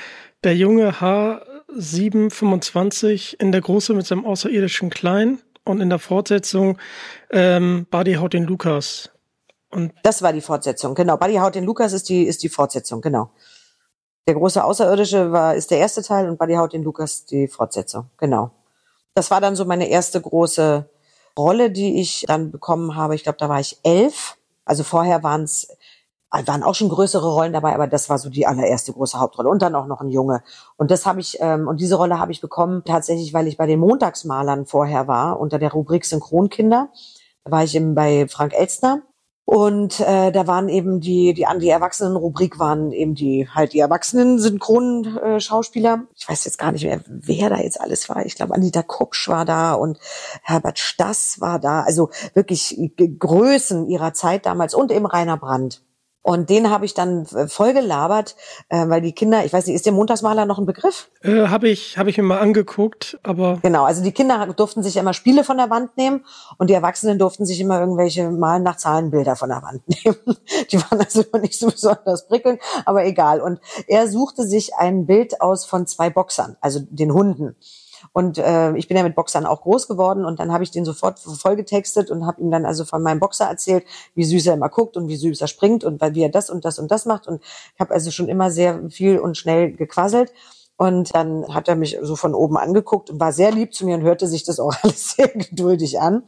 der 0.44 0.56
junge 0.56 0.94
H725 0.94 3.40
in 3.40 3.52
der 3.52 3.62
Große 3.62 3.94
mit 3.94 4.08
seinem 4.08 4.26
außerirdischen 4.26 4.90
Klein 4.90 5.38
und 5.64 5.82
in 5.82 5.90
der 5.90 6.00
Fortsetzung 6.00 6.80
ähm, 7.30 7.86
Buddy 7.92 8.16
haut 8.16 8.34
den 8.34 8.46
Lukas. 8.46 9.12
Und 9.78 9.94
das 10.02 10.24
war 10.24 10.34
die 10.34 10.42
Fortsetzung, 10.42 10.96
genau. 10.96 11.18
Buddy 11.18 11.36
haut 11.36 11.54
den 11.54 11.64
Lukas 11.64 11.94
ist 11.94 12.10
die, 12.10 12.24
ist 12.24 12.42
die 12.42 12.50
Fortsetzung, 12.50 13.00
genau. 13.00 13.30
Der 14.28 14.34
große 14.34 14.64
Außerirdische 14.64 15.32
war, 15.32 15.54
ist 15.54 15.70
der 15.70 15.78
erste 15.78 16.02
Teil 16.02 16.28
und 16.28 16.40
Buddy 16.40 16.56
haut 16.56 16.74
den 16.74 16.82
Lukas 16.82 17.26
die 17.26 17.48
Fortsetzung, 17.48 18.10
genau. 18.18 18.50
Das 19.14 19.30
war 19.30 19.40
dann 19.40 19.56
so 19.56 19.66
meine 19.66 19.88
erste 19.88 20.20
große 20.20 20.90
Rolle, 21.38 21.70
die 21.70 22.02
ich 22.02 22.26
dann 22.28 22.50
bekommen 22.50 22.96
habe. 22.96 23.14
Ich 23.14 23.22
glaube, 23.22 23.38
da 23.38 23.50
war 23.50 23.60
ich 23.60 23.78
elf. 23.84 24.38
Also 24.66 24.84
vorher 24.84 25.22
waren 25.22 25.44
es 25.44 25.68
waren 26.32 26.64
auch 26.64 26.74
schon 26.74 26.90
größere 26.90 27.32
Rollen 27.32 27.54
dabei, 27.54 27.76
aber 27.76 27.86
das 27.86 28.10
war 28.10 28.18
so 28.18 28.32
die 28.32 28.48
allererste 28.48 28.94
große 28.94 29.20
Hauptrolle 29.20 29.48
und 29.48 29.62
dann 29.62 29.76
auch 29.76 29.86
noch 29.86 30.02
ein 30.02 30.10
Junge. 30.10 30.42
Und 30.76 30.90
das 30.90 31.06
habe 31.06 31.20
ich 31.20 31.38
ähm, 31.40 31.68
und 31.68 31.80
diese 31.82 31.98
Rolle 31.98 32.18
habe 32.18 32.32
ich 32.32 32.42
bekommen 32.42 32.82
tatsächlich, 32.84 33.32
weil 33.32 33.48
ich 33.48 33.58
bei 33.58 33.68
den 33.68 33.80
Montagsmalern 33.80 34.66
vorher 34.66 35.08
war 35.08 35.40
unter 35.40 35.60
der 35.60 35.72
Rubrik 35.72 36.04
Synchronkinder. 36.04 36.90
Da 37.44 37.52
war 37.52 37.64
ich 37.64 37.76
eben 37.76 37.94
bei 37.94 38.28
Frank 38.28 38.54
Elstner 38.56 39.04
und 39.50 40.02
äh, 40.02 40.34
da 40.34 40.46
waren 40.46 40.68
eben 40.68 41.00
die, 41.00 41.34
die 41.34 41.46
an 41.46 41.60
die 41.60 41.70
Erwachsenen-Rubrik 41.70 42.60
waren 42.60 42.92
eben 42.92 43.16
die 43.16 43.48
halt 43.48 43.72
die 43.72 43.80
erwachsenen 43.80 44.40
synchronen 44.40 45.18
äh, 45.20 45.40
Schauspieler. 45.40 46.04
Ich 46.18 46.28
weiß 46.28 46.44
jetzt 46.44 46.58
gar 46.58 46.74
nicht 46.74 46.84
mehr, 46.84 47.00
wer 47.08 47.50
da 47.50 47.56
jetzt 47.56 47.80
alles 47.80 48.10
war. 48.10 48.26
Ich 48.26 48.36
glaube, 48.36 48.54
Anita 48.54 48.84
Kupsch 48.84 49.30
war 49.30 49.46
da 49.46 49.74
und 49.74 50.00
Herbert 50.44 50.80
Stass 50.80 51.40
war 51.40 51.60
da. 51.60 51.84
Also 51.84 52.10
wirklich 52.34 52.78
Größen 52.98 53.88
ihrer 53.88 54.14
Zeit 54.14 54.46
damals 54.46 54.74
und 54.74 54.92
eben 54.92 55.06
Rainer 55.06 55.38
Brandt. 55.38 55.82
Und 56.22 56.50
den 56.50 56.70
habe 56.70 56.84
ich 56.84 56.94
dann 56.94 57.26
äh, 57.28 57.48
voll 57.48 57.74
gelabert, 57.74 58.36
äh, 58.68 58.88
weil 58.90 59.02
die 59.02 59.14
Kinder, 59.14 59.46
ich 59.46 59.54
weiß 59.54 59.66
nicht, 59.66 59.76
ist 59.76 59.86
der 59.86 59.94
Montagsmaler 59.94 60.46
noch 60.46 60.58
ein 60.60 60.66
Begriff? 60.66 61.10
Äh, 61.22 61.48
habe 61.48 61.70
ich, 61.70 61.98
hab 61.98 62.08
ich 62.08 62.18
mir 62.18 62.24
mal 62.24 62.40
angeguckt, 62.40 63.18
aber. 63.24 63.60
Genau, 63.62 63.86
also 63.86 64.04
die 64.04 64.12
Kinder 64.12 64.46
durften 64.48 64.84
sich 64.84 64.98
immer 64.98 65.14
Spiele 65.14 65.46
von 65.46 65.56
der 65.56 65.70
Wand 65.70 65.96
nehmen 65.96 66.26
und 66.58 66.70
die 66.70 66.74
Erwachsenen 66.74 67.18
durften 67.18 67.46
sich 67.46 67.62
immer 67.62 67.80
irgendwelche 67.80 68.30
Malen 68.30 68.64
nach 68.64 68.76
Zahlenbilder 68.76 69.38
von 69.38 69.50
der 69.50 69.62
Wand 69.62 69.88
nehmen. 70.04 70.38
Die 70.70 70.78
waren 70.78 71.00
also 71.00 71.24
nicht 71.42 71.58
so 71.58 71.68
besonders 71.68 72.28
prickelnd, 72.28 72.60
aber 72.86 73.06
egal. 73.06 73.40
Und 73.40 73.62
er 73.88 74.10
suchte 74.10 74.44
sich 74.46 74.76
ein 74.76 75.06
Bild 75.06 75.40
aus 75.40 75.66
von 75.66 75.88
zwei 75.88 76.10
Boxern, 76.10 76.58
also 76.60 76.82
den 76.90 77.14
Hunden. 77.14 77.56
Und 78.14 78.38
äh, 78.38 78.76
ich 78.76 78.88
bin 78.88 78.98
ja 78.98 79.04
mit 79.04 79.16
Boxern 79.16 79.46
auch 79.46 79.62
groß 79.62 79.88
geworden 79.88 80.26
und 80.26 80.40
dann 80.40 80.52
habe 80.52 80.64
ich 80.64 80.72
den 80.72 80.86
sofort 80.86 81.20
vollgetextet 81.20 82.10
und 82.12 82.26
habe 82.26 82.42
ihm 82.42 82.52
dann 82.52 82.66
also 82.66 82.86
von 82.86 83.02
meinem 83.02 83.20
Boxer 83.20 83.46
erzählt, 83.46 83.86
wie 84.16 84.24
süß 84.24 84.48
er 84.48 84.54
immer 84.56 84.70
guckt 84.70 84.98
und 84.98 85.08
wie 85.08 85.16
süß 85.16 85.42
er 85.42 85.48
springt 85.48 85.84
und 85.84 86.02
wie 86.02 86.24
er 86.24 86.30
das 86.30 86.50
und 86.50 86.66
das 86.66 86.80
und 86.80 86.92
das 86.92 87.06
macht. 87.06 87.28
Und 87.28 87.42
ich 87.44 87.80
habe 87.80 87.94
also 87.94 88.12
schon 88.12 88.28
immer 88.28 88.52
sehr 88.52 88.90
viel 88.90 89.20
und 89.20 89.38
schnell 89.38 89.74
gequasselt. 89.74 90.32
Und 90.80 91.16
dann 91.16 91.52
hat 91.52 91.68
er 91.68 91.76
mich 91.76 91.98
so 92.04 92.16
von 92.16 92.36
oben 92.36 92.56
angeguckt 92.56 93.10
und 93.10 93.20
war 93.20 93.34
sehr 93.34 93.52
lieb 93.52 93.74
zu 93.74 93.84
mir 93.84 93.96
und 93.96 94.04
hörte 94.04 94.28
sich 94.28 94.44
das 94.44 94.60
auch 94.60 94.72
alles 94.84 95.14
sehr 95.14 95.28
geduldig 95.28 96.00
an. 96.00 96.24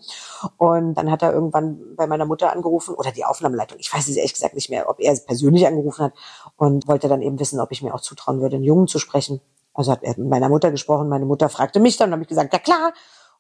Und 0.58 0.96
dann 0.96 1.12
hat 1.12 1.22
er 1.22 1.34
irgendwann 1.34 1.80
bei 1.96 2.08
meiner 2.08 2.26
Mutter 2.26 2.52
angerufen 2.52 2.96
oder 2.96 3.12
die 3.12 3.26
Aufnahmeleitung. 3.26 3.78
Ich 3.80 3.94
weiß 3.94 4.08
es 4.08 4.16
ehrlich 4.16 4.34
gesagt 4.34 4.56
nicht 4.56 4.72
mehr, 4.72 4.90
ob 4.90 5.00
er 5.00 5.16
persönlich 5.16 5.68
angerufen 5.68 6.06
hat 6.06 6.14
und 6.58 6.88
wollte 6.88 7.08
dann 7.08 7.22
eben 7.22 7.40
wissen, 7.40 7.60
ob 7.60 7.72
ich 7.72 7.84
mir 7.84 7.94
auch 7.94 8.02
zutrauen 8.02 8.42
würde, 8.42 8.56
einen 8.56 8.66
Jungen 8.66 8.88
zu 8.88 8.98
sprechen. 8.98 9.40
Also 9.74 9.92
hat 9.92 10.04
er 10.04 10.18
mit 10.18 10.30
meiner 10.30 10.50
Mutter 10.50 10.72
gesprochen. 10.72 11.10
Meine 11.10 11.26
Mutter 11.26 11.50
fragte 11.50 11.80
mich 11.80 11.98
dann, 11.98 12.12
habe 12.12 12.22
ich 12.22 12.28
gesagt, 12.28 12.54
ja 12.54 12.60
klar. 12.60 12.94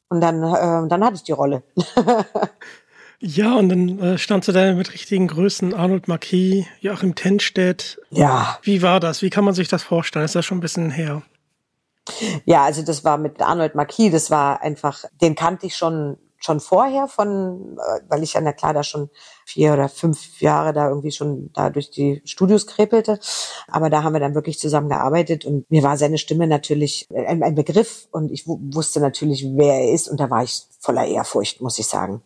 Und 0.09 0.21
dann, 0.21 0.43
äh, 0.43 0.87
dann 0.87 1.03
hatte 1.03 1.15
ich 1.15 1.23
die 1.23 1.31
Rolle. 1.31 1.63
ja, 3.19 3.55
und 3.55 3.69
dann 3.69 3.99
äh, 3.99 4.17
standst 4.17 4.47
du 4.47 4.51
da 4.51 4.73
mit 4.73 4.93
richtigen 4.93 5.27
Größen, 5.27 5.73
Arnold 5.73 6.07
Marquis, 6.07 6.65
Joachim 6.79 7.15
Tenstedt. 7.15 8.01
Ja. 8.09 8.57
Wie 8.63 8.81
war 8.81 8.99
das? 8.99 9.21
Wie 9.21 9.29
kann 9.29 9.43
man 9.43 9.53
sich 9.53 9.67
das 9.67 9.83
vorstellen? 9.83 10.25
Ist 10.25 10.35
das 10.35 10.45
schon 10.45 10.57
ein 10.57 10.61
bisschen 10.61 10.89
her? 10.89 11.21
Ja, 12.45 12.63
also 12.63 12.81
das 12.81 13.03
war 13.03 13.17
mit 13.17 13.41
Arnold 13.41 13.75
Marquis, 13.75 14.11
das 14.11 14.31
war 14.31 14.61
einfach, 14.61 15.05
den 15.21 15.35
kannte 15.35 15.67
ich 15.67 15.75
schon 15.75 16.17
schon 16.39 16.59
vorher 16.59 17.07
von, 17.07 17.77
äh, 17.77 18.01
weil 18.07 18.23
ich 18.23 18.33
ja 18.33 18.41
na 18.41 18.53
klar 18.53 18.73
da 18.73 18.83
schon 18.83 19.09
vier 19.45 19.73
oder 19.73 19.89
fünf 19.89 20.41
Jahre 20.41 20.73
da 20.73 20.87
irgendwie 20.87 21.11
schon 21.11 21.51
da 21.53 21.69
durch 21.69 21.91
die 21.91 22.21
Studios 22.25 22.65
krepelte. 22.67 23.19
Aber 23.67 23.89
da 23.89 24.03
haben 24.03 24.13
wir 24.13 24.19
dann 24.19 24.35
wirklich 24.35 24.59
zusammen 24.59 24.89
gearbeitet 24.89 25.45
und 25.45 25.69
mir 25.69 25.83
war 25.83 25.97
seine 25.97 26.17
Stimme 26.17 26.47
natürlich 26.47 27.07
ein, 27.13 27.43
ein 27.43 27.55
Begriff 27.55 28.07
und 28.11 28.31
ich 28.31 28.47
wusste 28.47 28.99
natürlich, 28.99 29.45
wer 29.55 29.75
er 29.75 29.93
ist 29.93 30.07
und 30.07 30.19
da 30.19 30.29
war 30.29 30.43
ich 30.43 30.63
voller 30.79 31.05
Ehrfurcht, 31.05 31.61
muss 31.61 31.79
ich 31.79 31.87
sagen. 31.87 32.21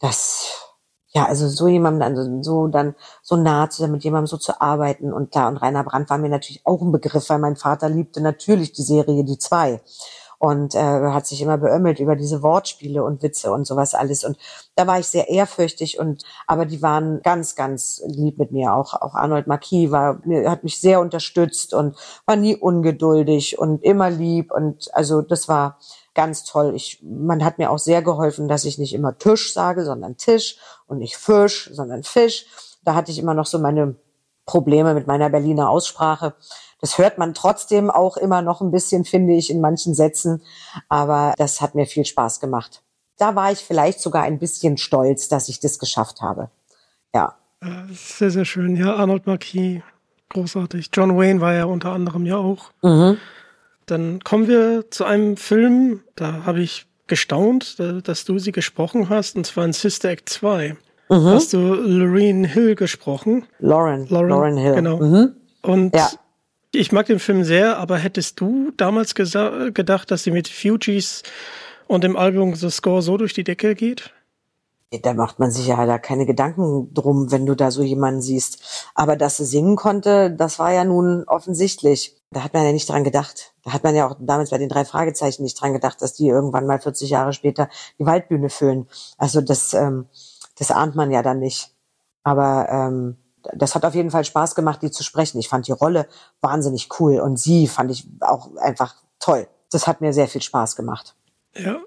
Das, 0.00 0.72
ja, 1.08 1.26
also 1.26 1.48
so 1.48 1.68
jemandem 1.68 2.02
also 2.02 2.42
so 2.42 2.66
dann 2.68 2.94
so 3.22 3.36
nah 3.36 3.68
zu 3.68 3.82
sein, 3.82 3.92
mit 3.92 4.02
jemandem 4.02 4.26
so 4.26 4.38
zu 4.38 4.60
arbeiten 4.60 5.12
und 5.12 5.30
klar 5.30 5.48
und 5.48 5.58
Rainer 5.58 5.84
Brandt 5.84 6.10
war 6.10 6.18
mir 6.18 6.30
natürlich 6.30 6.66
auch 6.66 6.80
ein 6.80 6.92
Begriff, 6.92 7.28
weil 7.28 7.38
mein 7.38 7.56
Vater 7.56 7.88
liebte 7.88 8.20
natürlich 8.20 8.72
die 8.72 8.82
Serie 8.82 9.24
Die 9.24 9.38
Zwei 9.38 9.80
und 10.42 10.74
äh, 10.74 10.80
hat 10.80 11.24
sich 11.24 11.40
immer 11.40 11.56
beömmelt 11.56 12.00
über 12.00 12.16
diese 12.16 12.42
Wortspiele 12.42 13.04
und 13.04 13.22
Witze 13.22 13.52
und 13.52 13.64
sowas 13.64 13.94
alles. 13.94 14.24
Und 14.24 14.36
da 14.74 14.88
war 14.88 14.98
ich 14.98 15.06
sehr 15.06 15.28
ehrfürchtig 15.28 16.00
und 16.00 16.24
aber 16.48 16.66
die 16.66 16.82
waren 16.82 17.22
ganz, 17.22 17.54
ganz 17.54 18.02
lieb 18.08 18.38
mit 18.38 18.50
mir. 18.50 18.74
Auch 18.74 18.92
auch 18.94 19.14
Arnold 19.14 19.46
Marquis 19.46 19.92
war, 19.92 20.20
hat 20.46 20.64
mich 20.64 20.80
sehr 20.80 20.98
unterstützt 20.98 21.74
und 21.74 21.96
war 22.26 22.34
nie 22.34 22.56
ungeduldig 22.56 23.56
und 23.56 23.84
immer 23.84 24.10
lieb. 24.10 24.50
Und 24.50 24.92
also 24.96 25.22
das 25.22 25.46
war 25.46 25.78
ganz 26.12 26.42
toll. 26.42 26.74
Ich, 26.74 27.00
man 27.04 27.44
hat 27.44 27.58
mir 27.58 27.70
auch 27.70 27.78
sehr 27.78 28.02
geholfen, 28.02 28.48
dass 28.48 28.64
ich 28.64 28.78
nicht 28.78 28.94
immer 28.94 29.16
Tisch 29.18 29.54
sage, 29.54 29.84
sondern 29.84 30.16
Tisch 30.16 30.58
und 30.88 30.98
nicht 30.98 31.16
Fisch, 31.16 31.70
sondern 31.72 32.02
Fisch. 32.02 32.46
Da 32.82 32.96
hatte 32.96 33.12
ich 33.12 33.20
immer 33.20 33.34
noch 33.34 33.46
so 33.46 33.60
meine 33.60 33.94
Probleme 34.44 34.92
mit 34.92 35.06
meiner 35.06 35.30
Berliner 35.30 35.70
Aussprache. 35.70 36.34
Das 36.82 36.98
hört 36.98 37.16
man 37.16 37.32
trotzdem 37.32 37.90
auch 37.90 38.16
immer 38.16 38.42
noch 38.42 38.60
ein 38.60 38.72
bisschen, 38.72 39.04
finde 39.04 39.34
ich, 39.34 39.50
in 39.50 39.60
manchen 39.60 39.94
Sätzen. 39.94 40.42
Aber 40.88 41.32
das 41.38 41.60
hat 41.60 41.76
mir 41.76 41.86
viel 41.86 42.04
Spaß 42.04 42.40
gemacht. 42.40 42.82
Da 43.18 43.36
war 43.36 43.52
ich 43.52 43.60
vielleicht 43.60 44.00
sogar 44.00 44.24
ein 44.24 44.40
bisschen 44.40 44.76
stolz, 44.76 45.28
dass 45.28 45.48
ich 45.48 45.60
das 45.60 45.78
geschafft 45.78 46.20
habe. 46.20 46.50
Ja. 47.14 47.36
Sehr, 47.92 48.32
sehr 48.32 48.44
schön. 48.44 48.74
Ja, 48.74 48.96
Arnold 48.96 49.28
Marquis, 49.28 49.80
großartig. 50.30 50.90
John 50.92 51.16
Wayne 51.16 51.40
war 51.40 51.54
ja 51.54 51.66
unter 51.66 51.92
anderem 51.92 52.26
ja 52.26 52.36
auch. 52.36 52.72
Mhm. 52.82 53.16
Dann 53.86 54.18
kommen 54.24 54.48
wir 54.48 54.90
zu 54.90 55.04
einem 55.04 55.36
Film, 55.36 56.02
da 56.16 56.44
habe 56.44 56.62
ich 56.62 56.86
gestaunt, 57.06 57.78
dass 57.78 58.24
du 58.24 58.40
sie 58.40 58.50
gesprochen 58.50 59.08
hast, 59.08 59.36
und 59.36 59.46
zwar 59.46 59.66
in 59.66 59.72
Sister 59.72 60.08
Act 60.08 60.28
2. 60.28 60.76
Mhm. 61.08 61.26
Hast 61.26 61.52
du 61.52 61.58
Lorraine 61.58 62.48
Hill 62.48 62.74
gesprochen? 62.74 63.46
Lauren. 63.60 64.08
Lauren, 64.08 64.28
Lauren 64.28 64.56
Hill. 64.56 64.74
Genau. 64.74 64.96
Mhm. 64.96 65.36
Und 65.62 65.94
ja. 65.94 66.10
Ich 66.74 66.90
mag 66.90 67.04
den 67.04 67.18
Film 67.18 67.44
sehr, 67.44 67.76
aber 67.76 67.98
hättest 67.98 68.40
du 68.40 68.70
damals 68.78 69.14
gedacht, 69.14 70.10
dass 70.10 70.22
sie 70.22 70.30
mit 70.30 70.48
Fugees 70.48 71.22
und 71.86 72.02
dem 72.02 72.16
Album 72.16 72.54
The 72.54 72.70
Score 72.70 73.02
so 73.02 73.18
durch 73.18 73.34
die 73.34 73.44
Decke 73.44 73.74
geht? 73.74 74.10
Da 75.02 75.12
macht 75.12 75.38
man 75.38 75.50
sich 75.50 75.66
ja 75.66 75.84
da 75.84 75.98
keine 75.98 76.24
Gedanken 76.24 76.92
drum, 76.94 77.30
wenn 77.30 77.44
du 77.44 77.54
da 77.54 77.70
so 77.70 77.82
jemanden 77.82 78.22
siehst. 78.22 78.90
Aber 78.94 79.16
dass 79.16 79.36
sie 79.36 79.44
singen 79.44 79.76
konnte, 79.76 80.30
das 80.30 80.58
war 80.58 80.72
ja 80.72 80.84
nun 80.84 81.24
offensichtlich. 81.26 82.16
Da 82.30 82.42
hat 82.42 82.54
man 82.54 82.64
ja 82.64 82.72
nicht 82.72 82.88
dran 82.88 83.04
gedacht. 83.04 83.52
Da 83.64 83.74
hat 83.74 83.84
man 83.84 83.94
ja 83.94 84.08
auch 84.08 84.16
damals 84.18 84.48
bei 84.48 84.58
den 84.58 84.70
drei 84.70 84.86
Fragezeichen 84.86 85.42
nicht 85.42 85.60
dran 85.60 85.74
gedacht, 85.74 86.00
dass 86.00 86.14
die 86.14 86.28
irgendwann 86.28 86.66
mal 86.66 86.80
40 86.80 87.10
Jahre 87.10 87.34
später 87.34 87.68
die 87.98 88.06
Waldbühne 88.06 88.48
füllen. 88.48 88.88
Also 89.18 89.42
das, 89.42 89.74
ähm, 89.74 90.06
das 90.58 90.70
ahnt 90.70 90.94
man 90.94 91.10
ja 91.10 91.22
dann 91.22 91.38
nicht. 91.38 91.74
Aber 92.22 92.68
ähm, 92.70 93.16
das 93.54 93.74
hat 93.74 93.84
auf 93.84 93.94
jeden 93.94 94.10
Fall 94.10 94.24
Spaß 94.24 94.54
gemacht, 94.54 94.82
die 94.82 94.90
zu 94.90 95.02
sprechen. 95.02 95.38
Ich 95.38 95.48
fand 95.48 95.66
die 95.66 95.72
Rolle 95.72 96.06
wahnsinnig 96.40 96.88
cool 96.98 97.20
und 97.20 97.38
sie 97.38 97.66
fand 97.66 97.90
ich 97.90 98.06
auch 98.20 98.56
einfach 98.56 98.94
toll. 99.18 99.48
Das 99.70 99.86
hat 99.86 100.00
mir 100.00 100.12
sehr 100.12 100.28
viel 100.28 100.42
Spaß 100.42 100.76
gemacht. 100.76 101.14
Ja. 101.56 101.80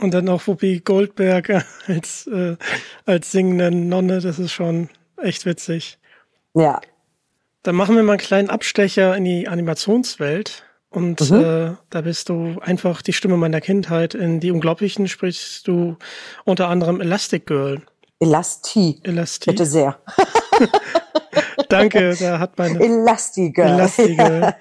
Und 0.00 0.12
dann 0.12 0.28
auch 0.28 0.46
Whoopi 0.46 0.80
Goldberg 0.80 1.64
als, 1.86 2.26
äh, 2.26 2.56
als 3.06 3.30
singende 3.30 3.70
Nonne, 3.70 4.20
das 4.20 4.38
ist 4.38 4.52
schon 4.52 4.88
echt 5.16 5.46
witzig. 5.46 5.98
Ja. 6.54 6.80
Dann 7.62 7.76
machen 7.76 7.94
wir 7.94 8.02
mal 8.02 8.12
einen 8.12 8.20
kleinen 8.20 8.50
Abstecher 8.50 9.16
in 9.16 9.24
die 9.24 9.48
Animationswelt. 9.48 10.64
Und 10.90 11.30
mhm. 11.30 11.40
äh, 11.40 11.76
da 11.88 12.00
bist 12.02 12.28
du 12.28 12.58
einfach 12.60 13.00
die 13.00 13.14
Stimme 13.14 13.36
meiner 13.36 13.60
Kindheit. 13.60 14.14
In 14.14 14.40
Die 14.40 14.50
Unglaublichen 14.50 15.08
sprichst 15.08 15.66
du 15.66 15.96
unter 16.44 16.68
anderem 16.68 17.00
Elastic 17.00 17.46
Girl. 17.46 17.80
Elasti. 18.18 19.00
Elasti. 19.02 19.50
Bitte 19.50 19.66
sehr. 19.66 19.98
Danke, 21.68 22.16
da 22.18 22.38
hat 22.38 22.58
meine. 22.58 22.80
Elastige. 22.80 23.62
Elastige. 23.62 24.16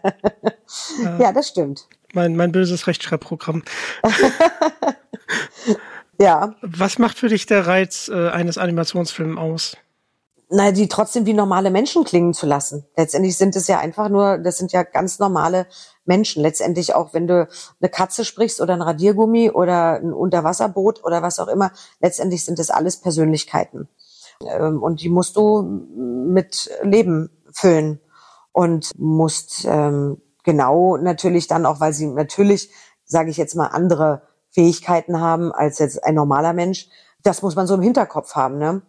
ja. 1.04 1.20
ja, 1.20 1.32
das 1.32 1.50
stimmt. 1.50 1.88
Mein, 2.14 2.36
mein 2.36 2.52
böses 2.52 2.88
Rechtschreibprogramm. 2.88 3.64
ja. 6.20 6.56
Was 6.62 7.00
macht 7.00 7.18
für 7.18 7.30
dich 7.30 7.46
der 7.46 7.68
Reiz 7.68 8.10
äh, 8.14 8.30
eines 8.30 8.58
Animationsfilms 8.58 9.38
aus? 9.38 9.78
Na, 10.54 10.74
die 10.74 10.90
trotzdem 10.90 11.26
wie 11.26 11.34
normale 11.34 11.72
Menschen 11.72 12.04
klingen 12.04 12.34
zu 12.34 12.46
lassen. 12.46 12.86
Letztendlich 12.98 13.38
sind 13.38 13.56
es 13.56 13.70
ja 13.70 13.80
einfach 13.80 14.10
nur, 14.10 14.38
das 14.38 14.58
sind 14.58 14.74
ja 14.74 14.84
ganz 14.84 15.18
normale 15.18 15.66
Menschen. 16.04 16.42
Letztendlich 16.42 16.94
auch, 16.94 17.14
wenn 17.14 17.26
du 17.26 17.48
eine 17.80 17.90
Katze 17.90 18.26
sprichst 18.26 18.60
oder 18.60 18.74
ein 18.74 18.82
Radiergummi 18.82 19.50
oder 19.52 19.94
ein 19.94 20.12
Unterwasserboot 20.12 21.06
oder 21.06 21.22
was 21.22 21.40
auch 21.40 21.48
immer, 21.48 21.72
letztendlich 22.02 22.44
sind 22.44 22.60
das 22.60 22.70
alles 22.70 22.98
Persönlichkeiten. 22.98 23.88
Ähm, 24.50 24.82
und 24.82 25.02
die 25.02 25.10
musst 25.10 25.36
du 25.36 25.62
mit 25.62 26.70
Leben 26.84 27.30
füllen 27.52 28.00
und 28.52 28.92
musst 28.98 29.66
ähm, 29.66 30.22
genau 30.44 30.98
natürlich 30.98 31.48
dann 31.48 31.66
auch, 31.66 31.80
weil 31.80 31.94
sie 31.94 32.08
natürlich, 32.08 32.72
sage 33.06 33.30
ich 33.30 33.38
jetzt 33.38 33.56
mal, 33.56 33.68
andere 33.68 34.24
Fähigkeiten 34.50 35.20
haben 35.20 35.52
als 35.52 35.80
jetzt 35.80 36.04
ein 36.04 36.16
normaler 36.16 36.54
Mensch. 36.54 36.90
Das 37.24 37.42
muss 37.42 37.56
man 37.56 37.68
so 37.68 37.76
im 37.76 37.82
Hinterkopf 37.82 38.36
haben. 38.36 38.58
Ne? 38.58 38.82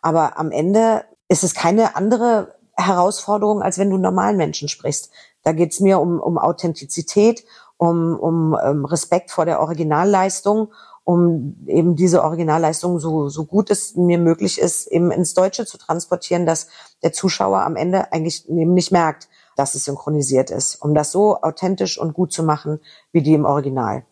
Aber 0.00 0.38
am 0.38 0.50
Ende 0.50 1.04
ist 1.28 1.44
es 1.44 1.54
keine 1.54 1.96
andere 1.96 2.54
Herausforderung, 2.76 3.62
als 3.62 3.78
wenn 3.78 3.90
du 3.90 3.98
normalen 3.98 4.36
Menschen 4.36 4.68
sprichst. 4.68 5.10
Da 5.42 5.52
geht's 5.52 5.80
mir 5.80 6.00
um, 6.00 6.20
um 6.20 6.38
Authentizität, 6.38 7.44
um, 7.76 8.18
um, 8.18 8.56
ähm, 8.62 8.84
Respekt 8.84 9.30
vor 9.30 9.44
der 9.44 9.60
Originalleistung 9.60 10.72
um 11.10 11.56
eben 11.66 11.96
diese 11.96 12.22
Originalleistung 12.22 13.00
so, 13.00 13.28
so 13.28 13.44
gut 13.44 13.68
es 13.68 13.96
mir 13.96 14.16
möglich 14.16 14.60
ist, 14.60 14.86
eben 14.86 15.10
ins 15.10 15.34
Deutsche 15.34 15.66
zu 15.66 15.76
transportieren, 15.76 16.46
dass 16.46 16.68
der 17.02 17.12
Zuschauer 17.12 17.62
am 17.62 17.74
Ende 17.74 18.12
eigentlich 18.12 18.48
eben 18.48 18.74
nicht 18.74 18.92
merkt, 18.92 19.28
dass 19.56 19.74
es 19.74 19.86
synchronisiert 19.86 20.52
ist, 20.52 20.76
um 20.76 20.94
das 20.94 21.10
so 21.10 21.42
authentisch 21.42 21.98
und 21.98 22.14
gut 22.14 22.32
zu 22.32 22.44
machen 22.44 22.78
wie 23.10 23.22
die 23.22 23.34
im 23.34 23.44
Original. 23.44 24.04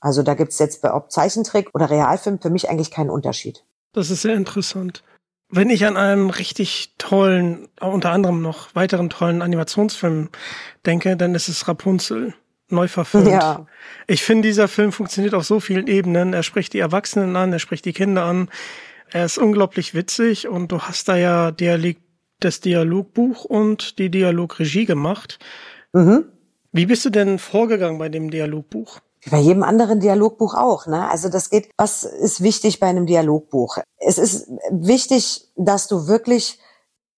Also 0.00 0.22
da 0.22 0.32
gibt's 0.32 0.58
jetzt 0.58 0.80
bei 0.80 0.94
ob 0.94 1.12
Zeichentrick 1.12 1.68
oder 1.74 1.90
Realfilm 1.90 2.40
für 2.40 2.48
mich 2.48 2.70
eigentlich 2.70 2.90
keinen 2.90 3.10
Unterschied. 3.10 3.62
Das 3.92 4.08
ist 4.08 4.22
sehr 4.22 4.34
interessant. 4.34 5.04
Wenn 5.50 5.68
ich 5.68 5.84
an 5.84 5.98
einen 5.98 6.30
richtig 6.30 6.94
tollen, 6.96 7.68
unter 7.78 8.10
anderem 8.10 8.40
noch 8.40 8.74
weiteren 8.74 9.10
tollen 9.10 9.42
Animationsfilm 9.42 10.30
denke, 10.86 11.14
dann 11.18 11.34
ist 11.34 11.48
es 11.48 11.68
Rapunzel 11.68 12.32
neu 12.70 12.88
verfilmt. 12.88 13.28
Ja. 13.28 13.66
Ich 14.06 14.22
finde, 14.22 14.48
dieser 14.48 14.68
Film 14.68 14.92
funktioniert 14.92 15.34
auf 15.34 15.44
so 15.44 15.60
vielen 15.60 15.86
Ebenen. 15.86 16.32
Er 16.32 16.42
spricht 16.42 16.72
die 16.72 16.78
Erwachsenen 16.78 17.36
an, 17.36 17.52
er 17.52 17.58
spricht 17.58 17.84
die 17.84 17.92
Kinder 17.92 18.24
an. 18.24 18.48
Er 19.10 19.24
ist 19.24 19.38
unglaublich 19.38 19.94
witzig 19.94 20.48
und 20.48 20.70
du 20.70 20.80
hast 20.80 21.08
da 21.08 21.16
ja 21.16 21.50
Dialog 21.50 21.96
das 22.40 22.60
Dialogbuch 22.60 23.44
und 23.44 23.98
die 23.98 24.10
Dialogregie 24.10 24.84
gemacht. 24.84 25.38
Mhm. 25.92 26.26
Wie 26.72 26.86
bist 26.86 27.04
du 27.04 27.10
denn 27.10 27.38
vorgegangen 27.38 27.98
bei 27.98 28.08
dem 28.08 28.30
Dialogbuch? 28.30 29.00
Wie 29.22 29.30
bei 29.30 29.38
jedem 29.38 29.64
anderen 29.64 29.98
Dialogbuch 29.98 30.54
auch. 30.54 30.86
Ne? 30.86 31.08
Also 31.10 31.28
das 31.28 31.50
geht, 31.50 31.70
was 31.76 32.04
ist 32.04 32.42
wichtig 32.42 32.78
bei 32.78 32.86
einem 32.86 33.06
Dialogbuch? 33.06 33.78
Es 33.98 34.18
ist 34.18 34.48
wichtig, 34.70 35.48
dass 35.56 35.88
du 35.88 36.06
wirklich 36.06 36.60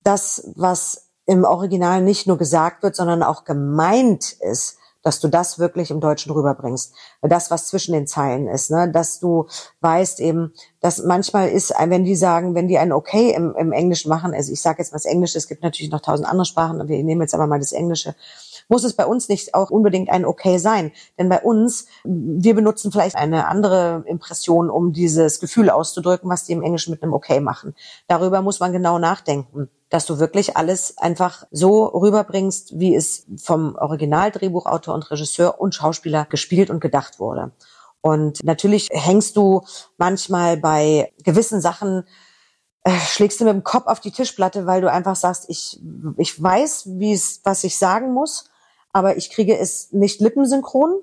das, 0.02 0.50
was 0.56 1.10
im 1.26 1.44
Original 1.44 2.00
nicht 2.02 2.26
nur 2.26 2.38
gesagt 2.38 2.82
wird, 2.82 2.96
sondern 2.96 3.22
auch 3.22 3.44
gemeint 3.44 4.32
ist, 4.40 4.78
dass 5.02 5.20
du 5.20 5.28
das 5.28 5.58
wirklich 5.58 5.90
im 5.90 6.00
Deutschen 6.00 6.32
rüberbringst. 6.32 6.94
Das, 7.22 7.50
was 7.50 7.68
zwischen 7.68 7.92
den 7.92 8.06
Zeilen 8.06 8.48
ist, 8.48 8.70
ne? 8.70 8.90
dass 8.90 9.20
du 9.20 9.46
weißt 9.80 10.20
eben, 10.20 10.52
dass 10.80 11.02
manchmal 11.02 11.48
ist, 11.48 11.74
wenn 11.78 12.04
die 12.04 12.16
sagen, 12.16 12.54
wenn 12.54 12.68
die 12.68 12.78
ein 12.78 12.92
Okay 12.92 13.32
im, 13.34 13.54
im 13.56 13.72
Englischen 13.72 14.08
machen, 14.08 14.34
also 14.34 14.52
ich 14.52 14.60
sage 14.60 14.78
jetzt 14.78 14.92
was 14.92 15.04
Englisches, 15.04 15.44
es 15.44 15.48
gibt 15.48 15.62
natürlich 15.62 15.90
noch 15.90 16.00
tausend 16.00 16.28
andere 16.28 16.44
Sprachen, 16.44 16.86
wir 16.88 17.04
nehmen 17.04 17.20
jetzt 17.20 17.34
aber 17.34 17.46
mal 17.46 17.58
das 17.58 17.72
Englische, 17.72 18.14
muss 18.68 18.84
es 18.84 18.94
bei 18.94 19.04
uns 19.04 19.28
nicht 19.28 19.54
auch 19.54 19.70
unbedingt 19.70 20.10
ein 20.10 20.24
Okay 20.24 20.58
sein. 20.58 20.92
Denn 21.18 21.28
bei 21.28 21.40
uns, 21.40 21.86
wir 22.04 22.54
benutzen 22.54 22.92
vielleicht 22.92 23.16
eine 23.16 23.48
andere 23.48 24.04
Impression, 24.06 24.70
um 24.70 24.92
dieses 24.92 25.40
Gefühl 25.40 25.70
auszudrücken, 25.70 26.30
was 26.30 26.44
die 26.44 26.52
im 26.52 26.62
Englischen 26.62 26.92
mit 26.92 27.02
einem 27.02 27.12
Okay 27.12 27.40
machen. 27.40 27.74
Darüber 28.06 28.42
muss 28.42 28.60
man 28.60 28.72
genau 28.72 28.98
nachdenken 28.98 29.68
dass 29.90 30.06
du 30.06 30.18
wirklich 30.18 30.56
alles 30.56 30.96
einfach 30.98 31.44
so 31.50 31.84
rüberbringst, 31.84 32.78
wie 32.78 32.94
es 32.94 33.26
vom 33.36 33.74
Originaldrehbuchautor 33.74 34.94
und 34.94 35.10
Regisseur 35.10 35.60
und 35.60 35.74
Schauspieler 35.74 36.24
gespielt 36.24 36.70
und 36.70 36.80
gedacht 36.80 37.18
wurde. 37.18 37.52
Und 38.00 38.42
natürlich 38.44 38.88
hängst 38.92 39.36
du 39.36 39.62
manchmal 39.98 40.56
bei 40.56 41.12
gewissen 41.24 41.60
Sachen, 41.60 42.04
äh, 42.84 42.92
schlägst 42.98 43.40
du 43.40 43.44
mit 43.44 43.52
dem 43.52 43.64
Kopf 43.64 43.86
auf 43.86 44.00
die 44.00 44.12
Tischplatte, 44.12 44.64
weil 44.64 44.80
du 44.80 44.90
einfach 44.90 45.16
sagst, 45.16 45.46
ich, 45.48 45.80
ich 46.16 46.40
weiß, 46.40 46.84
wie 46.98 47.12
es, 47.12 47.40
was 47.44 47.64
ich 47.64 47.76
sagen 47.76 48.14
muss, 48.14 48.44
aber 48.92 49.16
ich 49.16 49.30
kriege 49.30 49.58
es 49.58 49.92
nicht 49.92 50.20
lippensynchron 50.20 51.00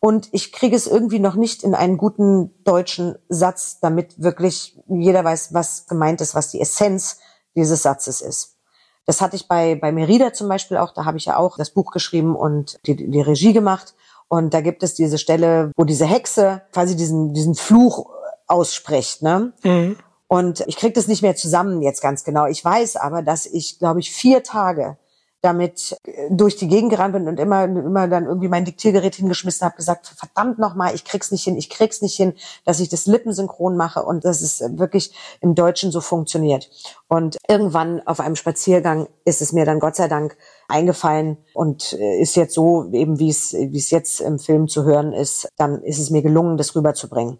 und 0.00 0.28
ich 0.32 0.52
kriege 0.52 0.76
es 0.76 0.86
irgendwie 0.86 1.18
noch 1.18 1.34
nicht 1.34 1.62
in 1.62 1.74
einen 1.74 1.96
guten 1.96 2.52
deutschen 2.64 3.16
Satz, 3.28 3.80
damit 3.80 4.22
wirklich 4.22 4.78
jeder 4.86 5.24
weiß, 5.24 5.54
was 5.54 5.86
gemeint 5.86 6.20
ist, 6.20 6.34
was 6.34 6.50
die 6.50 6.60
Essenz 6.60 7.18
dieses 7.54 7.82
Satzes 7.82 8.20
ist. 8.20 8.56
Das 9.04 9.20
hatte 9.20 9.36
ich 9.36 9.48
bei, 9.48 9.74
bei 9.74 9.90
Merida 9.90 10.32
zum 10.32 10.48
Beispiel 10.48 10.76
auch, 10.76 10.92
da 10.92 11.04
habe 11.04 11.18
ich 11.18 11.24
ja 11.24 11.36
auch 11.36 11.56
das 11.56 11.70
Buch 11.70 11.90
geschrieben 11.90 12.36
und 12.36 12.78
die, 12.86 12.94
die 12.94 13.20
Regie 13.20 13.52
gemacht. 13.52 13.94
Und 14.28 14.54
da 14.54 14.60
gibt 14.60 14.82
es 14.82 14.94
diese 14.94 15.18
Stelle, 15.18 15.72
wo 15.76 15.84
diese 15.84 16.06
Hexe 16.06 16.62
quasi 16.72 16.96
diesen, 16.96 17.34
diesen 17.34 17.54
Fluch 17.54 18.06
ausspricht. 18.46 19.22
Ne? 19.22 19.52
Mhm. 19.62 19.96
Und 20.28 20.64
ich 20.66 20.76
kriege 20.76 20.94
das 20.94 21.08
nicht 21.08 21.22
mehr 21.22 21.36
zusammen 21.36 21.82
jetzt 21.82 22.00
ganz 22.00 22.24
genau. 22.24 22.46
Ich 22.46 22.64
weiß 22.64 22.96
aber, 22.96 23.22
dass 23.22 23.44
ich, 23.44 23.78
glaube 23.78 24.00
ich, 24.00 24.10
vier 24.10 24.42
Tage 24.42 24.96
damit 25.42 25.98
äh, 26.04 26.28
durch 26.30 26.56
die 26.56 26.68
Gegend 26.68 26.90
gerannt 26.90 27.12
bin 27.12 27.28
und 27.28 27.38
immer, 27.38 27.64
immer 27.64 28.08
dann 28.08 28.24
irgendwie 28.24 28.48
mein 28.48 28.64
Diktiergerät 28.64 29.16
hingeschmissen 29.16 29.64
habe, 29.64 29.76
gesagt, 29.76 30.06
verdammt 30.16 30.58
nochmal, 30.58 30.94
ich 30.94 31.04
krieg's 31.04 31.30
nicht 31.30 31.44
hin, 31.44 31.56
ich 31.56 31.68
krieg's 31.68 32.00
nicht 32.00 32.16
hin, 32.16 32.32
dass 32.64 32.80
ich 32.80 32.88
das 32.88 33.06
lippensynchron 33.06 33.76
mache 33.76 34.02
und 34.02 34.24
dass 34.24 34.40
es 34.40 34.60
wirklich 34.78 35.12
im 35.40 35.54
Deutschen 35.54 35.90
so 35.90 36.00
funktioniert. 36.00 36.70
Und 37.08 37.36
irgendwann 37.48 38.00
auf 38.06 38.20
einem 38.20 38.36
Spaziergang 38.36 39.08
ist 39.24 39.42
es 39.42 39.52
mir 39.52 39.66
dann 39.66 39.80
Gott 39.80 39.96
sei 39.96 40.08
Dank 40.08 40.36
eingefallen 40.68 41.36
und 41.54 41.92
äh, 41.92 42.20
ist 42.20 42.36
jetzt 42.36 42.54
so, 42.54 42.90
eben 42.92 43.18
wie 43.18 43.28
es, 43.28 43.52
wie 43.52 43.78
es 43.78 43.90
jetzt 43.90 44.20
im 44.20 44.38
Film 44.38 44.68
zu 44.68 44.84
hören 44.84 45.12
ist, 45.12 45.48
dann 45.56 45.82
ist 45.82 45.98
es 45.98 46.10
mir 46.10 46.22
gelungen, 46.22 46.56
das 46.56 46.74
rüberzubringen. 46.74 47.38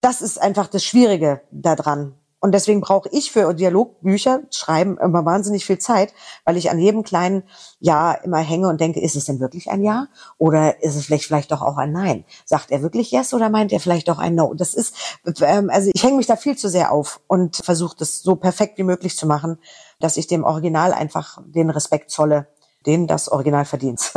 Das 0.00 0.22
ist 0.22 0.40
einfach 0.40 0.68
das 0.68 0.84
Schwierige 0.84 1.42
daran, 1.50 2.14
und 2.46 2.52
deswegen 2.52 2.80
brauche 2.80 3.08
ich 3.10 3.32
für 3.32 3.52
Dialogbücher 3.54 4.42
schreiben 4.52 4.98
immer 4.98 5.24
wahnsinnig 5.24 5.66
viel 5.66 5.78
Zeit, 5.78 6.14
weil 6.44 6.56
ich 6.56 6.70
an 6.70 6.78
jedem 6.78 7.02
kleinen 7.02 7.42
Ja 7.80 8.12
immer 8.12 8.38
hänge 8.38 8.68
und 8.68 8.80
denke, 8.80 9.00
ist 9.00 9.16
es 9.16 9.24
denn 9.24 9.40
wirklich 9.40 9.68
ein 9.68 9.82
Ja? 9.82 10.06
Oder 10.38 10.80
ist 10.80 10.94
es 10.94 11.06
vielleicht, 11.06 11.24
vielleicht 11.24 11.50
doch 11.50 11.60
auch 11.60 11.76
ein 11.76 11.90
Nein? 11.90 12.24
Sagt 12.44 12.70
er 12.70 12.82
wirklich 12.82 13.10
Yes 13.10 13.34
oder 13.34 13.50
meint 13.50 13.72
er 13.72 13.80
vielleicht 13.80 14.08
auch 14.10 14.20
ein 14.20 14.36
No? 14.36 14.54
Das 14.54 14.74
ist, 14.74 14.94
ähm, 15.40 15.70
also 15.70 15.90
ich 15.92 16.04
hänge 16.04 16.18
mich 16.18 16.28
da 16.28 16.36
viel 16.36 16.56
zu 16.56 16.68
sehr 16.68 16.92
auf 16.92 17.20
und 17.26 17.56
versuche 17.56 17.96
das 17.98 18.22
so 18.22 18.36
perfekt 18.36 18.78
wie 18.78 18.84
möglich 18.84 19.16
zu 19.16 19.26
machen, 19.26 19.58
dass 19.98 20.16
ich 20.16 20.28
dem 20.28 20.44
Original 20.44 20.92
einfach 20.92 21.42
den 21.46 21.70
Respekt 21.70 22.12
zolle, 22.12 22.46
den 22.86 23.06
das 23.06 23.28
Original 23.28 23.64
verdient. 23.64 24.12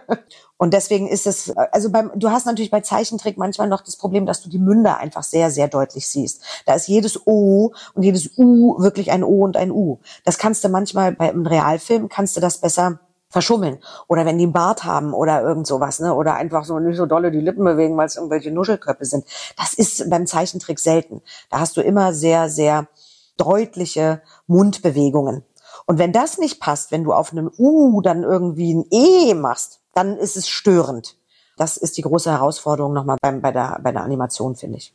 und 0.56 0.72
deswegen 0.72 1.08
ist 1.08 1.26
es, 1.26 1.50
also 1.56 1.90
beim, 1.90 2.10
du 2.14 2.30
hast 2.30 2.46
natürlich 2.46 2.70
bei 2.70 2.80
Zeichentrick 2.80 3.36
manchmal 3.36 3.68
noch 3.68 3.82
das 3.82 3.96
Problem, 3.96 4.26
dass 4.26 4.42
du 4.42 4.48
die 4.48 4.58
Münder 4.58 4.98
einfach 4.98 5.22
sehr, 5.22 5.50
sehr 5.50 5.68
deutlich 5.68 6.08
siehst. 6.08 6.42
Da 6.66 6.74
ist 6.74 6.88
jedes 6.88 7.26
O 7.26 7.72
und 7.94 8.02
jedes 8.02 8.38
U 8.38 8.80
wirklich 8.80 9.10
ein 9.10 9.24
O 9.24 9.42
und 9.44 9.56
ein 9.56 9.70
U. 9.70 9.98
Das 10.24 10.38
kannst 10.38 10.64
du 10.64 10.68
manchmal 10.68 11.12
bei 11.12 11.30
einem 11.30 11.46
Realfilm, 11.46 12.08
kannst 12.08 12.36
du 12.36 12.40
das 12.40 12.58
besser 12.58 13.00
verschummeln. 13.32 13.78
Oder 14.08 14.26
wenn 14.26 14.38
die 14.38 14.44
einen 14.44 14.52
Bart 14.52 14.84
haben 14.84 15.14
oder 15.14 15.42
irgend 15.42 15.66
sowas, 15.66 15.98
ne? 16.00 16.14
Oder 16.14 16.34
einfach 16.34 16.64
so 16.64 16.78
nicht 16.78 16.98
so 16.98 17.06
dolle 17.06 17.30
die 17.30 17.40
Lippen 17.40 17.64
bewegen, 17.64 17.96
weil 17.96 18.06
es 18.06 18.16
irgendwelche 18.16 18.52
Nuschelköpfe 18.52 19.06
sind. 19.06 19.24
Das 19.56 19.72
ist 19.72 20.08
beim 20.10 20.26
Zeichentrick 20.26 20.78
selten. 20.78 21.22
Da 21.50 21.58
hast 21.58 21.76
du 21.76 21.80
immer 21.80 22.12
sehr, 22.12 22.50
sehr 22.50 22.88
deutliche 23.38 24.20
Mundbewegungen. 24.46 25.44
Und 25.86 25.98
wenn 25.98 26.12
das 26.12 26.38
nicht 26.38 26.60
passt, 26.60 26.92
wenn 26.92 27.04
du 27.04 27.12
auf 27.12 27.32
einem 27.32 27.50
U 27.58 28.00
dann 28.02 28.22
irgendwie 28.22 28.74
ein 28.74 28.86
E 28.90 29.34
machst, 29.34 29.80
dann 29.94 30.16
ist 30.16 30.36
es 30.36 30.48
störend. 30.48 31.16
Das 31.56 31.76
ist 31.76 31.96
die 31.96 32.02
große 32.02 32.30
Herausforderung 32.30 32.92
nochmal 32.92 33.18
beim, 33.20 33.40
bei, 33.42 33.52
der, 33.52 33.78
bei 33.82 33.92
der 33.92 34.02
Animation, 34.02 34.56
finde 34.56 34.78
ich. 34.78 34.94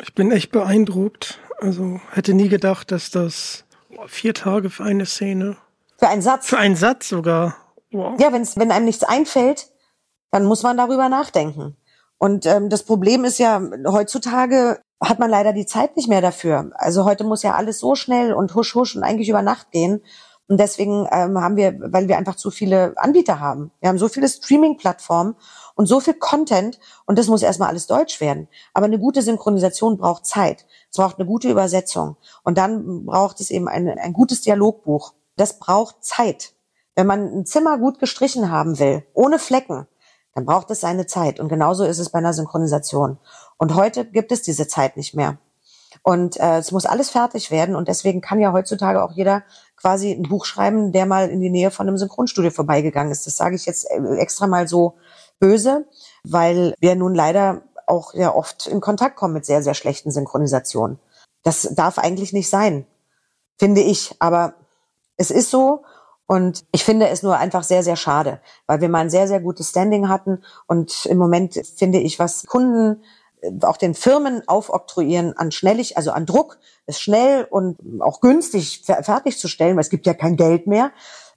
Ich 0.00 0.14
bin 0.14 0.30
echt 0.30 0.52
beeindruckt. 0.52 1.40
Also 1.58 2.00
hätte 2.12 2.34
nie 2.34 2.48
gedacht, 2.48 2.92
dass 2.92 3.10
das 3.10 3.64
vier 4.06 4.34
Tage 4.34 4.70
für 4.70 4.84
eine 4.84 5.06
Szene. 5.06 5.56
Für 5.98 6.08
einen 6.08 6.22
Satz. 6.22 6.46
Für 6.46 6.58
einen 6.58 6.76
Satz 6.76 7.08
sogar. 7.08 7.56
Wow. 7.90 8.18
Ja, 8.20 8.32
wenn's, 8.32 8.56
wenn 8.56 8.70
einem 8.70 8.84
nichts 8.84 9.04
einfällt, 9.04 9.70
dann 10.30 10.44
muss 10.44 10.62
man 10.62 10.76
darüber 10.76 11.08
nachdenken. 11.08 11.76
Und 12.18 12.46
ähm, 12.46 12.68
das 12.68 12.82
Problem 12.82 13.24
ist 13.24 13.38
ja, 13.38 13.60
heutzutage 13.86 14.80
hat 15.00 15.18
man 15.18 15.30
leider 15.30 15.52
die 15.52 15.66
Zeit 15.66 15.96
nicht 15.96 16.08
mehr 16.08 16.20
dafür. 16.20 16.70
Also 16.74 17.04
heute 17.04 17.24
muss 17.24 17.42
ja 17.42 17.54
alles 17.54 17.78
so 17.78 17.94
schnell 17.94 18.32
und 18.32 18.54
husch 18.54 18.74
husch 18.74 18.96
und 18.96 19.02
eigentlich 19.02 19.28
über 19.28 19.42
Nacht 19.42 19.70
gehen. 19.70 20.02
Und 20.48 20.60
deswegen 20.60 21.08
ähm, 21.10 21.40
haben 21.40 21.56
wir, 21.56 21.76
weil 21.80 22.06
wir 22.06 22.16
einfach 22.16 22.36
zu 22.36 22.52
viele 22.52 22.94
Anbieter 22.96 23.40
haben. 23.40 23.72
Wir 23.80 23.88
haben 23.88 23.98
so 23.98 24.08
viele 24.08 24.28
Streaming-Plattformen 24.28 25.34
und 25.74 25.86
so 25.86 25.98
viel 25.98 26.14
Content 26.14 26.78
und 27.04 27.18
das 27.18 27.26
muss 27.26 27.42
erstmal 27.42 27.68
alles 27.68 27.88
Deutsch 27.88 28.20
werden. 28.20 28.48
Aber 28.72 28.86
eine 28.86 29.00
gute 29.00 29.22
Synchronisation 29.22 29.98
braucht 29.98 30.24
Zeit. 30.24 30.64
Es 30.90 30.98
braucht 30.98 31.18
eine 31.18 31.26
gute 31.26 31.50
Übersetzung. 31.50 32.16
Und 32.44 32.58
dann 32.58 33.04
braucht 33.06 33.40
es 33.40 33.50
eben 33.50 33.66
ein, 33.66 33.88
ein 33.88 34.12
gutes 34.12 34.42
Dialogbuch. 34.42 35.14
Das 35.36 35.58
braucht 35.58 36.04
Zeit. 36.04 36.52
Wenn 36.94 37.08
man 37.08 37.26
ein 37.26 37.44
Zimmer 37.44 37.76
gut 37.78 37.98
gestrichen 37.98 38.50
haben 38.50 38.78
will, 38.78 39.04
ohne 39.14 39.38
Flecken, 39.38 39.88
dann 40.36 40.44
braucht 40.44 40.70
es 40.70 40.80
seine 40.80 41.06
Zeit. 41.06 41.40
Und 41.40 41.48
genauso 41.48 41.84
ist 41.84 41.98
es 41.98 42.10
bei 42.10 42.18
einer 42.18 42.34
Synchronisation. 42.34 43.16
Und 43.56 43.74
heute 43.74 44.04
gibt 44.04 44.30
es 44.32 44.42
diese 44.42 44.68
Zeit 44.68 44.98
nicht 44.98 45.14
mehr. 45.14 45.38
Und 46.02 46.38
äh, 46.38 46.58
es 46.58 46.72
muss 46.72 46.84
alles 46.84 47.08
fertig 47.08 47.50
werden. 47.50 47.74
Und 47.74 47.88
deswegen 47.88 48.20
kann 48.20 48.38
ja 48.38 48.52
heutzutage 48.52 49.02
auch 49.02 49.12
jeder 49.12 49.44
quasi 49.76 50.12
ein 50.12 50.24
Buch 50.24 50.44
schreiben, 50.44 50.92
der 50.92 51.06
mal 51.06 51.30
in 51.30 51.40
die 51.40 51.48
Nähe 51.48 51.70
von 51.70 51.88
einem 51.88 51.96
Synchronstudio 51.96 52.50
vorbeigegangen 52.50 53.10
ist. 53.10 53.26
Das 53.26 53.38
sage 53.38 53.56
ich 53.56 53.64
jetzt 53.64 53.90
äh, 53.90 54.16
extra 54.18 54.46
mal 54.46 54.68
so 54.68 54.98
böse, 55.40 55.86
weil 56.22 56.74
wir 56.80 56.96
nun 56.96 57.14
leider 57.14 57.62
auch 57.86 58.12
ja 58.12 58.34
oft 58.34 58.66
in 58.66 58.82
Kontakt 58.82 59.16
kommen 59.16 59.32
mit 59.32 59.46
sehr, 59.46 59.62
sehr 59.62 59.74
schlechten 59.74 60.10
Synchronisationen. 60.10 60.98
Das 61.44 61.62
darf 61.74 61.98
eigentlich 61.98 62.34
nicht 62.34 62.50
sein, 62.50 62.86
finde 63.56 63.80
ich. 63.80 64.14
Aber 64.18 64.52
es 65.16 65.30
ist 65.30 65.50
so 65.50 65.82
und 66.26 66.64
ich 66.72 66.84
finde 66.84 67.08
es 67.08 67.22
nur 67.22 67.36
einfach 67.36 67.62
sehr, 67.62 67.82
sehr 67.82 67.96
schade, 67.96 68.40
weil 68.66 68.80
wir 68.80 68.88
mal 68.88 69.00
ein 69.00 69.10
sehr, 69.10 69.28
sehr 69.28 69.40
gutes 69.40 69.70
Standing 69.70 70.08
hatten. 70.08 70.42
Und 70.66 71.06
im 71.06 71.18
Moment 71.18 71.54
finde 71.76 71.98
ich, 71.98 72.18
was 72.18 72.46
Kunden 72.46 73.02
äh, 73.40 73.52
auch 73.62 73.76
den 73.76 73.94
Firmen 73.94 74.42
aufoktroyieren 74.48 75.36
an 75.36 75.52
schnellig, 75.52 75.96
also 75.96 76.10
an 76.10 76.26
Druck, 76.26 76.58
es 76.86 77.00
schnell 77.00 77.46
und 77.48 77.78
auch 78.00 78.20
günstig 78.20 78.82
fertigzustellen, 78.84 79.76
weil 79.76 79.82
es 79.82 79.90
gibt 79.90 80.06
ja 80.06 80.14
kein 80.14 80.36
Geld 80.36 80.66
mehr. 80.66 80.90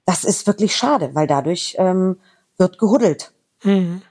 Das 0.06 0.24
ist 0.24 0.46
wirklich 0.46 0.74
schade, 0.74 1.10
weil 1.14 1.28
dadurch 1.28 1.76
ähm, 1.78 2.18
wird 2.56 2.78
gehuddelt. 2.78 3.32
Mhm. 3.62 4.02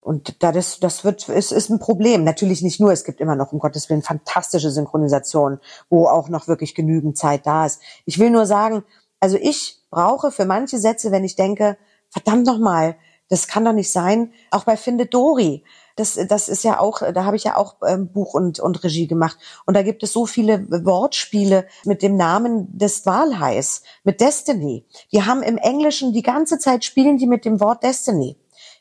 Und 0.00 0.42
da 0.42 0.50
das, 0.50 0.80
das 0.80 1.04
wird, 1.04 1.28
ist, 1.28 1.52
ist 1.52 1.70
ein 1.70 1.78
Problem. 1.78 2.24
Natürlich 2.24 2.62
nicht 2.62 2.80
nur, 2.80 2.90
es 2.90 3.04
gibt 3.04 3.20
immer 3.20 3.36
noch, 3.36 3.52
um 3.52 3.60
Gottes 3.60 3.88
Willen, 3.88 4.02
fantastische 4.02 4.70
Synchronisationen, 4.70 5.60
wo 5.90 6.08
auch 6.08 6.28
noch 6.28 6.48
wirklich 6.48 6.74
genügend 6.74 7.16
Zeit 7.16 7.46
da 7.46 7.66
ist. 7.66 7.80
Ich 8.04 8.18
will 8.18 8.30
nur 8.30 8.44
sagen, 8.44 8.82
also 9.22 9.38
ich 9.40 9.78
brauche 9.88 10.32
für 10.32 10.46
manche 10.46 10.78
Sätze, 10.78 11.12
wenn 11.12 11.22
ich 11.22 11.36
denke, 11.36 11.78
verdammt 12.10 12.44
nochmal, 12.44 12.96
das 13.28 13.46
kann 13.46 13.64
doch 13.64 13.72
nicht 13.72 13.92
sein. 13.92 14.32
Auch 14.50 14.64
bei 14.64 14.76
Findet 14.76 15.14
Dory. 15.14 15.62
Das, 15.94 16.18
das 16.28 16.48
ist 16.48 16.64
ja 16.64 16.80
auch, 16.80 17.02
da 17.12 17.24
habe 17.24 17.36
ich 17.36 17.44
ja 17.44 17.56
auch 17.56 17.76
ähm, 17.86 18.10
Buch 18.10 18.34
und, 18.34 18.58
und 18.58 18.82
Regie 18.82 19.06
gemacht. 19.06 19.38
Und 19.64 19.74
da 19.74 19.84
gibt 19.84 20.02
es 20.02 20.12
so 20.12 20.26
viele 20.26 20.68
Wortspiele 20.84 21.68
mit 21.84 22.02
dem 22.02 22.16
Namen 22.16 22.76
des 22.76 23.06
Walhais, 23.06 23.82
mit 24.02 24.20
Destiny. 24.20 24.86
Die 25.12 25.22
haben 25.22 25.44
im 25.44 25.56
Englischen 25.56 26.12
die 26.12 26.22
ganze 26.22 26.58
Zeit 26.58 26.84
spielen 26.84 27.16
die 27.16 27.28
mit 27.28 27.44
dem 27.44 27.60
Wort 27.60 27.84
Destiny. 27.84 28.36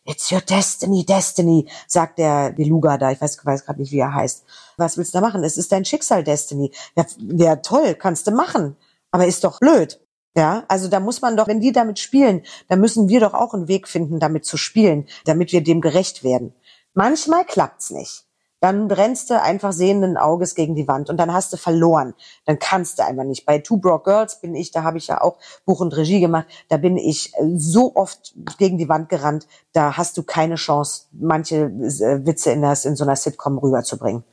It's 0.05 0.31
your 0.31 0.41
destiny, 0.41 1.05
destiny, 1.05 1.69
sagt 1.85 2.17
der 2.17 2.51
Beluga 2.53 2.97
da. 2.97 3.11
Ich 3.11 3.21
weiß, 3.21 3.45
weiß 3.45 3.63
gerade 3.63 3.79
nicht, 3.79 3.91
wie 3.91 3.99
er 3.99 4.15
heißt. 4.15 4.43
Was 4.77 4.97
willst 4.97 5.13
du 5.13 5.19
da 5.19 5.21
machen? 5.21 5.43
Es 5.43 5.57
ist 5.57 5.71
dein 5.71 5.85
Schicksal, 5.85 6.23
Destiny. 6.23 6.71
Ja, 6.95 7.05
ja, 7.19 7.55
toll, 7.57 7.93
kannst 7.93 8.25
du 8.25 8.31
machen. 8.31 8.75
Aber 9.11 9.27
ist 9.27 9.43
doch 9.43 9.59
blöd. 9.59 9.99
Ja, 10.35 10.63
also 10.69 10.87
da 10.87 11.01
muss 11.01 11.21
man 11.21 11.35
doch, 11.35 11.47
wenn 11.47 11.59
die 11.59 11.73
damit 11.73 11.99
spielen, 11.99 12.43
dann 12.69 12.79
müssen 12.79 13.09
wir 13.09 13.19
doch 13.19 13.33
auch 13.33 13.53
einen 13.53 13.67
Weg 13.67 13.87
finden, 13.87 14.19
damit 14.19 14.45
zu 14.45 14.55
spielen, 14.55 15.07
damit 15.25 15.51
wir 15.51 15.61
dem 15.61 15.81
gerecht 15.81 16.23
werden. 16.23 16.53
Manchmal 16.93 17.45
klappt's 17.45 17.91
nicht. 17.91 18.25
Dann 18.61 18.91
rennst 18.91 19.31
du 19.31 19.41
einfach 19.41 19.73
sehenden 19.73 20.17
Auges 20.17 20.53
gegen 20.53 20.75
die 20.75 20.87
Wand 20.87 21.09
und 21.09 21.17
dann 21.17 21.33
hast 21.33 21.51
du 21.51 21.57
verloren. 21.57 22.13
Dann 22.45 22.59
kannst 22.59 22.99
du 22.99 23.03
einfach 23.03 23.23
nicht. 23.23 23.45
Bei 23.45 23.57
Two 23.57 23.77
Broke 23.77 24.03
Girls 24.03 24.39
bin 24.39 24.53
ich, 24.53 24.71
da 24.71 24.83
habe 24.83 24.99
ich 24.99 25.07
ja 25.07 25.19
auch 25.19 25.39
Buch 25.65 25.81
und 25.81 25.97
Regie 25.97 26.19
gemacht, 26.19 26.45
da 26.69 26.77
bin 26.77 26.95
ich 26.95 27.33
äh, 27.33 27.57
so 27.57 27.95
oft 27.95 28.33
gegen 28.59 28.77
die 28.77 28.87
Wand 28.87 29.09
gerannt, 29.09 29.47
da 29.73 29.97
hast 29.97 30.15
du 30.17 30.23
keine 30.23 30.55
Chance, 30.55 31.07
manche 31.11 31.55
äh, 31.55 32.25
Witze 32.25 32.51
in, 32.51 32.61
das, 32.61 32.85
in 32.85 32.95
so 32.95 33.03
einer 33.03 33.15
Sitcom 33.15 33.57
rüberzubringen. 33.57 34.23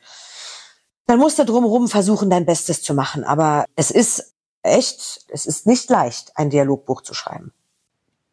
Dann 1.06 1.18
musst 1.18 1.38
du 1.38 1.46
drumherum 1.46 1.88
versuchen, 1.88 2.28
dein 2.28 2.44
Bestes 2.44 2.82
zu 2.82 2.92
machen. 2.92 3.24
Aber 3.24 3.64
es 3.76 3.90
ist 3.90 4.34
echt, 4.68 5.26
es 5.28 5.46
ist 5.46 5.66
nicht 5.66 5.90
leicht, 5.90 6.33
ein 6.37 6.50
Dialogbuch 6.50 7.02
zu 7.02 7.14
schreiben. 7.14 7.52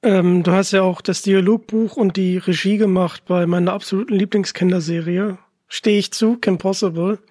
Ähm, 0.03 0.43
du 0.43 0.51
hast 0.51 0.71
ja 0.71 0.83
auch 0.83 1.01
das 1.01 1.23
Dialogbuch 1.23 1.97
und 1.97 2.15
die 2.15 2.37
Regie 2.37 2.77
gemacht 2.77 3.23
bei 3.25 3.47
meiner 3.47 3.73
absoluten 3.73 4.13
Lieblingskinderserie. 4.13 5.39
Stehe 5.67 5.97
ich 5.97 6.11
zu, 6.11 6.37
Kim 6.37 6.57
Possible. 6.57 7.19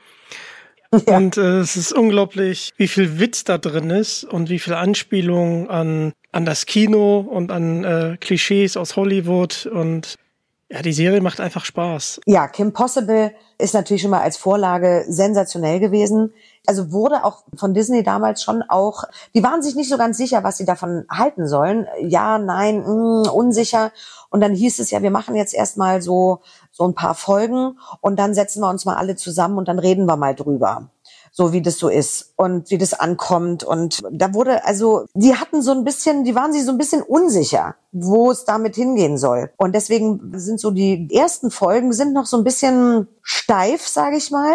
Ja. 1.08 1.16
Und 1.16 1.36
äh, 1.38 1.58
es 1.58 1.76
ist 1.76 1.92
unglaublich, 1.92 2.72
wie 2.76 2.86
viel 2.86 3.18
Witz 3.18 3.42
da 3.42 3.58
drin 3.58 3.90
ist 3.90 4.22
und 4.22 4.48
wie 4.48 4.60
viel 4.60 4.74
Anspielung 4.74 5.68
an, 5.68 6.12
an 6.30 6.44
das 6.44 6.66
Kino 6.66 7.18
und 7.18 7.50
an 7.50 7.82
äh, 7.82 8.16
Klischees 8.20 8.76
aus 8.76 8.94
Hollywood. 8.94 9.66
Und 9.66 10.14
ja, 10.74 10.82
die 10.82 10.92
Serie 10.92 11.20
macht 11.20 11.40
einfach 11.40 11.64
Spaß. 11.64 12.20
Ja, 12.26 12.48
Kim 12.48 12.72
Possible 12.72 13.32
ist 13.58 13.74
natürlich 13.74 14.02
schon 14.02 14.10
mal 14.10 14.22
als 14.22 14.36
Vorlage 14.36 15.04
sensationell 15.08 15.80
gewesen 15.80 16.32
also 16.66 16.92
wurde 16.92 17.24
auch 17.24 17.42
von 17.56 17.74
Disney 17.74 18.02
damals 18.02 18.42
schon 18.42 18.62
auch, 18.62 19.04
die 19.34 19.42
waren 19.42 19.62
sich 19.62 19.74
nicht 19.74 19.90
so 19.90 19.98
ganz 19.98 20.16
sicher, 20.16 20.44
was 20.44 20.56
sie 20.56 20.64
davon 20.64 21.04
halten 21.10 21.46
sollen. 21.46 21.86
Ja, 22.00 22.38
nein, 22.38 22.78
mh, 22.78 22.88
mm, 22.88 23.28
unsicher. 23.30 23.92
Und 24.30 24.40
dann 24.40 24.54
hieß 24.54 24.78
es 24.78 24.90
ja, 24.90 25.02
wir 25.02 25.10
machen 25.10 25.36
jetzt 25.36 25.54
erstmal 25.54 26.00
so, 26.00 26.40
so 26.72 26.84
ein 26.84 26.94
paar 26.94 27.14
Folgen 27.14 27.78
und 28.00 28.18
dann 28.18 28.34
setzen 28.34 28.60
wir 28.60 28.70
uns 28.70 28.84
mal 28.84 28.96
alle 28.96 29.16
zusammen 29.16 29.58
und 29.58 29.68
dann 29.68 29.78
reden 29.78 30.06
wir 30.06 30.16
mal 30.16 30.34
drüber 30.34 30.88
so 31.36 31.52
wie 31.52 31.62
das 31.62 31.78
so 31.78 31.88
ist 31.88 32.32
und 32.36 32.70
wie 32.70 32.78
das 32.78 32.94
ankommt. 32.94 33.64
Und 33.64 34.02
da 34.10 34.32
wurde, 34.34 34.64
also, 34.64 35.06
die 35.14 35.34
hatten 35.34 35.62
so 35.62 35.72
ein 35.72 35.82
bisschen, 35.82 36.22
die 36.22 36.36
waren 36.36 36.52
sich 36.52 36.64
so 36.64 36.70
ein 36.70 36.78
bisschen 36.78 37.02
unsicher, 37.02 37.74
wo 37.90 38.30
es 38.30 38.44
damit 38.44 38.76
hingehen 38.76 39.18
soll. 39.18 39.50
Und 39.56 39.74
deswegen 39.74 40.32
sind 40.38 40.60
so 40.60 40.70
die 40.70 41.08
ersten 41.12 41.50
Folgen 41.50 41.92
sind 41.92 42.12
noch 42.12 42.26
so 42.26 42.36
ein 42.36 42.44
bisschen 42.44 43.08
steif, 43.22 43.86
sage 43.86 44.16
ich 44.16 44.30
mal 44.30 44.54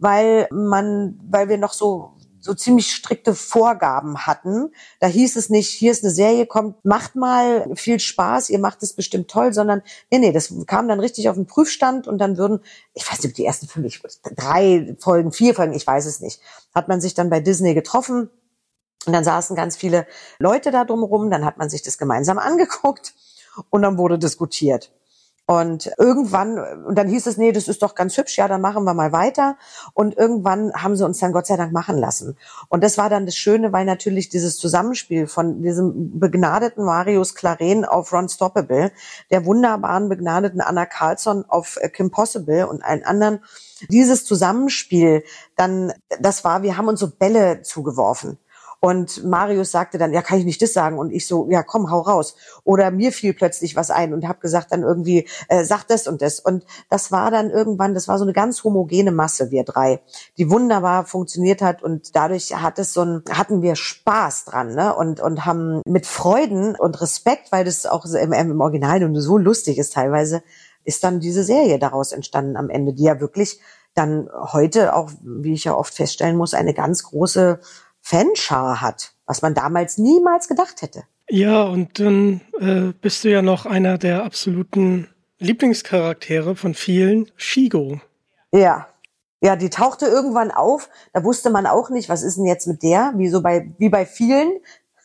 weil 0.00 0.48
man, 0.50 1.20
weil 1.30 1.48
wir 1.48 1.58
noch 1.58 1.74
so 1.74 2.12
so 2.40 2.54
ziemlich 2.54 2.92
strikte 2.92 3.34
Vorgaben 3.34 4.26
hatten. 4.26 4.72
Da 4.98 5.06
hieß 5.06 5.36
es 5.36 5.50
nicht, 5.50 5.68
hier 5.68 5.92
ist 5.92 6.02
eine 6.02 6.12
Serie, 6.12 6.46
kommt, 6.46 6.84
macht 6.84 7.14
mal 7.14 7.74
viel 7.76 8.00
Spaß, 8.00 8.50
ihr 8.50 8.58
macht 8.58 8.82
es 8.82 8.94
bestimmt 8.94 9.30
toll, 9.30 9.52
sondern 9.52 9.82
nee, 10.10 10.18
nee, 10.18 10.32
das 10.32 10.52
kam 10.66 10.88
dann 10.88 11.00
richtig 11.00 11.28
auf 11.28 11.36
den 11.36 11.46
Prüfstand 11.46 12.08
und 12.08 12.18
dann 12.18 12.38
würden, 12.38 12.60
ich 12.94 13.10
weiß 13.10 13.22
nicht, 13.22 13.36
die 13.38 13.44
ersten 13.44 13.68
fünf, 13.68 14.00
drei 14.36 14.96
Folgen, 14.98 15.32
vier 15.32 15.54
Folgen, 15.54 15.74
ich 15.74 15.86
weiß 15.86 16.06
es 16.06 16.20
nicht, 16.20 16.40
hat 16.74 16.88
man 16.88 17.00
sich 17.00 17.14
dann 17.14 17.30
bei 17.30 17.40
Disney 17.40 17.74
getroffen 17.74 18.30
und 19.06 19.12
dann 19.12 19.24
saßen 19.24 19.56
ganz 19.56 19.76
viele 19.76 20.06
Leute 20.38 20.70
da 20.70 20.84
drumherum, 20.84 21.30
dann 21.30 21.44
hat 21.44 21.58
man 21.58 21.70
sich 21.70 21.82
das 21.82 21.98
gemeinsam 21.98 22.38
angeguckt 22.40 23.14
und 23.70 23.82
dann 23.82 23.98
wurde 23.98 24.18
diskutiert. 24.18 24.92
Und 25.50 25.90
irgendwann, 25.98 26.60
und 26.84 26.94
dann 26.96 27.08
hieß 27.08 27.26
es, 27.26 27.36
nee, 27.36 27.50
das 27.50 27.66
ist 27.66 27.82
doch 27.82 27.96
ganz 27.96 28.16
hübsch, 28.16 28.38
ja, 28.38 28.46
dann 28.46 28.60
machen 28.60 28.84
wir 28.84 28.94
mal 28.94 29.10
weiter. 29.10 29.56
Und 29.94 30.16
irgendwann 30.16 30.72
haben 30.74 30.94
sie 30.94 31.04
uns 31.04 31.18
dann 31.18 31.32
Gott 31.32 31.48
sei 31.48 31.56
Dank 31.56 31.72
machen 31.72 31.98
lassen. 31.98 32.36
Und 32.68 32.84
das 32.84 32.98
war 32.98 33.10
dann 33.10 33.26
das 33.26 33.34
Schöne, 33.34 33.72
weil 33.72 33.84
natürlich 33.84 34.28
dieses 34.28 34.58
Zusammenspiel 34.58 35.26
von 35.26 35.60
diesem 35.60 36.20
begnadeten 36.20 36.84
Marius 36.84 37.34
Claren 37.34 37.84
auf 37.84 38.12
Ron 38.12 38.28
Stoppable, 38.28 38.92
der 39.32 39.44
wunderbaren 39.44 40.08
begnadeten 40.08 40.60
Anna 40.60 40.86
Carlson 40.86 41.44
auf 41.48 41.78
äh, 41.80 41.88
Kim 41.88 42.12
Possible 42.12 42.68
und 42.68 42.84
allen 42.84 43.02
anderen, 43.02 43.40
dieses 43.88 44.24
Zusammenspiel, 44.26 45.24
dann, 45.56 45.92
das 46.20 46.44
war, 46.44 46.62
wir 46.62 46.76
haben 46.76 46.86
uns 46.86 47.00
so 47.00 47.10
Bälle 47.10 47.62
zugeworfen. 47.62 48.38
Und 48.82 49.24
Marius 49.24 49.72
sagte 49.72 49.98
dann, 49.98 50.14
ja, 50.14 50.22
kann 50.22 50.38
ich 50.38 50.46
nicht 50.46 50.62
das 50.62 50.72
sagen? 50.72 50.98
Und 50.98 51.12
ich 51.12 51.26
so, 51.26 51.46
ja, 51.50 51.62
komm, 51.62 51.90
hau 51.90 52.00
raus. 52.00 52.34
Oder 52.64 52.90
mir 52.90 53.12
fiel 53.12 53.34
plötzlich 53.34 53.76
was 53.76 53.90
ein 53.90 54.14
und 54.14 54.26
habe 54.26 54.40
gesagt 54.40 54.72
dann 54.72 54.82
irgendwie, 54.82 55.28
äh, 55.48 55.64
sag 55.64 55.84
das 55.84 56.08
und 56.08 56.22
das. 56.22 56.40
Und 56.40 56.64
das 56.88 57.12
war 57.12 57.30
dann 57.30 57.50
irgendwann, 57.50 57.92
das 57.92 58.08
war 58.08 58.16
so 58.16 58.24
eine 58.24 58.32
ganz 58.32 58.64
homogene 58.64 59.12
Masse, 59.12 59.50
wir 59.50 59.64
drei, 59.64 60.00
die 60.38 60.50
wunderbar 60.50 61.04
funktioniert 61.04 61.60
hat. 61.60 61.82
Und 61.82 62.16
dadurch 62.16 62.54
hat 62.54 62.78
es 62.78 62.94
so 62.94 63.02
ein, 63.02 63.22
hatten 63.30 63.60
wir 63.60 63.76
Spaß 63.76 64.46
dran, 64.46 64.74
ne? 64.74 64.96
Und, 64.96 65.20
und 65.20 65.44
haben 65.44 65.82
mit 65.84 66.06
Freuden 66.06 66.74
und 66.74 67.02
Respekt, 67.02 67.52
weil 67.52 67.66
das 67.66 67.84
auch 67.84 68.06
im, 68.06 68.32
im 68.32 68.60
Original 68.62 69.04
und 69.04 69.14
so 69.20 69.36
lustig 69.36 69.76
ist 69.76 69.92
teilweise, 69.92 70.42
ist 70.84 71.04
dann 71.04 71.20
diese 71.20 71.44
Serie 71.44 71.78
daraus 71.78 72.12
entstanden 72.12 72.56
am 72.56 72.70
Ende, 72.70 72.94
die 72.94 73.04
ja 73.04 73.20
wirklich 73.20 73.60
dann 73.94 74.30
heute 74.32 74.94
auch, 74.94 75.10
wie 75.22 75.52
ich 75.52 75.64
ja 75.64 75.74
oft 75.74 75.92
feststellen 75.92 76.36
muss, 76.36 76.54
eine 76.54 76.72
ganz 76.72 77.02
große 77.02 77.60
Fanschar 78.00 78.80
hat, 78.80 79.12
was 79.26 79.42
man 79.42 79.54
damals 79.54 79.98
niemals 79.98 80.48
gedacht 80.48 80.82
hätte. 80.82 81.04
Ja, 81.28 81.62
und 81.62 82.00
dann 82.00 82.40
äh, 82.58 82.92
bist 83.00 83.24
du 83.24 83.30
ja 83.30 83.40
noch 83.40 83.66
einer 83.66 83.98
der 83.98 84.24
absoluten 84.24 85.08
Lieblingscharaktere 85.38 86.56
von 86.56 86.74
vielen, 86.74 87.30
Shigo. 87.36 88.00
Ja. 88.52 88.88
Ja, 89.42 89.56
die 89.56 89.70
tauchte 89.70 90.06
irgendwann 90.06 90.50
auf. 90.50 90.90
Da 91.14 91.24
wusste 91.24 91.48
man 91.48 91.66
auch 91.66 91.88
nicht, 91.88 92.10
was 92.10 92.22
ist 92.22 92.36
denn 92.36 92.44
jetzt 92.44 92.66
mit 92.66 92.82
der? 92.82 93.14
Wie 93.16 93.28
so 93.28 93.40
bei, 93.40 93.72
wie 93.78 93.88
bei 93.88 94.04
vielen. 94.04 94.52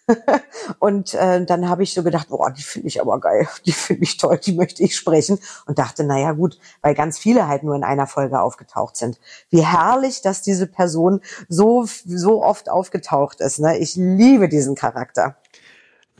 und 0.79 1.13
äh, 1.13 1.43
dann 1.45 1.67
habe 1.67 1.83
ich 1.83 1.93
so 1.93 2.03
gedacht, 2.03 2.29
boah, 2.29 2.51
die 2.51 2.61
finde 2.61 2.87
ich 2.87 3.01
aber 3.01 3.19
geil, 3.19 3.47
die 3.65 3.71
finde 3.71 4.03
ich 4.03 4.17
toll, 4.17 4.37
die 4.37 4.53
möchte 4.53 4.83
ich 4.83 4.95
sprechen. 4.95 5.39
Und 5.65 5.79
dachte, 5.79 6.03
naja 6.03 6.33
gut, 6.33 6.59
weil 6.81 6.93
ganz 6.93 7.17
viele 7.17 7.47
halt 7.47 7.63
nur 7.63 7.75
in 7.75 7.83
einer 7.83 8.07
Folge 8.07 8.39
aufgetaucht 8.39 8.97
sind. 8.97 9.19
Wie 9.49 9.65
herrlich, 9.65 10.21
dass 10.21 10.41
diese 10.41 10.67
Person 10.67 11.21
so, 11.49 11.85
so 12.05 12.43
oft 12.43 12.69
aufgetaucht 12.69 13.41
ist. 13.41 13.59
Ne? 13.59 13.77
Ich 13.77 13.95
liebe 13.95 14.47
diesen 14.47 14.75
Charakter. 14.75 15.37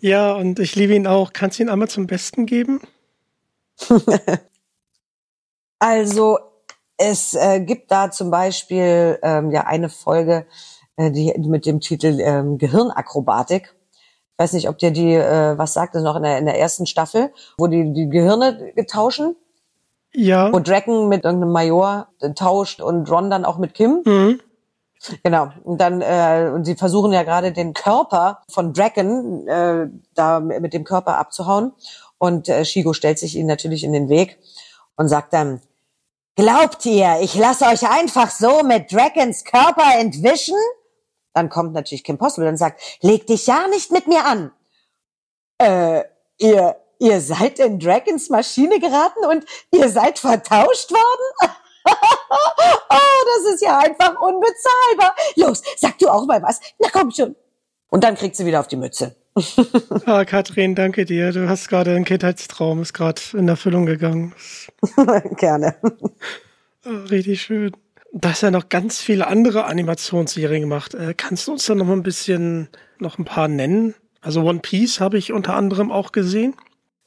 Ja, 0.02 0.34
und 0.34 0.60
ich 0.60 0.76
liebe 0.76 0.94
ihn 0.94 1.08
auch. 1.08 1.34
Kannst 1.34 1.60
du 1.60 1.64
ihn 1.64 1.70
einmal 1.70 1.88
zum 1.88 2.08
Besten 2.08 2.46
geben? 2.46 2.82
also, 5.80 6.40
es 6.98 7.34
äh, 7.34 7.60
gibt 7.62 7.92
da 7.92 8.12
zum 8.12 8.32
Beispiel 8.32 9.20
ähm, 9.22 9.52
ja 9.52 9.66
eine 9.66 9.90
Folge, 9.90 10.46
äh, 10.98 11.12
die 11.12 11.34
mit 11.38 11.66
dem 11.66 11.80
Titel 11.80 12.20
ähm, 12.22 12.58
Gehirnakrobatik. 12.58 13.75
Ich 14.38 14.44
weiß 14.44 14.54
nicht, 14.54 14.68
ob 14.68 14.78
dir 14.78 14.92
die 14.92 15.14
äh, 15.14 15.58
was 15.58 15.74
sagt, 15.74 15.96
ist 15.96 16.04
noch 16.04 16.18
in 16.18 16.24
der, 16.24 16.38
in 16.38 16.46
der 16.46 16.60
ersten 16.60 16.86
Staffel, 16.86 17.32
wo 17.58 17.68
die 17.68 17.94
die 17.94 18.10
Gehirne 18.10 18.74
tauschen. 18.86 19.36
Ja. 20.14 20.52
Wo 20.52 20.60
Draken 20.60 21.08
mit 21.08 21.24
irgendeinem 21.24 21.54
Major 21.54 22.08
tauscht 22.36 22.82
und 22.82 23.10
Ron 23.10 23.30
dann 23.30 23.46
auch 23.46 23.58
mit 23.58 23.74
Kim. 23.74 24.02
Mhm. 24.06 24.40
Genau. 25.24 25.50
Und 25.64 25.80
dann 25.80 26.02
äh, 26.02 26.52
und 26.54 26.66
sie 26.66 26.76
versuchen 26.76 27.14
ja 27.14 27.24
gerade 27.24 27.52
den 27.52 27.74
Körper 27.74 28.42
von 28.50 28.74
Draken 28.74 29.48
äh, 29.48 29.88
da 30.16 30.40
mit 30.40 30.74
dem 30.74 30.84
Körper 30.84 31.18
abzuhauen. 31.18 31.72
Und 32.18 32.50
äh, 32.50 32.66
Shigo 32.66 32.94
stellt 32.94 33.20
sich 33.20 33.36
ihnen 33.36 33.48
natürlich 33.48 33.84
in 33.84 33.94
den 33.94 34.10
Weg 34.10 34.38
und 34.96 35.08
sagt 35.08 35.34
dann, 35.34 35.62
Glaubt 36.38 36.86
ihr, 36.86 37.20
ich 37.22 37.34
lasse 37.36 37.64
euch 37.64 37.90
einfach 37.90 38.30
so 38.30 38.62
mit 38.64 38.92
Dragons 38.92 39.46
Körper 39.46 39.98
entwischen? 39.98 40.58
Dann 41.36 41.50
kommt 41.50 41.74
natürlich 41.74 42.06
Kim 42.06 42.18
Possible 42.18 42.48
und 42.48 42.56
sagt, 42.56 42.82
leg 43.02 43.28
dich 43.28 43.46
ja 43.46 43.68
nicht 43.68 43.92
mit 43.92 44.08
mir 44.08 44.26
an. 44.26 44.52
Äh, 45.58 46.04
ihr, 46.38 46.78
ihr 46.98 47.20
seid 47.20 47.60
in 47.60 47.78
Dragons 47.78 48.30
Maschine 48.30 48.80
geraten 48.80 49.26
und 49.30 49.46
ihr 49.72 49.90
seid 49.90 50.18
vertauscht 50.18 50.92
worden? 50.92 51.54
oh, 51.88 53.44
das 53.44 53.54
ist 53.54 53.62
ja 53.62 53.80
einfach 53.80 54.20
unbezahlbar. 54.22 55.14
Los, 55.36 55.62
sag 55.76 56.00
du 56.00 56.08
auch 56.08 56.26
mal 56.26 56.42
was. 56.42 56.62
Na 56.80 56.88
komm 56.92 57.12
schon. 57.12 57.36
Und 57.90 58.06
dann 58.06 58.16
kriegt 58.16 58.38
sie 58.38 58.46
wieder 58.46 58.62
auf 58.62 58.68
die 58.68 58.78
Mütze. 58.78 59.18
ah, 60.06 60.24
Katrin, 60.24 60.74
danke 60.74 61.04
dir. 61.04 61.34
Du 61.34 61.50
hast 61.50 61.68
gerade 61.68 61.92
einen 61.92 62.06
Kindheitstraum, 62.06 62.82
ist 62.82 62.94
gerade 62.94 63.22
in 63.34 63.50
Erfüllung 63.50 63.86
gegangen. 63.86 64.34
Gerne. 65.38 65.76
Richtig 66.86 67.42
schön. 67.42 67.76
Da 68.18 68.30
hast 68.30 68.44
ja 68.44 68.50
noch 68.50 68.70
ganz 68.70 69.00
viele 69.02 69.28
andere 69.28 69.66
Animationsserien 69.66 70.62
gemacht. 70.62 70.94
Äh, 70.94 71.14
kannst 71.16 71.48
du 71.48 71.52
uns 71.52 71.66
da 71.66 71.76
noch 71.76 71.90
ein 71.90 72.02
bisschen, 72.02 72.70
noch 72.98 73.18
ein 73.18 73.26
paar 73.26 73.50
nennen? 73.50 73.94
Also 74.22 74.42
One 74.42 74.60
Piece 74.60 75.02
habe 75.02 75.18
ich 75.18 75.34
unter 75.34 75.54
anderem 75.54 75.92
auch 75.92 76.14
gesehen. 76.14 76.56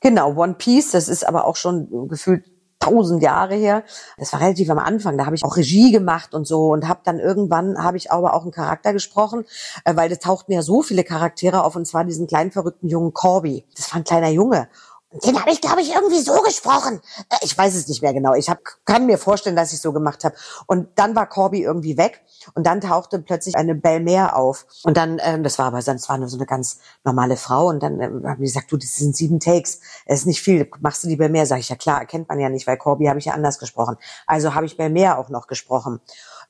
Genau, 0.01 0.37
One 0.37 0.55
Piece, 0.55 0.90
das 0.90 1.09
ist 1.09 1.27
aber 1.27 1.47
auch 1.47 1.57
schon 1.57 2.09
gefühlt 2.09 2.44
tausend 2.79 3.23
Jahre 3.23 3.55
her. 3.55 3.85
Das 4.18 4.35
war 4.35 4.42
relativ 4.42 4.68
am 4.68 4.79
Anfang. 4.79 5.16
Da 5.16 5.25
habe 5.25 5.35
ich 5.35 5.44
auch 5.44 5.57
Regie 5.57 5.92
gemacht 5.92 6.35
und 6.35 6.47
so 6.47 6.73
und 6.73 6.87
habe 6.87 7.01
dann 7.05 7.18
irgendwann 7.18 7.83
habe 7.83 7.97
ich 7.97 8.12
aber 8.12 8.35
auch 8.35 8.42
einen 8.42 8.53
Charakter 8.53 8.92
gesprochen, 8.92 9.47
äh, 9.87 9.97
weil 9.97 10.11
das 10.11 10.18
tauchten 10.18 10.53
ja 10.53 10.61
so 10.61 10.83
viele 10.83 11.05
Charaktere 11.05 11.64
auf 11.64 11.75
und 11.75 11.87
zwar 11.87 12.05
diesen 12.05 12.27
kleinen 12.27 12.53
verrückten 12.53 12.87
jungen 12.87 13.14
Corby. 13.14 13.64
Das 13.75 13.90
war 13.90 13.97
ein 13.97 14.05
kleiner 14.05 14.29
Junge 14.29 14.68
Den 15.11 15.40
habe 15.40 15.51
ich, 15.51 15.62
glaube 15.62 15.81
ich, 15.81 15.94
irgendwie 15.94 16.21
so 16.21 16.42
gesprochen. 16.42 17.01
Äh, 17.31 17.37
Ich 17.40 17.57
weiß 17.57 17.75
es 17.75 17.88
nicht 17.88 18.03
mehr 18.03 18.12
genau. 18.12 18.35
Ich 18.35 18.51
hab, 18.51 18.59
kann 18.85 19.07
mir 19.07 19.16
vorstellen, 19.16 19.57
dass 19.57 19.73
ich 19.73 19.81
so 19.81 19.92
gemacht 19.92 20.23
habe. 20.23 20.35
Und 20.67 20.88
dann 20.96 21.17
war 21.17 21.27
Corby 21.27 21.63
irgendwie 21.63 21.96
weg 21.96 22.23
und 22.54 22.67
dann 22.67 22.83
tauchte 22.83 23.19
plötzlich 23.19 23.56
eine 23.56 23.75
Belmer 23.75 24.37
auf. 24.37 24.67
Und 24.83 24.98
dann, 24.98 25.19
ähm, 25.23 25.42
das 25.42 25.59
war 25.59 25.67
aber 25.67 25.81
sonst 25.81 26.11
war 26.11 26.19
nur 26.19 26.29
so 26.29 26.37
eine 26.37 26.44
ganz 26.44 26.79
normale 27.04 27.38
Frau. 27.38 27.69
Und 27.69 27.83
dann 27.83 28.00
ähm, 28.00 28.23
haben 28.27 28.38
die 28.38 28.44
gesagt, 28.44 28.71
du, 28.71 28.77
das 28.77 28.96
sind 28.96 29.17
sieben 29.17 29.40
Takes. 29.40 29.81
Es 30.04 30.21
ist 30.21 30.27
nicht 30.27 30.42
viel. 30.42 30.71
Machst 30.81 31.04
du 31.04 31.09
die 31.09 31.17
Belmer? 31.17 31.46
Sag 31.46 31.61
ich, 31.61 31.71
ja 31.71 31.77
klar, 31.77 32.00
erkennt 32.00 32.29
man 32.29 32.38
ja 32.38 32.50
nicht, 32.50 32.67
weil 32.67 32.77
Corby 32.77 33.06
habe 33.06 33.19
ich 33.19 33.25
ja 33.25 33.33
anders 33.33 33.59
gesprochen. 33.59 33.96
Also 34.27 34.54
habe 34.54 34.67
ich 34.67 34.77
Belmer 34.77 35.19
auch 35.19 35.31
noch 35.31 35.46
gesprochen. 35.46 36.00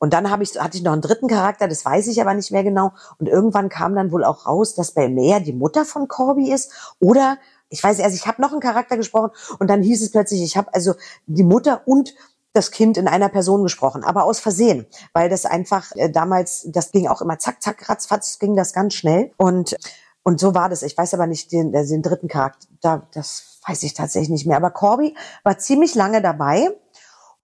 Und 0.00 0.12
dann 0.12 0.30
habe 0.30 0.42
ich, 0.42 0.60
hatte 0.60 0.76
ich 0.76 0.84
noch 0.84 0.92
einen 0.92 1.02
dritten 1.02 1.28
Charakter, 1.28 1.66
das 1.66 1.84
weiß 1.84 2.06
ich 2.06 2.20
aber 2.20 2.34
nicht 2.34 2.50
mehr 2.52 2.62
genau. 2.62 2.92
Und 3.18 3.28
irgendwann 3.28 3.68
kam 3.68 3.94
dann 3.94 4.12
wohl 4.12 4.24
auch 4.24 4.46
raus, 4.46 4.74
dass 4.74 4.92
Belmer 4.92 5.40
die 5.40 5.52
Mutter 5.52 5.84
von 5.84 6.08
Corby 6.08 6.52
ist. 6.52 6.94
Oder 7.00 7.38
ich 7.68 7.82
weiß 7.82 7.98
erst, 7.98 8.16
ich 8.16 8.26
habe 8.26 8.40
noch 8.40 8.52
einen 8.52 8.60
Charakter 8.60 8.96
gesprochen 8.96 9.30
und 9.58 9.68
dann 9.68 9.82
hieß 9.82 10.02
es 10.02 10.10
plötzlich, 10.10 10.42
ich 10.42 10.56
habe 10.56 10.72
also 10.74 10.94
die 11.26 11.44
Mutter 11.44 11.82
und 11.86 12.14
das 12.52 12.70
Kind 12.70 12.96
in 12.96 13.08
einer 13.08 13.28
Person 13.28 13.62
gesprochen, 13.62 14.04
aber 14.04 14.24
aus 14.24 14.40
Versehen, 14.40 14.86
weil 15.12 15.28
das 15.28 15.44
einfach 15.44 15.92
äh, 15.94 16.10
damals, 16.10 16.66
das 16.70 16.92
ging 16.92 17.06
auch 17.06 17.20
immer 17.20 17.38
zack, 17.38 17.62
zack, 17.62 17.88
ratzfatz, 17.88 18.38
ging 18.38 18.56
das 18.56 18.72
ganz 18.72 18.94
schnell 18.94 19.32
und 19.36 19.76
und 20.24 20.38
so 20.38 20.54
war 20.54 20.68
das. 20.68 20.82
Ich 20.82 20.98
weiß 20.98 21.14
aber 21.14 21.26
nicht 21.26 21.52
den, 21.52 21.74
also 21.74 21.94
den 21.94 22.02
dritten 22.02 22.28
Charakter, 22.28 22.66
da, 22.82 23.08
das 23.14 23.60
weiß 23.66 23.82
ich 23.84 23.94
tatsächlich 23.94 24.28
nicht 24.28 24.46
mehr. 24.46 24.58
Aber 24.58 24.70
Corby 24.70 25.16
war 25.42 25.56
ziemlich 25.56 25.94
lange 25.94 26.20
dabei 26.20 26.68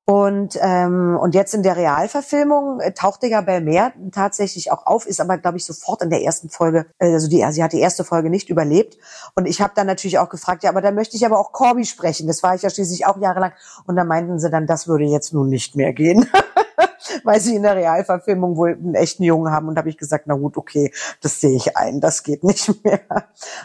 und, 0.06 0.58
ähm, 0.60 1.16
und 1.18 1.34
jetzt 1.34 1.54
in 1.54 1.62
der 1.62 1.76
Realverfilmung 1.76 2.80
äh, 2.80 2.92
tauchte 2.92 3.26
ja 3.26 3.40
Belmer 3.40 3.92
tatsächlich 4.12 4.70
auch 4.70 4.84
auf, 4.86 5.06
ist 5.06 5.18
aber, 5.18 5.38
glaube 5.38 5.56
ich, 5.56 5.64
sofort 5.64 6.02
in 6.02 6.10
der 6.10 6.20
ersten 6.20 6.50
Folge, 6.50 6.84
äh, 6.98 7.14
also 7.14 7.26
die, 7.26 7.42
sie 7.52 7.64
hat 7.64 7.72
die 7.72 7.80
erste 7.80 8.04
Folge 8.04 8.28
nicht 8.28 8.50
überlebt. 8.50 8.98
Und 9.34 9.46
ich 9.46 9.62
habe 9.62 9.72
dann 9.74 9.86
natürlich 9.86 10.18
auch 10.18 10.28
gefragt, 10.28 10.62
ja, 10.62 10.68
aber 10.68 10.82
da 10.82 10.90
möchte 10.90 11.16
ich 11.16 11.24
aber 11.24 11.38
auch 11.38 11.52
Corby 11.52 11.86
sprechen. 11.86 12.26
Das 12.26 12.42
war 12.42 12.54
ich 12.54 12.60
ja 12.60 12.68
schließlich 12.68 13.06
auch 13.06 13.18
jahrelang. 13.18 13.52
Und 13.86 13.96
da 13.96 14.04
meinten 14.04 14.38
sie 14.38 14.50
dann, 14.50 14.66
das 14.66 14.86
würde 14.88 15.04
jetzt 15.04 15.32
nun 15.32 15.48
nicht 15.48 15.74
mehr 15.74 15.94
gehen. 15.94 16.28
Weil 17.24 17.40
sie 17.40 17.56
in 17.56 17.62
der 17.62 17.76
Realverfilmung 17.76 18.58
wohl 18.58 18.72
einen 18.72 18.94
echten 18.94 19.22
Jungen 19.22 19.50
haben. 19.50 19.68
Und 19.68 19.76
da 19.76 19.80
habe 19.80 19.88
ich 19.88 19.96
gesagt, 19.96 20.26
na 20.26 20.34
gut, 20.34 20.58
okay, 20.58 20.92
das 21.22 21.40
sehe 21.40 21.56
ich 21.56 21.78
ein, 21.78 22.02
das 22.02 22.22
geht 22.22 22.44
nicht 22.44 22.70
mehr. 22.84 23.00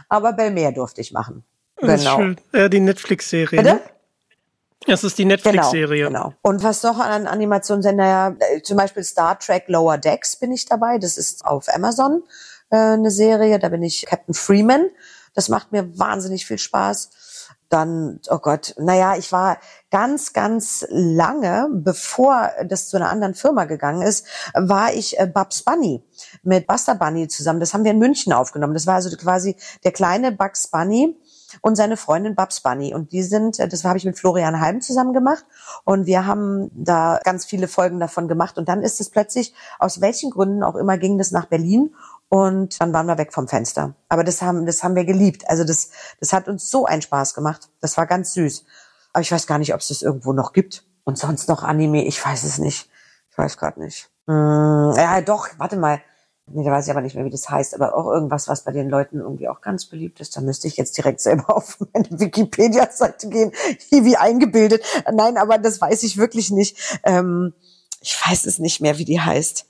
Aber 0.08 0.32
Belmer 0.32 0.72
durfte 0.72 1.02
ich 1.02 1.12
machen. 1.12 1.44
Schön. 1.82 2.38
Äh, 2.54 2.70
die 2.70 2.80
Netflix-Serie. 2.80 3.62
Bitte? 3.62 3.82
Das 4.90 5.04
ist 5.04 5.18
die 5.18 5.26
Netflix-Serie. 5.26 6.08
Genau, 6.08 6.24
genau. 6.24 6.36
Und 6.42 6.64
was 6.64 6.84
noch 6.84 7.00
an 7.00 7.28
Animationssender, 7.28 8.06
ja, 8.06 8.36
äh, 8.40 8.62
zum 8.62 8.78
Beispiel 8.78 9.04
Star 9.04 9.38
Trek 9.38 9.66
Lower 9.68 9.98
Decks 9.98 10.36
bin 10.36 10.52
ich 10.52 10.66
dabei. 10.66 10.98
Das 10.98 11.18
ist 11.18 11.46
auf 11.46 11.68
Amazon 11.74 12.24
äh, 12.70 12.78
eine 12.78 13.12
Serie. 13.12 13.60
Da 13.60 13.70
bin 13.70 13.84
ich 13.84 14.06
Captain 14.06 14.34
Freeman. 14.34 14.90
Das 15.36 15.50
macht 15.50 15.72
mir 15.72 15.98
wahnsinnig 15.98 16.46
viel 16.46 16.58
Spaß. 16.58 17.12
Dann, 17.70 18.20
oh 18.30 18.40
Gott, 18.40 18.74
naja, 18.80 19.16
ich 19.16 19.32
war 19.32 19.60
ganz, 19.92 20.34
ganz 20.34 20.86
lange, 20.90 21.68
bevor 21.72 22.50
das 22.66 22.90
zu 22.90 22.98
einer 22.98 23.10
anderen 23.10 23.36
Firma 23.36 23.66
gegangen 23.66 24.02
ist, 24.02 24.26
war 24.56 24.92
ich 24.92 25.20
äh, 25.20 25.28
Babs 25.28 25.62
Bunny 25.62 26.04
mit 26.42 26.66
Buster 26.66 26.96
Bunny 26.96 27.28
zusammen. 27.28 27.60
Das 27.60 27.76
haben 27.76 27.84
wir 27.84 27.92
in 27.92 28.00
München 28.00 28.34
aufgenommen. 28.34 28.74
Das 28.74 28.88
war 28.88 28.96
also 28.96 29.16
quasi 29.16 29.56
der 29.84 29.92
kleine 29.92 30.32
Bugs 30.32 30.68
Bunny 30.68 31.16
und 31.62 31.76
seine 31.76 31.98
Freundin 31.98 32.36
Babs 32.36 32.62
Bunny. 32.62 32.94
Und 32.94 33.12
die 33.12 33.24
sind, 33.24 33.60
äh, 33.60 33.68
das 33.68 33.84
habe 33.84 33.98
ich 33.98 34.06
mit 34.06 34.18
Florian 34.18 34.60
Heim 34.60 34.82
zusammen 34.82 35.14
gemacht. 35.14 35.46
Und 35.84 36.06
wir 36.06 36.26
haben 36.26 36.72
da 36.74 37.20
ganz 37.24 37.46
viele 37.46 37.68
Folgen 37.68 38.00
davon 38.00 38.28
gemacht. 38.28 38.58
Und 38.58 38.70
dann 38.70 38.82
ist 38.82 39.00
es 39.00 39.10
plötzlich, 39.10 39.54
aus 39.78 40.02
welchen 40.02 40.32
Gründen 40.32 40.64
auch 40.64 40.76
immer, 40.76 40.98
ging 40.98 41.18
das 41.18 41.32
nach 41.32 41.46
Berlin. 41.46 41.94
Und 42.30 42.80
dann 42.80 42.94
waren 42.94 43.08
wir 43.08 43.18
weg 43.18 43.34
vom 43.34 43.48
Fenster. 43.48 43.96
Aber 44.08 44.24
das 44.24 44.42
haben, 44.42 44.66
das 44.66 44.84
haben 44.84 44.96
wir 44.96 45.06
geliebt. 45.06 45.50
Also 45.50 45.64
das, 45.64 45.90
das 46.20 46.34
hat 46.34 46.48
uns 46.48 46.70
so 46.70 46.86
einen 46.86 47.02
Spaß 47.02 47.34
gemacht. 47.34 47.70
Das 47.82 47.98
war 47.98 48.06
ganz 48.06 48.34
süß. 48.34 48.66
Aber 49.14 49.22
ich 49.22 49.32
weiß 49.32 49.48
gar 49.48 49.58
nicht, 49.58 49.74
ob 49.74 49.82
es 49.82 49.88
das 49.88 50.02
irgendwo 50.02 50.34
noch 50.34 50.54
gibt. 50.54 50.84
Und 51.04 51.18
sonst 51.18 51.50
noch 51.50 51.64
Anime, 51.64 52.06
ich 52.06 52.24
weiß 52.24 52.44
es 52.44 52.60
nicht. 52.60 52.90
Ich 53.32 53.38
weiß 53.38 53.58
gerade 53.58 53.80
nicht. 53.80 54.12
Hm, 54.28 54.94
ja, 54.96 55.22
doch, 55.22 55.48
warte 55.58 55.76
mal. 55.76 56.02
Nee, 56.52 56.64
da 56.64 56.72
weiß 56.72 56.86
ich 56.86 56.92
aber 56.92 57.02
nicht 57.02 57.16
mehr, 57.16 57.26
wie 57.26 57.30
das 57.30 57.50
heißt, 57.50 57.76
aber 57.76 57.96
auch 57.96 58.12
irgendwas, 58.12 58.48
was 58.48 58.64
bei 58.64 58.72
den 58.72 58.90
Leuten 58.90 59.20
irgendwie 59.20 59.48
auch 59.48 59.62
ganz 59.62 59.86
beliebt 59.86 60.20
ist. 60.20 60.36
Da 60.36 60.42
müsste 60.42 60.68
ich 60.68 60.78
jetzt 60.78 60.98
direkt 60.98 61.20
selber 61.20 61.50
auf 61.56 61.78
meine 61.94 62.08
Wikipedia-Seite 62.10 63.30
gehen, 63.30 63.52
wie 63.90 64.18
eingebildet. 64.18 64.84
Nein, 65.12 65.38
aber 65.38 65.58
das 65.58 65.80
weiß 65.82 66.04
ich 66.04 66.18
wirklich 66.18 66.52
nicht. 66.52 67.00
Ähm, 67.04 67.54
ich 68.02 68.18
weiß 68.26 68.46
es 68.46 68.60
nicht 68.60 68.82
mehr, 68.82 68.98
wie 68.98 69.06
die 69.06 69.20
heißt. 69.20 69.66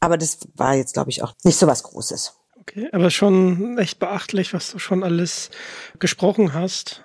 Aber 0.00 0.16
das 0.16 0.38
war 0.54 0.74
jetzt, 0.74 0.94
glaube 0.94 1.10
ich, 1.10 1.22
auch 1.22 1.34
nicht 1.44 1.58
so 1.58 1.66
was 1.66 1.82
Großes. 1.82 2.34
Okay, 2.60 2.88
aber 2.92 3.10
schon 3.10 3.78
echt 3.78 3.98
beachtlich, 3.98 4.54
was 4.54 4.70
du 4.70 4.78
schon 4.78 5.02
alles 5.02 5.50
gesprochen 5.98 6.54
hast. 6.54 7.04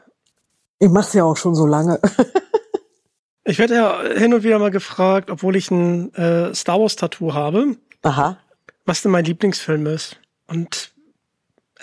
Ich 0.80 0.89
mache 0.89 1.18
ja 1.18 1.24
auch 1.24 1.38
schon 1.38 1.56
so 1.56 1.66
lange. 1.66 1.99
Ich 3.45 3.60
werde 3.60 3.76
ja 3.76 4.01
hin 4.01 4.34
und 4.34 4.43
wieder 4.43 4.58
mal 4.58 4.72
gefragt, 4.72 5.30
obwohl 5.30 5.58
ich 5.58 5.70
ein 5.70 6.14
äh, 6.14 6.56
Star 6.56 6.80
Wars 6.80 6.95
Tattoo 6.95 7.34
habe, 7.34 7.76
Aha. 8.04 8.38
Was 8.86 9.01
denn 9.01 9.11
mein 9.11 9.25
Lieblingsfilm 9.25 9.86
ist. 9.88 10.17
Und 10.47 10.91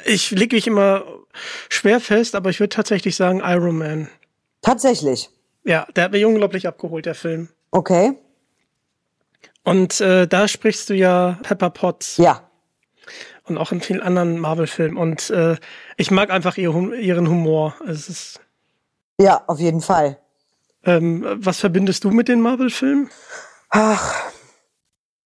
ich 0.05 0.31
lege 0.31 0.57
mich 0.57 0.67
immer 0.67 1.05
schwer 1.69 2.01
fest, 2.01 2.35
aber 2.35 2.51
ich 2.51 2.61
würde 2.61 2.75
tatsächlich 2.75 3.17
sagen 3.17 3.41
Iron 3.45 3.79
Man. 3.79 4.09
Tatsächlich. 4.63 5.31
Ja, 5.65 5.87
der 5.97 6.05
hat 6.05 6.13
mich 6.13 6.25
unglaublich 6.25 6.67
abgeholt, 6.67 7.07
der 7.07 7.15
Film. 7.15 7.49
Okay. 7.71 8.13
Und 9.63 10.01
äh, 10.01 10.27
da 10.27 10.49
sprichst 10.49 10.89
du 10.91 10.95
ja 10.95 11.39
Pepper 11.43 11.71
Potts 11.71 12.17
Ja. 12.17 12.49
und 13.45 13.59
auch 13.59 13.73
in 13.73 13.81
vielen 13.81 14.01
anderen 14.01 14.39
Marvel-Filmen. 14.39 14.97
Und 14.97 15.29
äh, 15.31 15.57
ich 15.97 16.11
mag 16.11 16.31
einfach 16.31 16.57
ihr, 16.57 16.71
ihren 16.95 17.29
Humor. 17.29 17.75
Es 17.87 18.09
ist, 18.09 18.41
Ja, 19.21 19.45
auf 19.47 19.59
jeden 19.61 19.83
Fall. 19.83 20.19
ähm, 20.85 21.27
was 21.37 21.61
verbindest 21.61 22.05
du 22.05 22.11
mit 22.11 22.29
den 22.29 22.41
Marvel-Filmen? 22.41 23.11
Ach, 23.69 24.15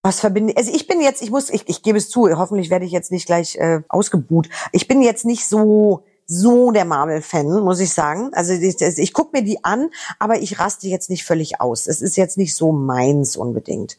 was 0.04 0.20
verbinde 0.20 0.54
also 0.56 0.70
ich 0.72 0.86
bin 0.86 1.00
jetzt, 1.00 1.22
ich 1.22 1.30
muss, 1.30 1.48
ich, 1.48 1.66
ich 1.66 1.82
gebe 1.82 1.96
es 1.96 2.10
zu, 2.10 2.28
hoffentlich 2.36 2.68
werde 2.68 2.84
ich 2.84 2.92
jetzt 2.92 3.10
nicht 3.10 3.24
gleich 3.24 3.56
äh, 3.56 3.80
ausgebuht. 3.88 4.50
Ich 4.70 4.86
bin 4.86 5.00
jetzt 5.00 5.24
nicht 5.24 5.46
so 5.46 6.04
so 6.26 6.70
der 6.70 6.84
Marvel-Fan, 6.84 7.60
muss 7.60 7.80
ich 7.80 7.92
sagen. 7.92 8.30
Also 8.32 8.52
ich, 8.52 8.80
ich, 8.80 9.12
gucke 9.12 9.36
mir 9.36 9.44
die 9.44 9.62
an, 9.64 9.90
aber 10.18 10.38
ich 10.38 10.58
raste 10.58 10.88
jetzt 10.88 11.10
nicht 11.10 11.24
völlig 11.24 11.60
aus. 11.60 11.86
Es 11.86 12.00
ist 12.00 12.16
jetzt 12.16 12.38
nicht 12.38 12.56
so 12.56 12.72
meins 12.72 13.36
unbedingt. 13.36 13.98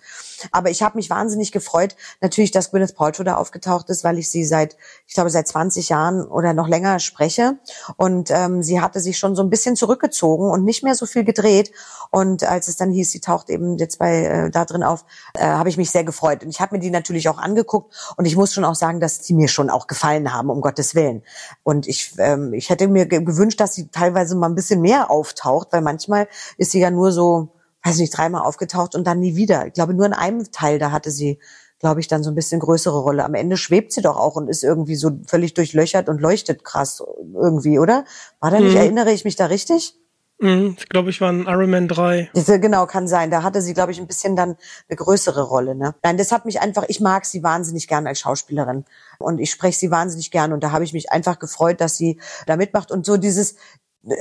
Aber 0.51 0.69
ich 0.69 0.81
habe 0.81 0.97
mich 0.97 1.09
wahnsinnig 1.09 1.51
gefreut, 1.51 1.95
natürlich, 2.21 2.51
dass 2.51 2.71
Gwyneth 2.71 2.95
Paltrow 2.95 3.23
da 3.23 3.35
aufgetaucht 3.35 3.89
ist, 3.89 4.03
weil 4.03 4.17
ich 4.17 4.29
sie 4.29 4.43
seit, 4.43 4.75
ich 5.07 5.13
glaube, 5.13 5.29
seit 5.29 5.47
20 5.47 5.89
Jahren 5.89 6.25
oder 6.25 6.53
noch 6.53 6.67
länger 6.67 6.99
spreche. 6.99 7.57
Und 7.97 8.31
ähm, 8.31 8.63
sie 8.63 8.81
hatte 8.81 8.99
sich 8.99 9.17
schon 9.17 9.35
so 9.35 9.43
ein 9.43 9.49
bisschen 9.49 9.75
zurückgezogen 9.75 10.49
und 10.49 10.65
nicht 10.65 10.83
mehr 10.83 10.95
so 10.95 11.05
viel 11.05 11.23
gedreht. 11.23 11.71
Und 12.11 12.43
als 12.43 12.67
es 12.67 12.77
dann 12.77 12.91
hieß, 12.91 13.11
sie 13.11 13.19
taucht 13.19 13.49
eben 13.49 13.77
jetzt 13.77 13.99
bei 13.99 14.25
äh, 14.25 14.51
da 14.51 14.65
drin 14.65 14.83
auf, 14.83 15.05
äh, 15.33 15.45
habe 15.45 15.69
ich 15.69 15.77
mich 15.77 15.91
sehr 15.91 16.03
gefreut. 16.03 16.43
Und 16.43 16.49
ich 16.49 16.59
habe 16.59 16.75
mir 16.75 16.81
die 16.81 16.89
natürlich 16.89 17.29
auch 17.29 17.37
angeguckt 17.37 17.93
und 18.17 18.25
ich 18.25 18.35
muss 18.35 18.53
schon 18.53 18.65
auch 18.65 18.75
sagen, 18.75 18.99
dass 18.99 19.21
die 19.21 19.33
mir 19.33 19.47
schon 19.47 19.69
auch 19.69 19.87
gefallen 19.87 20.33
haben, 20.33 20.49
um 20.49 20.61
Gottes 20.61 20.95
Willen. 20.95 21.23
Und 21.63 21.87
ich, 21.87 22.14
ähm, 22.17 22.53
ich 22.53 22.69
hätte 22.69 22.87
mir 22.87 23.05
ge- 23.05 23.23
gewünscht, 23.23 23.59
dass 23.59 23.73
sie 23.75 23.87
teilweise 23.89 24.35
mal 24.35 24.47
ein 24.47 24.55
bisschen 24.55 24.81
mehr 24.81 25.09
auftaucht, 25.11 25.69
weil 25.71 25.81
manchmal 25.81 26.27
ist 26.57 26.71
sie 26.71 26.79
ja 26.79 26.91
nur 26.91 27.11
so, 27.11 27.49
weiß 27.83 27.97
nicht, 27.97 28.15
dreimal 28.17 28.41
aufgetaucht 28.43 28.95
und 28.95 29.05
dann 29.05 29.19
nie 29.19 29.35
wieder. 29.35 29.67
Ich 29.67 29.73
glaube, 29.73 29.93
nur 29.93 30.05
in 30.05 30.13
einem 30.13 30.51
Teil, 30.51 30.79
da 30.79 30.91
hatte 30.91 31.11
sie, 31.11 31.39
glaube 31.79 31.99
ich, 31.99 32.07
dann 32.07 32.23
so 32.23 32.31
ein 32.31 32.35
bisschen 32.35 32.59
größere 32.59 32.97
Rolle. 32.99 33.23
Am 33.25 33.33
Ende 33.35 33.57
schwebt 33.57 33.91
sie 33.91 34.01
doch 34.01 34.17
auch 34.17 34.35
und 34.35 34.47
ist 34.47 34.63
irgendwie 34.63 34.95
so 34.95 35.11
völlig 35.27 35.53
durchlöchert 35.53 36.09
und 36.09 36.21
leuchtet 36.21 36.63
krass 36.63 37.03
irgendwie, 37.33 37.77
oder? 37.79 38.05
War 38.39 38.49
da 38.51 38.59
nicht, 38.59 38.73
Mhm. 38.73 38.79
erinnere 38.81 39.11
ich 39.11 39.25
mich 39.25 39.35
da 39.35 39.45
richtig? 39.47 39.95
Mhm, 40.39 40.75
ich 40.77 40.89
glaube, 40.89 41.09
ich 41.09 41.21
war 41.21 41.29
in 41.29 41.45
Iron 41.45 41.69
Man 41.69 41.87
3. 41.87 42.29
Diese, 42.35 42.59
genau, 42.59 42.85
kann 42.87 43.07
sein. 43.07 43.31
Da 43.31 43.41
hatte 43.41 43.61
sie, 43.61 43.73
glaube 43.73 43.93
ich, 43.93 43.99
ein 43.99 44.07
bisschen 44.07 44.35
dann 44.35 44.57
eine 44.89 44.95
größere 44.97 45.41
Rolle. 45.43 45.75
Ne? 45.75 45.95
Nein, 46.03 46.17
das 46.17 46.31
hat 46.31 46.45
mich 46.45 46.59
einfach, 46.59 46.83
ich 46.87 46.99
mag 46.99 47.25
sie 47.25 47.41
wahnsinnig 47.41 47.87
gern 47.87 48.05
als 48.05 48.19
Schauspielerin. 48.19 48.83
Und 49.17 49.39
ich 49.39 49.49
spreche 49.49 49.79
sie 49.79 49.91
wahnsinnig 49.91 50.31
gern. 50.31 50.51
Und 50.51 50.63
da 50.63 50.71
habe 50.71 50.83
ich 50.83 50.91
mich 50.91 51.11
einfach 51.11 51.39
gefreut, 51.39 51.79
dass 51.79 51.95
sie 51.95 52.19
da 52.47 52.57
mitmacht 52.57 52.91
und 52.91 53.05
so 53.05 53.15
dieses, 53.15 53.55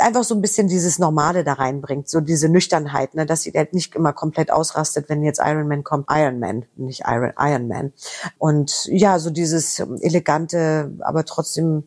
einfach 0.00 0.24
so 0.24 0.34
ein 0.34 0.40
bisschen 0.40 0.68
dieses 0.68 0.98
Normale 0.98 1.44
da 1.44 1.54
reinbringt, 1.54 2.08
so 2.08 2.20
diese 2.20 2.48
Nüchternheit, 2.48 3.14
ne, 3.14 3.26
dass 3.26 3.42
sie 3.42 3.52
halt 3.52 3.74
nicht 3.74 3.94
immer 3.94 4.12
komplett 4.12 4.50
ausrastet, 4.50 5.08
wenn 5.08 5.22
jetzt 5.22 5.40
Iron 5.44 5.68
Man 5.68 5.84
kommt, 5.84 6.06
Iron 6.10 6.38
Man, 6.38 6.64
nicht 6.76 7.02
Iron, 7.06 7.32
Iron 7.38 7.68
Man. 7.68 7.92
Und 8.38 8.86
ja, 8.86 9.18
so 9.18 9.30
dieses 9.30 9.80
elegante, 9.80 10.92
aber 11.00 11.24
trotzdem 11.24 11.84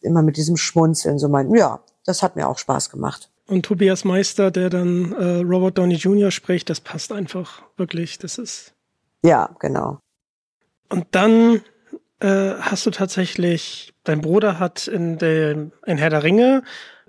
immer 0.00 0.22
mit 0.22 0.36
diesem 0.36 0.56
Schmunzeln, 0.56 1.18
so 1.18 1.28
mein, 1.28 1.52
ja, 1.54 1.80
das 2.04 2.22
hat 2.22 2.36
mir 2.36 2.48
auch 2.48 2.58
Spaß 2.58 2.90
gemacht. 2.90 3.30
Und 3.46 3.64
Tobias 3.64 4.04
Meister, 4.04 4.50
der 4.50 4.70
dann 4.70 5.12
äh, 5.12 5.36
Robert 5.42 5.78
Downey 5.78 5.94
Jr. 5.96 6.30
spricht, 6.30 6.68
das 6.68 6.80
passt 6.80 7.12
einfach 7.12 7.62
wirklich. 7.76 8.18
Das 8.18 8.38
ist. 8.38 8.74
Ja, 9.22 9.50
genau. 9.60 9.98
Und 10.88 11.06
dann 11.12 11.62
äh, 12.20 12.54
hast 12.60 12.86
du 12.86 12.90
tatsächlich, 12.90 13.92
dein 14.04 14.20
Bruder 14.20 14.58
hat 14.58 14.88
in 14.88 15.18
dem 15.18 15.72
in 15.84 15.98
Herr 15.98 16.10
der 16.10 16.22
Ringe 16.24 16.62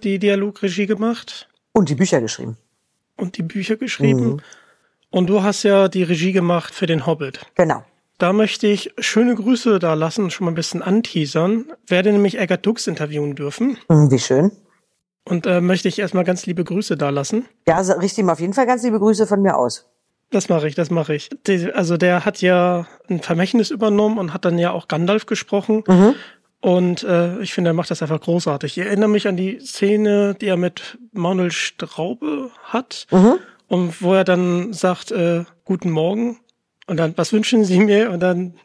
die 0.04 0.20
Dialogregie 0.20 0.86
gemacht 0.86 1.50
Und 1.74 1.90
die 1.90 1.96
Bücher 1.96 2.22
geschrieben. 2.22 2.58
und 3.18 3.38
die 3.38 3.44
Bücher 3.44 3.76
geschrieben. 3.78 4.26
Mhm. 4.34 4.42
Und 5.10 5.28
du 5.28 5.42
hast 5.42 5.64
ja 5.64 5.88
die 5.88 6.04
Regie 6.04 6.34
gemacht 6.34 6.74
für 6.74 6.86
den 6.86 7.06
Hobbit. 7.06 7.46
Genau. 7.56 7.84
Da 8.20 8.34
möchte 8.34 8.68
ich 8.68 8.94
schöne 9.00 9.36
Grüße 9.36 9.80
da 9.80 9.94
lassen, 9.94 10.30
schon 10.32 10.46
mal 10.46 10.52
ein 10.52 10.56
bisschen 10.56 10.82
anteasern. 10.82 11.72
Werde 11.88 12.12
nämlich 12.12 12.38
Eggert 12.38 12.66
Dux 12.66 12.86
interviewen 12.88 13.36
dürfen. 13.36 13.78
Hm, 13.90 14.12
Wie 14.12 14.20
schön. 14.20 14.52
Und 15.28 15.46
äh, 15.46 15.60
möchte 15.62 15.88
ich 15.88 16.00
erstmal 16.00 16.24
ganz 16.24 16.46
liebe 16.46 16.64
Grüße 16.64 16.96
da 16.96 17.10
lassen. 17.10 17.46
Ja, 17.68 17.76
also 17.76 17.94
richte 17.94 18.22
ihm 18.22 18.30
auf 18.30 18.40
jeden 18.40 18.54
Fall 18.54 18.66
ganz 18.66 18.84
liebe 18.84 19.00
Grüße 19.00 19.28
von 19.28 19.42
mir 19.42 19.58
aus. 19.58 19.90
Das 20.30 20.50
mache 20.50 20.68
ich, 20.68 20.76
das 20.76 20.90
mache 20.90 21.16
ich. 21.16 21.30
Die, 21.48 21.72
also 21.74 21.98
der 21.98 22.26
hat 22.26 22.42
ja 22.42 22.86
ein 23.10 23.22
Vermächtnis 23.22 23.70
übernommen 23.70 24.18
und 24.20 24.34
hat 24.34 24.46
dann 24.46 24.58
ja 24.58 24.72
auch 24.72 24.88
Gandalf 24.88 25.26
gesprochen. 25.26 25.84
Mhm. 25.88 26.16
Und 26.60 27.04
äh, 27.04 27.40
ich 27.40 27.54
finde, 27.54 27.72
er 27.72 27.74
macht 27.74 27.92
das 27.92 28.02
einfach 28.02 28.20
großartig. 28.20 28.78
Ich 28.78 28.86
erinnere 28.86 29.10
mich 29.10 29.28
an 29.28 29.38
die 29.38 29.60
Szene, 29.60 30.36
die 30.36 30.48
er 30.48 30.58
mit 30.58 30.98
Manuel 31.12 31.52
Straube 31.52 32.50
hat. 32.64 33.08
Mhm. 33.12 33.36
Und 33.68 34.02
wo 34.02 34.14
er 34.14 34.24
dann 34.24 34.74
sagt, 34.74 35.12
äh, 35.12 35.44
guten 35.66 35.92
Morgen. 35.92 36.40
Und 36.88 36.98
dann, 36.98 37.14
was 37.18 37.34
wünschen 37.34 37.66
Sie 37.66 37.80
mir? 37.80 38.12
Und 38.12 38.22
dann 38.22 38.56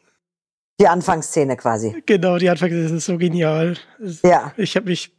die 0.80 0.88
Anfangsszene 0.88 1.56
quasi. 1.56 2.02
Genau, 2.06 2.38
die 2.38 2.48
Anfangsszene 2.48 2.96
ist 2.96 3.06
so 3.06 3.18
genial. 3.18 3.76
Ja. 4.24 4.52
Ich 4.56 4.74
habe 4.76 4.88
mich 4.88 5.12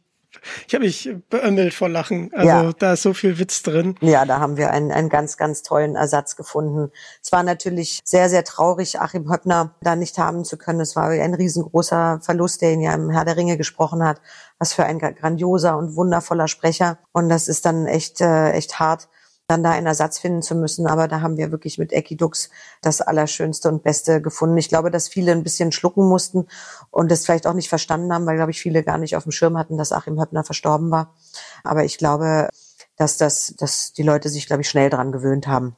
ich 0.66 0.74
habe 0.74 0.84
mich 0.84 1.14
beömmelt 1.30 1.74
vor 1.74 1.88
Lachen. 1.88 2.30
Also 2.34 2.48
ja. 2.48 2.72
da 2.78 2.92
ist 2.94 3.02
so 3.02 3.14
viel 3.14 3.38
Witz 3.38 3.62
drin. 3.62 3.96
Ja, 4.00 4.24
da 4.24 4.40
haben 4.40 4.56
wir 4.56 4.70
einen, 4.70 4.92
einen 4.92 5.08
ganz, 5.08 5.36
ganz 5.36 5.62
tollen 5.62 5.96
Ersatz 5.96 6.36
gefunden. 6.36 6.90
Es 7.22 7.32
war 7.32 7.42
natürlich 7.42 8.00
sehr, 8.04 8.28
sehr 8.28 8.44
traurig, 8.44 9.00
Achim 9.00 9.30
Höppner 9.30 9.74
da 9.80 9.96
nicht 9.96 10.18
haben 10.18 10.44
zu 10.44 10.56
können. 10.56 10.80
Es 10.80 10.96
war 10.96 11.08
ein 11.08 11.34
riesengroßer 11.34 12.20
Verlust, 12.22 12.62
der 12.62 12.72
ihn 12.72 12.80
ja 12.80 12.94
im 12.94 13.10
Herr 13.10 13.24
der 13.24 13.36
Ringe 13.36 13.56
gesprochen 13.56 14.04
hat. 14.04 14.20
Was 14.58 14.72
für 14.72 14.84
ein 14.84 14.98
grandioser 14.98 15.76
und 15.76 15.96
wundervoller 15.96 16.48
Sprecher. 16.48 16.98
Und 17.12 17.28
das 17.28 17.48
ist 17.48 17.66
dann 17.66 17.86
echt, 17.86 18.20
äh, 18.20 18.52
echt 18.52 18.78
hart 18.78 19.08
dann 19.46 19.62
da 19.62 19.72
einen 19.72 19.86
Ersatz 19.86 20.18
finden 20.18 20.42
zu 20.42 20.54
müssen. 20.54 20.86
Aber 20.86 21.06
da 21.06 21.20
haben 21.20 21.36
wir 21.36 21.50
wirklich 21.50 21.78
mit 21.78 21.92
Equidux 21.92 22.50
das 22.80 23.00
Allerschönste 23.00 23.68
und 23.68 23.82
Beste 23.82 24.22
gefunden. 24.22 24.56
Ich 24.56 24.68
glaube, 24.68 24.90
dass 24.90 25.08
viele 25.08 25.32
ein 25.32 25.42
bisschen 25.42 25.72
schlucken 25.72 26.08
mussten 26.08 26.46
und 26.90 27.10
das 27.10 27.24
vielleicht 27.24 27.46
auch 27.46 27.52
nicht 27.52 27.68
verstanden 27.68 28.12
haben, 28.12 28.26
weil, 28.26 28.36
glaube 28.36 28.52
ich, 28.52 28.60
viele 28.60 28.82
gar 28.82 28.98
nicht 28.98 29.16
auf 29.16 29.24
dem 29.24 29.32
Schirm 29.32 29.58
hatten, 29.58 29.76
dass 29.76 29.92
Achim 29.92 30.20
Höppner 30.20 30.44
verstorben 30.44 30.90
war. 30.90 31.14
Aber 31.62 31.84
ich 31.84 31.98
glaube, 31.98 32.48
dass 32.96 33.18
das, 33.18 33.54
dass 33.58 33.92
die 33.92 34.02
Leute 34.02 34.28
sich, 34.28 34.46
glaube 34.46 34.62
ich, 34.62 34.68
schnell 34.68 34.88
dran 34.88 35.12
gewöhnt 35.12 35.46
haben 35.46 35.76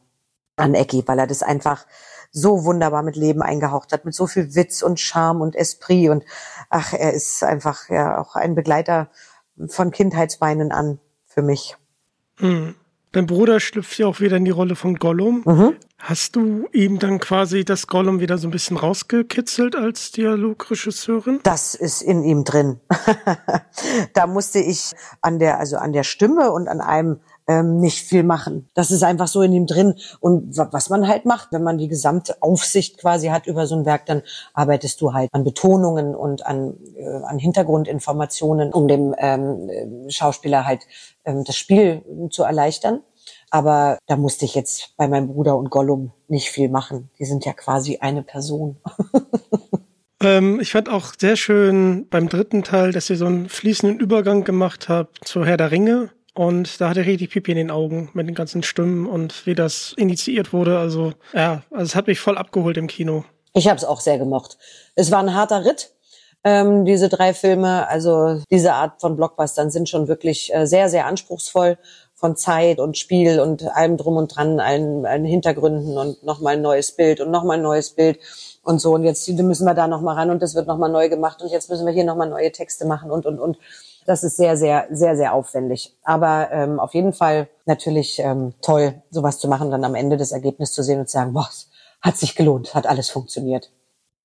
an 0.57 0.75
Ecki, 0.75 1.03
weil 1.07 1.19
er 1.19 1.27
das 1.27 1.43
einfach 1.43 1.87
so 2.31 2.65
wunderbar 2.65 3.03
mit 3.03 3.17
Leben 3.17 3.43
eingehaucht 3.43 3.93
hat, 3.93 4.05
mit 4.05 4.15
so 4.15 4.27
viel 4.27 4.55
Witz 4.55 4.83
und 4.83 5.01
Charme 5.01 5.41
und 5.41 5.57
Esprit 5.57 6.11
und 6.11 6.25
ach, 6.71 6.93
er 6.93 7.13
ist 7.13 7.43
einfach 7.43 7.89
ja 7.89 8.19
auch 8.19 8.37
ein 8.37 8.55
Begleiter 8.55 9.09
von 9.69 9.91
Kindheitsbeinen 9.91 10.71
an 10.71 10.99
für 11.27 11.43
mich. 11.43 11.77
Mhm. 12.39 12.75
Dein 13.13 13.27
Bruder 13.27 13.61
schlüpft 13.61 13.99
ja 13.99 14.07
auch 14.07 14.21
wieder 14.21 14.37
in 14.37 14.45
die 14.45 14.51
Rolle 14.51 14.77
von 14.77 14.97
Gollum. 14.97 15.43
Mhm. 15.47 15.77
Hast 15.99 16.37
du 16.37 16.69
ihm 16.73 16.99
dann 16.99 17.19
quasi 17.19 17.65
das 17.65 17.87
Gollum 17.87 18.21
wieder 18.21 18.37
so 18.37 18.47
ein 18.49 18.51
bisschen 18.51 18.77
rausgekitzelt 18.77 19.75
als 19.75 20.13
Dialogregisseurin? 20.13 21.41
Das 21.43 21.75
ist 21.75 22.03
in 22.03 22.23
ihm 22.23 22.45
drin. 22.45 22.81
da 24.13 24.27
musste 24.27 24.59
ich 24.59 24.93
an 25.23 25.39
der, 25.39 25.59
also 25.59 25.79
an 25.79 25.93
der 25.93 26.05
Stimme 26.05 26.53
und 26.53 26.69
an 26.69 26.81
einem 26.81 27.21
ähm, 27.49 27.79
nicht 27.79 28.01
viel 28.01 28.23
machen. 28.23 28.69
Das 28.75 28.91
ist 28.91 29.03
einfach 29.03 29.29
so 29.29 29.43
in 29.43 29.53
ihm 29.53 29.67
drin. 29.67 29.95
Und 30.21 30.57
was 30.57 30.91
man 30.91 31.09
halt 31.09 31.25
macht, 31.25 31.53
wenn 31.53 31.63
man 31.63 31.79
die 31.79 31.89
gesamte 31.89 32.37
Aufsicht 32.41 32.99
quasi 32.99 33.29
hat 33.29 33.47
über 33.47 33.67
so 33.67 33.77
ein 33.77 33.87
Werk, 33.87 34.07
dann 34.07 34.23
arbeitest 34.55 35.01
du 35.01 35.13
halt 35.13 35.29
an 35.33 35.45
Betonungen 35.45 36.15
und 36.15 36.45
an, 36.45 36.75
äh, 36.97 37.07
an 37.25 37.39
Hintergrundinformationen, 37.39 38.73
um 38.73 38.89
dem 38.89 39.15
ähm, 39.19 39.71
Schauspieler 40.09 40.67
halt 40.67 40.83
ähm, 41.25 41.45
das 41.45 41.57
Spiel 41.57 42.03
zu 42.31 42.43
erleichtern. 42.43 43.01
Aber 43.51 43.99
da 44.07 44.17
musste 44.17 44.45
ich 44.45 44.55
jetzt 44.55 44.95
bei 44.97 45.09
meinem 45.09 45.29
Bruder 45.29 45.57
und 45.57 45.71
Gollum 45.71 46.13
nicht 46.29 46.51
viel 46.51 46.69
machen. 46.69 47.11
Die 47.19 47.25
sind 47.25 47.45
ja 47.45 47.53
quasi 47.53 47.99
eine 48.01 48.23
Person. 48.23 48.77
ähm, 50.23 50.59
ich 50.61 50.73
fand 50.73 50.89
auch 50.89 51.13
sehr 51.17 51.37
schön 51.37 52.09
beim 52.09 52.29
dritten 52.29 52.65
Teil, 52.65 52.93
dass 52.93 53.09
ihr 53.09 53.17
so 53.17 53.27
einen 53.27 53.49
fließenden 53.49 54.01
Übergang 54.01 54.45
gemacht 54.45 54.89
habt 54.89 55.27
zu 55.27 55.45
Herr 55.45 55.57
der 55.57 55.71
Ringe. 55.71 56.11
Und 56.37 56.83
da 56.83 56.91
hatte 56.91 57.01
ich 57.01 57.07
richtig 57.07 57.31
Pipi 57.31 57.53
in 57.53 57.57
den 57.57 57.71
Augen 57.71 58.11
mit 58.13 58.29
den 58.29 58.35
ganzen 58.35 58.63
Stimmen 58.63 59.07
und 59.07 59.47
wie 59.47 59.55
das 59.55 59.95
initiiert 59.97 60.53
wurde. 60.53 60.79
Also 60.79 61.15
ja, 61.33 61.63
also 61.71 61.85
es 61.85 61.95
hat 61.95 62.09
mich 62.09 62.21
voll 62.21 62.37
abgeholt 62.37 62.77
im 62.77 62.89
Kino. 62.89 63.25
Ich 63.55 63.69
habe 63.69 63.79
es 63.79 63.85
auch 63.85 64.01
sehr 64.01 64.19
gemocht. 64.19 64.59
Es 64.97 65.11
war 65.11 65.21
ein 65.21 65.35
harter 65.35 65.65
Ritt, 65.65 65.95
ähm, 66.45 66.85
diese 66.85 67.09
drei 67.09 67.33
Filme. 67.33 67.89
Also 67.89 68.43
diese 68.51 68.75
Art 68.75 69.01
von 69.01 69.17
Blockbustern 69.17 69.71
sind 69.71 69.89
schon 69.89 70.09
wirklich 70.09 70.55
äh, 70.55 70.67
sehr, 70.67 70.91
sehr 70.91 71.07
anspruchsvoll 71.07 71.79
von 72.13 72.37
Zeit 72.37 72.81
und 72.81 72.99
Spiel 72.99 73.41
und 73.41 73.67
allem 73.75 73.97
drum 73.97 74.19
und 74.19 74.37
dran, 74.37 74.61
allen, 74.61 75.07
allen 75.07 75.25
Hintergründen 75.25 75.97
und 75.97 76.23
nochmal 76.23 76.57
ein 76.57 76.63
neues 76.63 76.93
Bild 76.93 77.23
und 77.23 77.31
nochmal 77.31 77.57
ein 77.57 77.63
neues 77.63 77.93
Bild 77.93 78.19
und 78.63 78.79
so. 78.79 78.93
Und 78.93 79.05
jetzt 79.05 79.27
müssen 79.27 79.65
wir 79.65 79.75
da 79.75 79.89
nochmal 79.89 80.17
ran 80.17 80.31
und 80.31 80.43
das 80.43 80.55
wird 80.55 80.67
nochmal 80.67 80.91
neu 80.91 81.09
gemacht 81.09 81.41
und 81.41 81.49
jetzt 81.49 81.71
müssen 81.71 81.87
wir 81.87 81.95
hier 81.95 82.05
nochmal 82.05 82.29
neue 82.29 82.53
Texte 82.53 82.85
machen 82.85 83.11
und, 83.11 83.25
und, 83.25 83.39
und. 83.39 83.57
Das 84.07 84.25
ist 84.25 84.37
sehr, 84.37 84.57
sehr, 84.57 84.87
sehr, 84.91 85.17
sehr 85.17 85.33
aufwendig. 85.35 85.97
Aber 86.05 86.51
ähm, 86.53 86.79
auf 86.79 86.95
jeden 86.95 87.13
Fall 87.13 87.49
natürlich 87.65 88.19
ähm, 88.21 88.55
toll, 88.63 89.03
sowas 89.11 89.39
zu 89.39 89.49
machen, 89.49 89.71
dann 89.71 89.85
am 89.85 89.95
Ende 89.95 90.17
das 90.17 90.33
Ergebnis 90.33 90.73
zu 90.73 90.83
sehen 90.83 91.01
und 91.01 91.09
zu 91.09 91.15
sagen, 91.15 91.33
boah, 91.33 91.49
hat 92.01 92.17
sich 92.17 92.37
gelohnt, 92.37 92.75
hat 92.75 92.87
alles 92.87 93.11
funktioniert. 93.11 93.71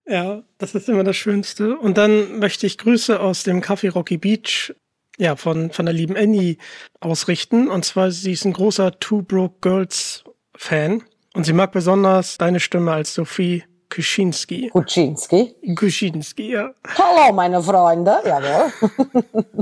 Ja, 0.06 0.44
das 0.58 0.76
ist 0.76 0.90
immer 0.90 1.04
das 1.04 1.16
Schönste. 1.16 1.78
Und 1.78 1.98
dann 1.98 2.40
möchte 2.40 2.68
ich 2.68 2.78
Grüße 2.78 3.20
aus 3.20 3.44
dem 3.44 3.62
Café 3.62 3.92
Rocky 3.92 4.18
Beach 4.18 4.74
ja, 5.18 5.36
von, 5.36 5.72
von 5.72 5.86
der 5.86 5.94
lieben 5.94 6.18
Annie 6.18 6.58
ausrichten. 7.00 7.70
Und 7.70 7.86
zwar, 7.86 8.12
sie 8.12 8.32
ist 8.32 8.46
ein 8.46 8.54
großer 8.54 9.00
Two 9.00 9.22
Broke 9.22 9.56
Girls 9.62 10.24
Fan. 10.56 11.04
Und 11.34 11.46
sie 11.46 11.54
mag 11.54 11.72
besonders 11.72 12.38
deine 12.38 12.60
Stimme 12.60 12.92
als 12.92 13.14
Sophie 13.14 13.64
Kuczynski. 13.90 14.70
Kuczynski? 14.70 15.56
Kuczynski, 15.76 16.50
ja. 16.50 16.74
Hallo, 16.98 17.34
meine 17.34 17.62
Freunde. 17.62 18.18
Jawohl. 18.26 18.72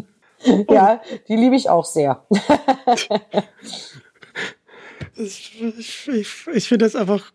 ja, 0.69 1.01
die 1.27 1.35
liebe 1.35 1.55
ich 1.55 1.69
auch 1.69 1.85
sehr. 1.85 2.25
ich 5.15 5.61
ich, 5.61 6.47
ich 6.53 6.67
finde 6.67 6.85
das 6.85 6.95
einfach 6.95 7.31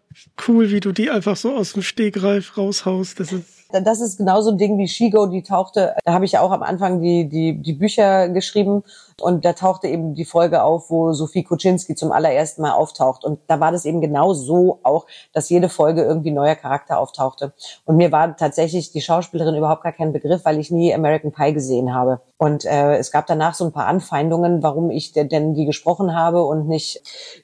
cool, 0.46 0.70
wie 0.70 0.80
du 0.80 0.92
die 0.92 1.11
einfach 1.11 1.36
so 1.36 1.55
aus 1.55 1.72
dem 1.72 1.82
Stegreif 1.82 2.57
raushaust. 2.57 3.20
Das 3.20 3.32
ist 3.32 3.63
das 3.81 4.01
ist 4.01 4.18
genauso 4.18 4.51
ein 4.51 4.59
Ding 4.59 4.79
wie 4.79 4.89
Shigo, 4.89 5.27
die 5.27 5.43
tauchte, 5.43 5.95
da 6.05 6.12
habe 6.12 6.25
ich 6.25 6.33
ja 6.33 6.41
auch 6.41 6.51
am 6.51 6.62
Anfang 6.62 7.01
die, 7.01 7.29
die, 7.29 7.61
die 7.61 7.72
Bücher 7.72 8.29
geschrieben 8.29 8.83
und 9.20 9.45
da 9.45 9.53
tauchte 9.53 9.87
eben 9.87 10.14
die 10.14 10.25
Folge 10.25 10.62
auf, 10.62 10.91
wo 10.91 11.12
Sophie 11.12 11.45
Kuczynski 11.45 11.95
zum 11.95 12.11
allerersten 12.11 12.62
Mal 12.62 12.72
auftaucht. 12.72 13.25
Und 13.25 13.39
da 13.47 13.61
war 13.61 13.70
das 13.70 13.85
eben 13.85 14.01
genau 14.01 14.33
so 14.33 14.81
auch, 14.83 15.07
dass 15.33 15.49
jede 15.51 15.68
Folge 15.68 16.03
irgendwie 16.03 16.33
neuer 16.33 16.57
Charakter 16.57 16.99
auftauchte. 16.99 17.53
Und 17.85 17.97
mir 17.97 18.11
war 18.11 18.37
tatsächlich 18.37 18.91
die 18.91 19.01
Schauspielerin 19.01 19.55
überhaupt 19.55 19.83
gar 19.83 19.93
kein 19.93 20.12
Begriff, 20.12 20.45
weil 20.45 20.59
ich 20.59 20.70
nie 20.70 20.93
American 20.93 21.33
Pie 21.33 21.53
gesehen 21.53 21.95
habe. 21.95 22.20
Und 22.39 22.64
äh, 22.64 22.97
es 22.97 23.12
gab 23.12 23.27
danach 23.27 23.55
so 23.55 23.64
ein 23.64 23.72
paar 23.72 23.87
Anfeindungen, 23.87 24.62
warum 24.62 24.91
ich 24.91 25.12
denn 25.12 25.55
die 25.55 25.64
gesprochen 25.64 26.14
habe 26.14 26.45
und 26.45 26.66
nicht 26.66 27.03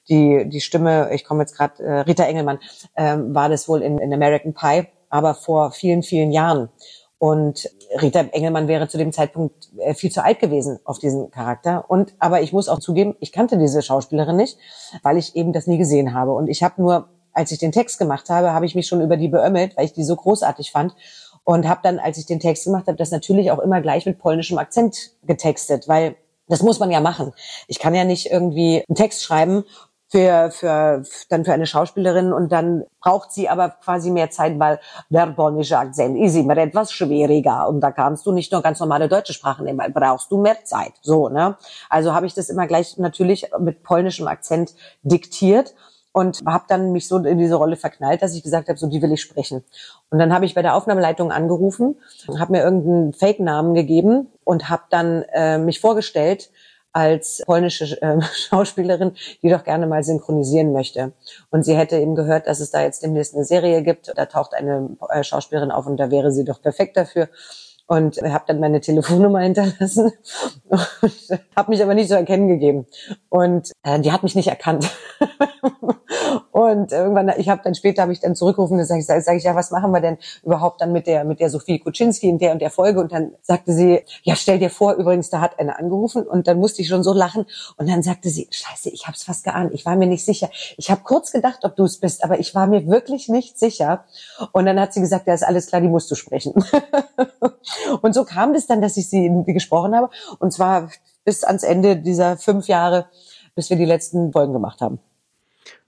die, 0.09 0.47
die 0.49 0.61
Stimme, 0.61 1.13
ich 1.13 1.23
komme 1.23 1.43
jetzt 1.43 1.55
gerade, 1.55 1.81
äh, 1.81 1.99
Rita 2.01 2.23
Engelmann, 2.23 2.59
äh, 2.95 3.15
war 3.17 3.47
das 3.47 3.69
wohl 3.69 3.81
in, 3.81 3.97
in 3.97 4.13
American 4.13 4.53
Pie 4.53 4.87
aber 5.11 5.35
vor 5.35 5.71
vielen, 5.71 6.01
vielen 6.01 6.31
Jahren. 6.31 6.69
Und 7.19 7.69
Rita 8.01 8.21
Engelmann 8.21 8.67
wäre 8.67 8.87
zu 8.87 8.97
dem 8.97 9.11
Zeitpunkt 9.11 9.69
äh, 9.77 9.93
viel 9.93 10.11
zu 10.11 10.23
alt 10.23 10.39
gewesen 10.39 10.79
auf 10.85 10.97
diesen 10.97 11.29
Charakter. 11.29 11.85
Und 11.87 12.15
aber 12.17 12.41
ich 12.41 12.51
muss 12.51 12.67
auch 12.67 12.79
zugeben, 12.79 13.15
ich 13.19 13.31
kannte 13.31 13.59
diese 13.59 13.83
Schauspielerin 13.83 14.37
nicht, 14.37 14.57
weil 15.03 15.17
ich 15.17 15.35
eben 15.35 15.53
das 15.53 15.67
nie 15.67 15.77
gesehen 15.77 16.15
habe. 16.15 16.31
Und 16.31 16.47
ich 16.47 16.63
habe 16.63 16.81
nur, 16.81 17.09
als 17.31 17.51
ich 17.51 17.59
den 17.59 17.71
Text 17.71 17.99
gemacht 17.99 18.31
habe, 18.31 18.53
habe 18.53 18.65
ich 18.65 18.73
mich 18.73 18.87
schon 18.87 19.01
über 19.01 19.17
die 19.17 19.27
beömmelt, 19.27 19.77
weil 19.77 19.85
ich 19.85 19.93
die 19.93 20.03
so 20.03 20.15
großartig 20.15 20.71
fand. 20.71 20.95
Und 21.43 21.67
habe 21.67 21.81
dann, 21.83 21.99
als 21.99 22.17
ich 22.17 22.25
den 22.25 22.39
Text 22.39 22.65
gemacht 22.65 22.87
habe, 22.87 22.97
das 22.97 23.11
natürlich 23.11 23.51
auch 23.51 23.59
immer 23.59 23.81
gleich 23.81 24.07
mit 24.07 24.17
polnischem 24.17 24.57
Akzent 24.57 25.11
getextet, 25.23 25.87
weil 25.87 26.15
das 26.47 26.63
muss 26.63 26.79
man 26.79 26.91
ja 26.91 27.01
machen. 27.01 27.33
Ich 27.67 27.79
kann 27.79 27.93
ja 27.95 28.03
nicht 28.03 28.31
irgendwie 28.31 28.83
einen 28.87 28.95
Text 28.95 29.23
schreiben 29.23 29.63
für, 30.11 30.51
für, 30.51 31.03
dann 31.29 31.45
für 31.45 31.53
eine 31.53 31.65
Schauspielerin 31.65 32.33
und 32.33 32.51
dann 32.51 32.83
braucht 32.99 33.31
sie 33.31 33.47
aber 33.47 33.69
quasi 33.69 34.11
mehr 34.11 34.29
Zeit, 34.29 34.59
weil 34.59 34.79
der 35.09 35.27
polnische 35.27 35.77
Akzent 35.77 36.19
ist 36.19 36.35
immer 36.35 36.57
etwas 36.57 36.91
schwieriger 36.91 37.69
und 37.69 37.79
da 37.79 37.91
kannst 37.91 38.25
du 38.25 38.33
nicht 38.33 38.51
nur 38.51 38.61
ganz 38.61 38.81
normale 38.81 39.07
deutsche 39.07 39.31
Sprache 39.31 39.63
nehmen, 39.63 39.79
weil 39.79 39.89
brauchst 39.89 40.29
du 40.29 40.37
mehr 40.37 40.65
Zeit. 40.65 40.91
So, 41.01 41.29
ne? 41.29 41.55
Also 41.89 42.13
habe 42.13 42.25
ich 42.25 42.33
das 42.33 42.49
immer 42.49 42.67
gleich 42.67 42.97
natürlich 42.97 43.49
mit 43.59 43.83
polnischem 43.83 44.27
Akzent 44.27 44.75
diktiert 45.03 45.73
und 46.11 46.41
habe 46.45 46.65
dann 46.67 46.91
mich 46.91 47.07
so 47.07 47.17
in 47.17 47.37
diese 47.37 47.55
Rolle 47.55 47.77
verknallt, 47.77 48.21
dass 48.21 48.35
ich 48.35 48.43
gesagt 48.43 48.67
habe, 48.67 48.77
so 48.77 48.87
die 48.87 49.01
will 49.01 49.13
ich 49.13 49.21
sprechen. 49.21 49.63
Und 50.09 50.19
dann 50.19 50.33
habe 50.33 50.43
ich 50.43 50.53
bei 50.53 50.61
der 50.61 50.75
Aufnahmeleitung 50.75 51.31
angerufen, 51.31 51.95
habe 52.37 52.51
mir 52.51 52.63
irgendeinen 52.63 53.13
Fake-Namen 53.13 53.75
gegeben 53.75 54.27
und 54.43 54.69
habe 54.69 54.83
dann 54.89 55.23
äh, 55.31 55.57
mich 55.57 55.79
vorgestellt 55.79 56.51
als 56.93 57.41
polnische 57.45 58.01
äh, 58.01 58.21
Schauspielerin, 58.33 59.13
die 59.41 59.49
doch 59.49 59.63
gerne 59.63 59.87
mal 59.87 60.03
synchronisieren 60.03 60.73
möchte. 60.73 61.13
Und 61.49 61.63
sie 61.63 61.75
hätte 61.75 61.97
eben 61.97 62.15
gehört, 62.15 62.47
dass 62.47 62.59
es 62.59 62.71
da 62.71 62.81
jetzt 62.81 63.03
demnächst 63.03 63.35
eine 63.35 63.45
Serie 63.45 63.81
gibt. 63.83 64.11
Da 64.15 64.25
taucht 64.25 64.53
eine 64.53 64.97
äh, 65.09 65.23
Schauspielerin 65.23 65.71
auf 65.71 65.87
und 65.87 65.97
da 65.97 66.11
wäre 66.11 66.31
sie 66.31 66.45
doch 66.45 66.61
perfekt 66.61 66.97
dafür. 66.97 67.29
Und 67.87 68.17
habe 68.21 68.45
dann 68.47 68.59
meine 68.61 68.79
Telefonnummer 68.79 69.39
hinterlassen 69.41 70.13
und 70.69 71.39
habe 71.55 71.71
mich 71.71 71.83
aber 71.83 71.93
nicht 71.93 72.07
zu 72.07 72.15
erkennen 72.15 72.47
gegeben. 72.47 72.87
Und 73.29 73.71
äh, 73.83 73.99
die 73.99 74.11
hat 74.11 74.23
mich 74.23 74.35
nicht 74.35 74.47
erkannt. 74.47 74.89
Und 76.51 76.91
irgendwann, 76.91 77.31
ich 77.37 77.49
habe 77.49 77.61
dann 77.63 77.75
später, 77.75 78.01
habe 78.01 78.11
ich 78.11 78.19
dann 78.19 78.35
zurückgerufen, 78.35 78.77
da 78.77 78.83
sage 78.83 78.99
ich, 78.99 79.05
sag, 79.05 79.21
sag 79.21 79.37
ich, 79.37 79.43
ja, 79.43 79.55
was 79.55 79.71
machen 79.71 79.91
wir 79.91 80.01
denn 80.01 80.17
überhaupt 80.43 80.81
dann 80.81 80.91
mit 80.91 81.07
der 81.07 81.23
mit 81.23 81.39
der 81.39 81.49
Sophie 81.49 81.79
Kuczynski 81.79 82.27
in 82.27 82.39
der 82.39 82.51
und 82.51 82.61
der 82.61 82.71
Folge? 82.71 82.99
Und 82.99 83.11
dann 83.11 83.31
sagte 83.41 83.73
sie, 83.73 84.01
ja, 84.23 84.35
stell 84.35 84.59
dir 84.59 84.69
vor, 84.69 84.93
übrigens, 84.93 85.29
da 85.29 85.39
hat 85.39 85.59
einer 85.59 85.79
angerufen 85.79 86.23
und 86.23 86.47
dann 86.47 86.59
musste 86.59 86.81
ich 86.81 86.89
schon 86.89 87.03
so 87.03 87.13
lachen. 87.13 87.45
Und 87.77 87.89
dann 87.89 88.03
sagte 88.03 88.29
sie, 88.29 88.47
Scheiße, 88.51 88.89
ich 88.89 89.07
habe 89.07 89.15
es 89.15 89.23
fast 89.23 89.43
geahnt, 89.43 89.73
ich 89.73 89.85
war 89.85 89.95
mir 89.95 90.07
nicht 90.07 90.25
sicher. 90.25 90.49
Ich 90.77 90.91
habe 90.91 91.01
kurz 91.03 91.31
gedacht, 91.31 91.59
ob 91.63 91.75
du 91.75 91.83
es 91.83 91.99
bist, 91.99 92.23
aber 92.23 92.39
ich 92.39 92.53
war 92.53 92.67
mir 92.67 92.87
wirklich 92.87 93.29
nicht 93.29 93.57
sicher. 93.57 94.03
Und 94.51 94.65
dann 94.65 94.79
hat 94.79 94.93
sie 94.93 95.01
gesagt, 95.01 95.27
ja, 95.27 95.33
ist 95.33 95.43
alles 95.43 95.67
klar, 95.67 95.81
die 95.81 95.87
musst 95.87 96.11
du 96.11 96.15
sprechen. 96.15 96.53
und 98.01 98.13
so 98.13 98.25
kam 98.25 98.53
das 98.53 98.67
dann, 98.67 98.81
dass 98.81 98.97
ich 98.97 99.09
sie 99.09 99.31
gesprochen 99.47 99.95
habe. 99.95 100.09
Und 100.39 100.51
zwar 100.51 100.89
bis 101.23 101.43
ans 101.43 101.63
Ende 101.63 101.97
dieser 101.97 102.37
fünf 102.37 102.67
Jahre, 102.67 103.05
bis 103.55 103.69
wir 103.69 103.77
die 103.77 103.85
letzten 103.85 104.31
Folgen 104.31 104.53
gemacht 104.53 104.81
haben. 104.81 104.99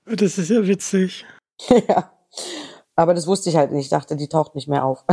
Das 0.05 0.37
ist 0.37 0.49
ja 0.49 0.65
witzig. 0.67 1.25
ja. 1.87 2.11
Aber 2.95 3.13
das 3.13 3.25
wusste 3.27 3.49
ich 3.49 3.55
halt 3.55 3.71
nicht. 3.71 3.85
Ich 3.85 3.89
dachte, 3.89 4.15
die 4.15 4.27
taucht 4.27 4.55
nicht 4.55 4.67
mehr 4.67 4.85
auf. 4.85 5.03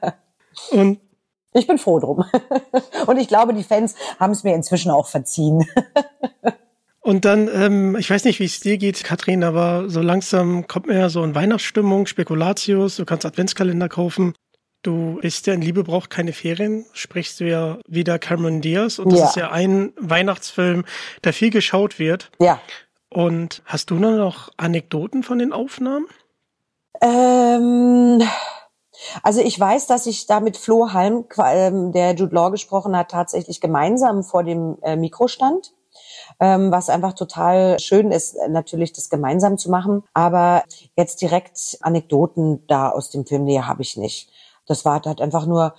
Und 0.70 1.00
ich 1.52 1.66
bin 1.66 1.78
froh 1.78 1.98
drum. 1.98 2.24
Und 3.06 3.16
ich 3.18 3.28
glaube, 3.28 3.54
die 3.54 3.64
Fans 3.64 3.94
haben 4.18 4.32
es 4.32 4.44
mir 4.44 4.54
inzwischen 4.54 4.90
auch 4.90 5.06
verziehen. 5.08 5.66
Und 7.00 7.24
dann, 7.24 7.48
ähm, 7.52 7.96
ich 7.96 8.08
weiß 8.10 8.24
nicht, 8.24 8.40
wie 8.40 8.44
es 8.44 8.60
dir 8.60 8.78
geht, 8.78 9.02
Katrin, 9.04 9.42
aber 9.42 9.88
so 9.88 10.00
langsam 10.00 10.66
kommt 10.66 10.86
mir 10.86 10.98
ja 10.98 11.08
so 11.08 11.24
in 11.24 11.34
Weihnachtsstimmung, 11.34 12.06
Spekulatius, 12.06 12.96
du 12.96 13.04
kannst 13.04 13.26
Adventskalender 13.26 13.88
kaufen. 13.88 14.34
Du 14.82 15.18
bist 15.20 15.46
ja 15.46 15.54
in 15.54 15.60
Liebe 15.60 15.82
braucht 15.84 16.08
keine 16.08 16.32
Ferien, 16.32 16.86
sprichst 16.92 17.40
du 17.40 17.44
ja 17.48 17.78
wieder 17.86 18.18
Cameron 18.18 18.60
Diaz 18.62 18.98
und 18.98 19.12
das 19.12 19.18
Ja. 19.20 19.26
ist 19.26 19.36
ja 19.36 19.50
ein 19.50 19.92
Weihnachtsfilm, 19.98 20.84
der 21.24 21.32
viel 21.34 21.50
geschaut 21.50 21.98
wird. 21.98 22.30
Ja. 22.38 22.60
Und 23.12 23.62
hast 23.66 23.90
du 23.90 23.96
noch 23.96 24.50
Anekdoten 24.56 25.22
von 25.22 25.38
den 25.38 25.52
Aufnahmen? 25.52 26.06
Ähm, 27.02 28.22
also 29.22 29.40
ich 29.40 29.58
weiß, 29.58 29.86
dass 29.86 30.06
ich 30.06 30.26
da 30.26 30.40
mit 30.40 30.56
Flo 30.56 30.92
Halm, 30.92 31.24
ähm, 31.44 31.92
der 31.92 32.14
Jude 32.14 32.34
Law 32.34 32.50
gesprochen 32.50 32.96
hat, 32.96 33.10
tatsächlich 33.10 33.60
gemeinsam 33.60 34.22
vor 34.22 34.44
dem 34.44 34.78
äh, 34.82 34.96
Mikro 34.96 35.28
stand. 35.28 35.72
Ähm, 36.38 36.70
was 36.70 36.88
einfach 36.88 37.14
total 37.14 37.78
schön 37.80 38.12
ist, 38.12 38.34
äh, 38.34 38.48
natürlich 38.48 38.92
das 38.92 39.10
gemeinsam 39.10 39.58
zu 39.58 39.70
machen. 39.70 40.04
Aber 40.14 40.62
jetzt 40.96 41.20
direkt 41.20 41.78
Anekdoten 41.80 42.64
da 42.68 42.90
aus 42.90 43.10
dem 43.10 43.26
Film, 43.26 43.44
nee, 43.44 43.60
habe 43.60 43.82
ich 43.82 43.96
nicht. 43.96 44.30
Das 44.70 44.84
war, 44.84 45.02
hat 45.04 45.20
einfach 45.20 45.46
nur 45.46 45.74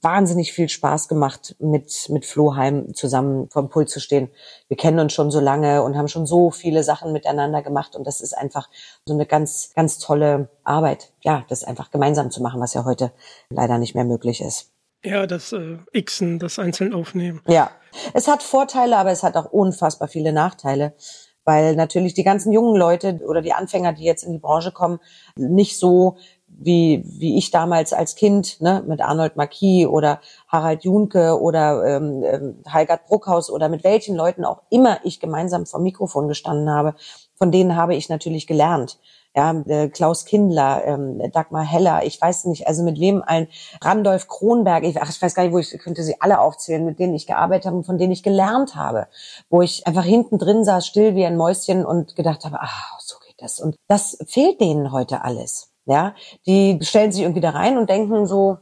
wahnsinnig 0.00 0.52
viel 0.52 0.68
Spaß 0.68 1.08
gemacht, 1.08 1.56
mit, 1.58 2.08
mit 2.08 2.24
Flo 2.24 2.54
Heim 2.54 2.94
zusammen 2.94 3.50
vom 3.50 3.68
Pult 3.68 3.90
zu 3.90 3.98
stehen. 3.98 4.30
Wir 4.68 4.76
kennen 4.76 5.00
uns 5.00 5.12
schon 5.12 5.32
so 5.32 5.40
lange 5.40 5.82
und 5.82 5.96
haben 5.96 6.06
schon 6.06 6.24
so 6.24 6.52
viele 6.52 6.84
Sachen 6.84 7.12
miteinander 7.12 7.62
gemacht 7.62 7.96
und 7.96 8.06
das 8.06 8.20
ist 8.20 8.38
einfach 8.38 8.70
so 9.04 9.14
eine 9.14 9.26
ganz, 9.26 9.72
ganz 9.74 9.98
tolle 9.98 10.50
Arbeit. 10.62 11.10
Ja, 11.24 11.44
das 11.48 11.64
einfach 11.64 11.90
gemeinsam 11.90 12.30
zu 12.30 12.40
machen, 12.40 12.60
was 12.60 12.74
ja 12.74 12.84
heute 12.84 13.10
leider 13.50 13.76
nicht 13.78 13.96
mehr 13.96 14.04
möglich 14.04 14.40
ist. 14.40 14.70
Ja, 15.04 15.26
das 15.26 15.52
äh, 15.52 15.78
Xen, 16.00 16.38
das 16.38 16.60
einzeln 16.60 16.94
aufnehmen. 16.94 17.42
Ja, 17.48 17.72
es 18.14 18.28
hat 18.28 18.44
Vorteile, 18.44 18.98
aber 18.98 19.10
es 19.10 19.24
hat 19.24 19.36
auch 19.36 19.46
unfassbar 19.46 20.06
viele 20.06 20.32
Nachteile, 20.32 20.94
weil 21.42 21.74
natürlich 21.74 22.14
die 22.14 22.22
ganzen 22.22 22.52
jungen 22.52 22.76
Leute 22.76 23.18
oder 23.26 23.42
die 23.42 23.52
Anfänger, 23.52 23.94
die 23.94 24.04
jetzt 24.04 24.22
in 24.22 24.30
die 24.30 24.38
Branche 24.38 24.70
kommen, 24.70 25.00
nicht 25.34 25.76
so 25.76 26.18
wie, 26.58 27.04
wie 27.06 27.38
ich 27.38 27.50
damals 27.50 27.92
als 27.92 28.16
Kind, 28.16 28.60
ne, 28.60 28.82
mit 28.86 29.00
Arnold 29.00 29.36
Marquis 29.36 29.86
oder 29.86 30.20
Harald 30.48 30.84
Junke 30.84 31.40
oder 31.40 31.84
ähm, 31.86 32.24
ähm, 32.24 32.56
Heilgard 32.70 33.06
Bruckhaus 33.06 33.50
oder 33.50 33.68
mit 33.68 33.84
welchen 33.84 34.16
Leuten 34.16 34.44
auch 34.44 34.62
immer 34.68 34.98
ich 35.04 35.20
gemeinsam 35.20 35.66
vom 35.66 35.84
Mikrofon 35.84 36.26
gestanden 36.26 36.68
habe, 36.70 36.94
von 37.36 37.52
denen 37.52 37.76
habe 37.76 37.94
ich 37.94 38.08
natürlich 38.08 38.46
gelernt. 38.46 38.98
Ja, 39.36 39.52
äh, 39.66 39.88
Klaus 39.88 40.24
Kindler, 40.24 40.84
ähm, 40.84 41.22
Dagmar 41.30 41.62
Heller, 41.62 42.04
ich 42.04 42.20
weiß 42.20 42.46
nicht, 42.46 42.66
also 42.66 42.82
mit 42.82 42.98
wem 42.98 43.22
allen, 43.24 43.46
Randolph 43.80 44.26
Kronberg, 44.26 44.82
ich, 44.82 45.00
ach, 45.00 45.10
ich 45.10 45.22
weiß 45.22 45.34
gar 45.34 45.44
nicht, 45.44 45.52
wo 45.52 45.58
ich 45.58 45.70
könnte 45.78 46.02
sie 46.02 46.20
alle 46.20 46.40
aufzählen, 46.40 46.84
mit 46.84 46.98
denen 46.98 47.14
ich 47.14 47.26
gearbeitet 47.26 47.66
habe 47.66 47.76
und 47.76 47.84
von 47.84 47.98
denen 47.98 48.12
ich 48.12 48.24
gelernt 48.24 48.74
habe, 48.74 49.06
wo 49.48 49.62
ich 49.62 49.86
einfach 49.86 50.04
hinten 50.04 50.38
drin 50.38 50.64
saß, 50.64 50.84
still 50.84 51.14
wie 51.14 51.24
ein 51.24 51.36
Mäuschen 51.36 51.86
und 51.86 52.16
gedacht 52.16 52.44
habe, 52.44 52.60
ah, 52.60 52.98
so 52.98 53.16
geht 53.24 53.36
das. 53.40 53.60
Und 53.60 53.76
das 53.86 54.18
fehlt 54.26 54.60
denen 54.60 54.90
heute 54.90 55.22
alles. 55.22 55.70
Ja, 55.88 56.14
die 56.46 56.78
stellen 56.82 57.12
sich 57.12 57.22
irgendwie 57.22 57.40
da 57.40 57.50
rein 57.50 57.78
und 57.78 57.88
denken 57.88 58.26
so, 58.26 58.58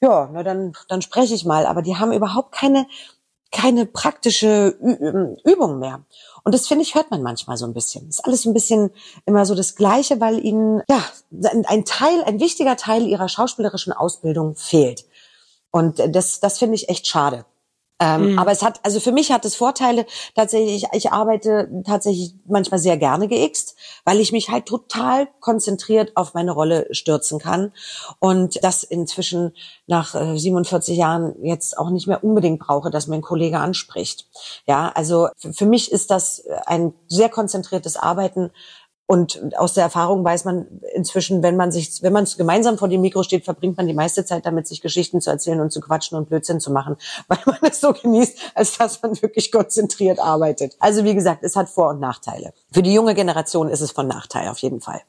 ja, 0.00 0.30
na 0.32 0.44
dann, 0.44 0.72
dann 0.88 1.02
spreche 1.02 1.34
ich 1.34 1.44
mal, 1.44 1.66
aber 1.66 1.82
die 1.82 1.96
haben 1.96 2.12
überhaupt 2.12 2.52
keine, 2.52 2.86
keine 3.50 3.84
praktische 3.84 4.76
Ü 4.80 5.34
Übung 5.44 5.80
mehr. 5.80 6.04
Und 6.44 6.54
das 6.54 6.68
finde 6.68 6.82
ich, 6.82 6.94
hört 6.94 7.10
man 7.10 7.20
manchmal 7.20 7.56
so 7.56 7.66
ein 7.66 7.74
bisschen. 7.74 8.08
Ist 8.08 8.24
alles 8.24 8.46
ein 8.46 8.54
bisschen 8.54 8.90
immer 9.26 9.44
so 9.44 9.56
das 9.56 9.74
Gleiche, 9.74 10.20
weil 10.20 10.38
ihnen, 10.38 10.80
ja, 10.88 11.02
ein 11.66 11.84
Teil, 11.84 12.22
ein 12.22 12.38
wichtiger 12.38 12.76
Teil 12.76 13.08
ihrer 13.08 13.28
schauspielerischen 13.28 13.92
Ausbildung 13.92 14.54
fehlt. 14.54 15.04
Und 15.72 16.00
das, 16.14 16.38
das 16.38 16.58
finde 16.58 16.76
ich 16.76 16.88
echt 16.88 17.08
schade. 17.08 17.44
Ähm, 18.00 18.38
Aber 18.38 18.52
es 18.52 18.62
hat, 18.62 18.80
also 18.84 19.00
für 19.00 19.10
mich 19.10 19.32
hat 19.32 19.44
es 19.44 19.56
Vorteile, 19.56 20.06
tatsächlich, 20.36 20.86
ich, 20.92 21.10
arbeite 21.10 21.68
tatsächlich 21.84 22.34
manchmal 22.46 22.78
sehr 22.78 22.96
gerne 22.96 23.26
geixt, 23.26 23.74
weil 24.04 24.20
ich 24.20 24.30
mich 24.30 24.50
halt 24.50 24.66
total 24.66 25.28
konzentriert 25.40 26.16
auf 26.16 26.34
meine 26.34 26.52
Rolle 26.52 26.86
stürzen 26.92 27.40
kann. 27.40 27.72
Und 28.20 28.62
das 28.62 28.84
inzwischen 28.84 29.52
nach 29.86 30.14
äh, 30.14 30.38
47 30.38 30.96
Jahren 30.96 31.34
jetzt 31.42 31.76
auch 31.76 31.90
nicht 31.90 32.06
mehr 32.06 32.22
unbedingt 32.22 32.60
brauche, 32.60 32.90
dass 32.90 33.08
mir 33.08 33.16
ein 33.16 33.22
Kollege 33.22 33.58
anspricht. 33.58 34.28
Ja, 34.66 34.92
also 34.94 35.28
für, 35.36 35.52
für 35.52 35.66
mich 35.66 35.90
ist 35.90 36.10
das 36.10 36.44
ein 36.66 36.94
sehr 37.08 37.28
konzentriertes 37.28 37.96
Arbeiten, 37.96 38.50
und 39.10 39.56
aus 39.56 39.72
der 39.72 39.84
Erfahrung 39.84 40.22
weiß 40.22 40.44
man 40.44 40.66
inzwischen, 40.94 41.42
wenn 41.42 41.56
man 41.56 41.72
sich, 41.72 42.02
wenn 42.02 42.12
man 42.12 42.26
gemeinsam 42.36 42.76
vor 42.76 42.88
dem 42.88 43.00
Mikro 43.00 43.22
steht, 43.22 43.42
verbringt 43.42 43.78
man 43.78 43.86
die 43.86 43.94
meiste 43.94 44.22
Zeit 44.26 44.44
damit, 44.44 44.68
sich 44.68 44.82
Geschichten 44.82 45.22
zu 45.22 45.30
erzählen 45.30 45.60
und 45.60 45.72
zu 45.72 45.80
quatschen 45.80 46.18
und 46.18 46.28
Blödsinn 46.28 46.60
zu 46.60 46.70
machen, 46.70 46.96
weil 47.28 47.38
man 47.46 47.58
es 47.62 47.80
so 47.80 47.94
genießt, 47.94 48.52
als 48.54 48.76
dass 48.76 49.00
man 49.00 49.20
wirklich 49.22 49.50
konzentriert 49.50 50.18
arbeitet. 50.18 50.76
Also 50.78 51.04
wie 51.04 51.14
gesagt, 51.14 51.42
es 51.42 51.56
hat 51.56 51.70
Vor- 51.70 51.88
und 51.88 52.00
Nachteile. 52.00 52.52
Für 52.70 52.82
die 52.82 52.92
junge 52.92 53.14
Generation 53.14 53.70
ist 53.70 53.80
es 53.80 53.92
von 53.92 54.06
Nachteil 54.06 54.48
auf 54.48 54.58
jeden 54.58 54.82
Fall. 54.82 55.00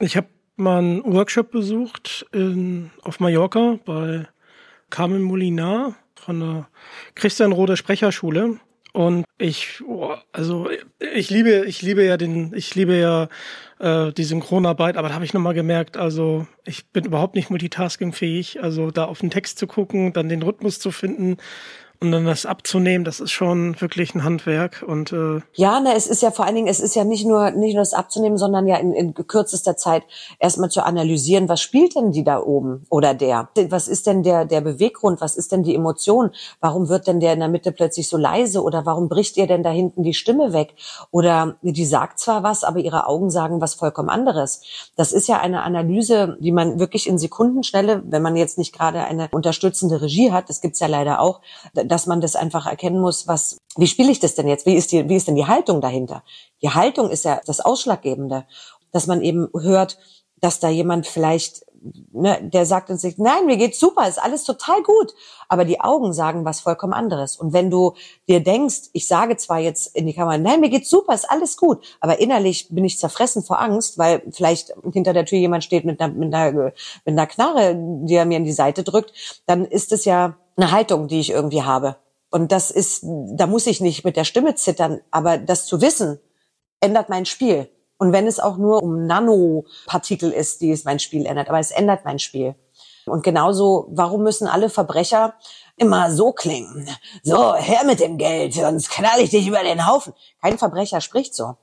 Ich 0.00 0.18
habe 0.18 0.26
mal 0.56 0.80
einen 0.80 1.10
Workshop 1.10 1.52
besucht 1.52 2.26
in, 2.32 2.90
auf 3.02 3.18
Mallorca 3.18 3.78
bei 3.86 4.28
Carmen 4.90 5.22
Molinar 5.22 5.94
von 6.16 6.40
der 6.40 6.68
Christian 7.14 7.52
Roder 7.52 7.78
Sprecherschule. 7.78 8.58
Und 8.92 9.24
ich, 9.38 9.80
oh, 9.86 10.14
also 10.32 10.68
ich 10.98 11.30
liebe, 11.30 11.64
ich 11.66 11.80
liebe 11.80 12.04
ja 12.04 12.18
den, 12.18 12.52
ich 12.54 12.74
liebe 12.74 12.94
ja 12.94 13.28
äh, 13.78 14.12
die 14.12 14.24
Synchronarbeit, 14.24 14.98
aber 14.98 15.08
da 15.08 15.14
habe 15.14 15.24
ich 15.24 15.32
nochmal 15.32 15.54
gemerkt, 15.54 15.96
also 15.96 16.46
ich 16.64 16.86
bin 16.90 17.04
überhaupt 17.04 17.34
nicht 17.34 17.48
multitaskingfähig. 17.48 18.62
Also 18.62 18.90
da 18.90 19.06
auf 19.06 19.20
den 19.20 19.30
Text 19.30 19.58
zu 19.58 19.66
gucken, 19.66 20.12
dann 20.12 20.28
den 20.28 20.42
Rhythmus 20.42 20.78
zu 20.78 20.90
finden 20.90 21.38
und 22.02 22.12
dann 22.12 22.26
das 22.26 22.46
abzunehmen, 22.46 23.04
das 23.04 23.20
ist 23.20 23.30
schon 23.30 23.80
wirklich 23.80 24.14
ein 24.14 24.24
Handwerk. 24.24 24.84
Und 24.86 25.12
äh, 25.12 25.40
Ja, 25.54 25.80
ne, 25.80 25.94
es 25.94 26.06
ist 26.06 26.20
ja 26.20 26.32
vor 26.32 26.44
allen 26.44 26.56
Dingen, 26.56 26.66
es 26.66 26.80
ist 26.80 26.96
ja 26.96 27.04
nicht 27.04 27.24
nur 27.24 27.52
nicht 27.52 27.74
nur 27.74 27.82
das 27.82 27.94
abzunehmen, 27.94 28.38
sondern 28.38 28.66
ja 28.66 28.76
in, 28.76 28.92
in 28.92 29.14
kürzester 29.14 29.76
Zeit 29.76 30.02
erstmal 30.40 30.70
zu 30.70 30.84
analysieren, 30.84 31.48
was 31.48 31.60
spielt 31.60 31.94
denn 31.94 32.10
die 32.10 32.24
da 32.24 32.40
oben 32.40 32.84
oder 32.90 33.14
der? 33.14 33.48
Was 33.68 33.86
ist 33.86 34.06
denn 34.06 34.22
der 34.22 34.44
der 34.44 34.60
Beweggrund? 34.60 35.20
Was 35.20 35.36
ist 35.36 35.52
denn 35.52 35.62
die 35.62 35.74
Emotion? 35.74 36.32
Warum 36.60 36.88
wird 36.88 37.06
denn 37.06 37.20
der 37.20 37.34
in 37.34 37.38
der 37.38 37.48
Mitte 37.48 37.72
plötzlich 37.72 38.08
so 38.08 38.16
leise 38.16 38.62
oder 38.62 38.84
warum 38.84 39.08
bricht 39.08 39.36
ihr 39.36 39.46
denn 39.46 39.62
da 39.62 39.70
hinten 39.70 40.02
die 40.02 40.14
Stimme 40.14 40.52
weg? 40.52 40.74
Oder 41.12 41.56
die 41.62 41.86
sagt 41.86 42.18
zwar 42.18 42.42
was, 42.42 42.64
aber 42.64 42.80
ihre 42.80 43.06
Augen 43.06 43.30
sagen 43.30 43.60
was 43.60 43.74
vollkommen 43.74 44.08
anderes. 44.08 44.62
Das 44.96 45.12
ist 45.12 45.28
ja 45.28 45.40
eine 45.40 45.62
Analyse, 45.62 46.36
die 46.40 46.52
man 46.52 46.80
wirklich 46.80 47.06
in 47.06 47.18
Sekundenschnelle, 47.18 48.02
wenn 48.06 48.22
man 48.22 48.36
jetzt 48.36 48.58
nicht 48.58 48.72
gerade 48.72 49.04
eine 49.04 49.28
unterstützende 49.30 50.02
Regie 50.02 50.32
hat, 50.32 50.48
das 50.48 50.60
gibt's 50.60 50.80
ja 50.80 50.88
leider 50.88 51.20
auch, 51.20 51.40
dass 51.92 52.06
man 52.06 52.22
das 52.22 52.36
einfach 52.36 52.64
erkennen 52.64 52.98
muss, 52.98 53.28
was, 53.28 53.58
wie 53.76 53.86
spiele 53.86 54.10
ich 54.10 54.18
das 54.18 54.34
denn 54.34 54.48
jetzt? 54.48 54.64
Wie 54.64 54.76
ist 54.76 54.92
die, 54.92 55.10
wie 55.10 55.16
ist 55.16 55.28
denn 55.28 55.34
die 55.34 55.46
Haltung 55.46 55.82
dahinter? 55.82 56.24
Die 56.62 56.70
Haltung 56.70 57.10
ist 57.10 57.26
ja 57.26 57.42
das 57.44 57.60
Ausschlaggebende, 57.60 58.46
dass 58.92 59.06
man 59.06 59.20
eben 59.20 59.48
hört, 59.52 59.98
dass 60.40 60.58
da 60.58 60.70
jemand 60.70 61.06
vielleicht, 61.06 61.66
ne, 62.12 62.38
der 62.42 62.64
sagt 62.64 62.88
und 62.88 62.96
sich, 62.96 63.18
nein, 63.18 63.44
mir 63.44 63.58
geht's 63.58 63.78
super, 63.78 64.08
ist 64.08 64.22
alles 64.22 64.44
total 64.44 64.82
gut, 64.82 65.12
aber 65.50 65.66
die 65.66 65.82
Augen 65.82 66.14
sagen 66.14 66.46
was 66.46 66.60
vollkommen 66.60 66.94
anderes. 66.94 67.36
Und 67.36 67.52
wenn 67.52 67.68
du 67.68 67.92
dir 68.26 68.42
denkst, 68.42 68.88
ich 68.94 69.06
sage 69.06 69.36
zwar 69.36 69.58
jetzt 69.58 69.94
in 69.94 70.06
die 70.06 70.14
Kamera, 70.14 70.38
nein, 70.38 70.60
mir 70.60 70.70
geht's 70.70 70.88
super, 70.88 71.12
ist 71.12 71.30
alles 71.30 71.58
gut, 71.58 71.84
aber 72.00 72.20
innerlich 72.20 72.68
bin 72.70 72.86
ich 72.86 72.98
zerfressen 72.98 73.42
vor 73.42 73.60
Angst, 73.60 73.98
weil 73.98 74.22
vielleicht 74.30 74.72
hinter 74.94 75.12
der 75.12 75.26
Tür 75.26 75.38
jemand 75.38 75.62
steht 75.62 75.84
mit 75.84 76.00
einer, 76.00 76.14
mit 76.14 76.32
einer, 76.34 76.52
mit 76.62 76.74
einer 77.04 77.26
Knarre, 77.26 77.76
die 77.76 78.14
er 78.14 78.24
mir 78.24 78.38
in 78.38 78.44
die 78.44 78.52
Seite 78.52 78.82
drückt, 78.82 79.12
dann 79.44 79.66
ist 79.66 79.92
es 79.92 80.06
ja 80.06 80.38
eine 80.56 80.70
Haltung, 80.70 81.08
die 81.08 81.20
ich 81.20 81.30
irgendwie 81.30 81.62
habe. 81.62 81.96
Und 82.30 82.50
das 82.52 82.70
ist, 82.70 83.04
da 83.04 83.46
muss 83.46 83.66
ich 83.66 83.80
nicht 83.80 84.04
mit 84.04 84.16
der 84.16 84.24
Stimme 84.24 84.54
zittern, 84.54 85.00
aber 85.10 85.38
das 85.38 85.66
zu 85.66 85.80
wissen, 85.80 86.18
ändert 86.80 87.08
mein 87.08 87.26
Spiel. 87.26 87.68
Und 87.98 88.12
wenn 88.12 88.26
es 88.26 88.40
auch 88.40 88.56
nur 88.56 88.82
um 88.82 89.06
Nanopartikel 89.06 90.32
ist, 90.32 90.60
die 90.60 90.72
es 90.72 90.84
mein 90.84 90.98
Spiel 90.98 91.26
ändert, 91.26 91.48
aber 91.48 91.60
es 91.60 91.70
ändert 91.70 92.04
mein 92.04 92.18
Spiel. 92.18 92.56
Und 93.06 93.22
genauso, 93.22 93.86
warum 93.90 94.22
müssen 94.22 94.46
alle 94.46 94.70
Verbrecher 94.70 95.34
immer 95.76 96.10
so 96.10 96.32
klingen? 96.32 96.88
So, 97.22 97.54
her 97.54 97.84
mit 97.84 98.00
dem 98.00 98.18
Geld, 98.18 98.54
sonst 98.54 98.90
knall 98.90 99.20
ich 99.20 99.30
dich 99.30 99.46
über 99.46 99.62
den 99.62 99.86
Haufen. 99.86 100.14
Kein 100.40 100.58
Verbrecher 100.58 101.00
spricht 101.00 101.34
so. 101.34 101.56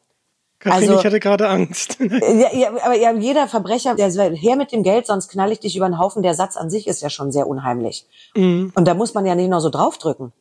Kathrin, 0.59 0.89
also, 0.89 0.99
ich 0.99 1.05
hatte 1.05 1.19
gerade 1.21 1.47
Angst. 1.47 1.97
ja, 1.99 2.53
ja, 2.53 2.69
aber 2.83 2.95
ja, 2.95 3.13
jeder 3.13 3.47
Verbrecher, 3.47 3.95
der 3.95 4.11
sagt, 4.11 4.35
her 4.35 4.57
mit 4.57 4.73
dem 4.73 4.83
Geld, 4.83 5.07
sonst 5.07 5.29
knall 5.29 5.53
ich 5.53 5.61
dich 5.61 5.77
über 5.77 5.87
den 5.87 5.97
Haufen. 5.97 6.21
Der 6.21 6.33
Satz 6.33 6.57
an 6.57 6.69
sich 6.69 6.87
ist 6.87 7.01
ja 7.01 7.09
schon 7.09 7.31
sehr 7.31 7.47
unheimlich. 7.47 8.05
Mhm. 8.35 8.73
Und 8.75 8.85
da 8.85 8.93
muss 8.93 9.13
man 9.13 9.25
ja 9.25 9.35
nicht 9.35 9.49
noch 9.49 9.61
so 9.61 9.69
draufdrücken. 9.69 10.33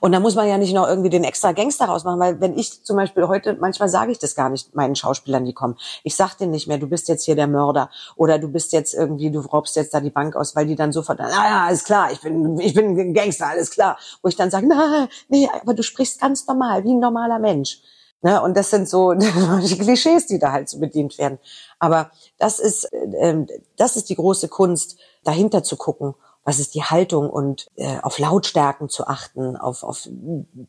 Und 0.00 0.12
da 0.12 0.20
muss 0.20 0.34
man 0.34 0.46
ja 0.46 0.58
nicht 0.58 0.74
noch 0.74 0.86
irgendwie 0.86 1.10
den 1.10 1.24
extra 1.24 1.52
Gangster 1.52 1.86
rausmachen, 1.86 2.20
weil 2.20 2.40
wenn 2.40 2.56
ich 2.56 2.84
zum 2.84 2.96
Beispiel 2.96 3.26
heute, 3.26 3.54
manchmal 3.54 3.88
sage 3.88 4.12
ich 4.12 4.18
das 4.18 4.34
gar 4.34 4.48
nicht 4.48 4.74
meinen 4.74 4.94
Schauspielern, 4.94 5.44
die 5.44 5.54
kommen. 5.54 5.76
Ich 6.04 6.14
sag 6.14 6.36
denen 6.36 6.52
nicht 6.52 6.68
mehr, 6.68 6.78
du 6.78 6.86
bist 6.86 7.08
jetzt 7.08 7.24
hier 7.24 7.34
der 7.34 7.48
Mörder 7.48 7.90
oder 8.14 8.38
du 8.38 8.48
bist 8.48 8.72
jetzt 8.72 8.94
irgendwie, 8.94 9.30
du 9.30 9.40
raubst 9.40 9.74
jetzt 9.74 9.92
da 9.92 10.00
die 10.00 10.10
Bank 10.10 10.36
aus, 10.36 10.54
weil 10.54 10.66
die 10.66 10.76
dann 10.76 10.92
sofort, 10.92 11.20
ah 11.20 11.28
ja, 11.28 11.64
alles 11.66 11.84
klar, 11.84 12.12
ich 12.12 12.20
bin, 12.20 12.58
ich 12.60 12.74
bin 12.74 12.98
ein 12.98 13.14
Gangster, 13.14 13.48
alles 13.48 13.70
klar. 13.70 13.98
Wo 14.22 14.28
ich 14.28 14.36
dann 14.36 14.50
sage, 14.50 14.68
nein, 14.68 15.08
nee, 15.28 15.48
aber 15.60 15.74
du 15.74 15.82
sprichst 15.82 16.20
ganz 16.20 16.46
normal, 16.46 16.84
wie 16.84 16.92
ein 16.92 17.00
normaler 17.00 17.38
Mensch. 17.38 17.80
Ne? 18.22 18.40
Und 18.40 18.56
das 18.56 18.70
sind 18.70 18.88
so 18.88 19.12
die 19.14 19.78
Klischees, 19.78 20.26
die 20.26 20.38
da 20.38 20.52
halt 20.52 20.68
so 20.68 20.78
bedient 20.78 21.18
werden. 21.18 21.38
Aber 21.78 22.10
das 22.38 22.58
ist, 22.58 22.84
äh, 22.92 23.46
das 23.76 23.96
ist 23.96 24.08
die 24.08 24.16
große 24.16 24.48
Kunst, 24.48 24.98
dahinter 25.24 25.62
zu 25.62 25.76
gucken 25.76 26.14
was 26.44 26.58
ist 26.58 26.74
die 26.74 26.82
Haltung 26.82 27.30
und 27.30 27.70
äh, 27.76 27.98
auf 28.02 28.18
Lautstärken 28.18 28.88
zu 28.88 29.06
achten, 29.06 29.56
auf, 29.56 29.82
auf 29.82 30.08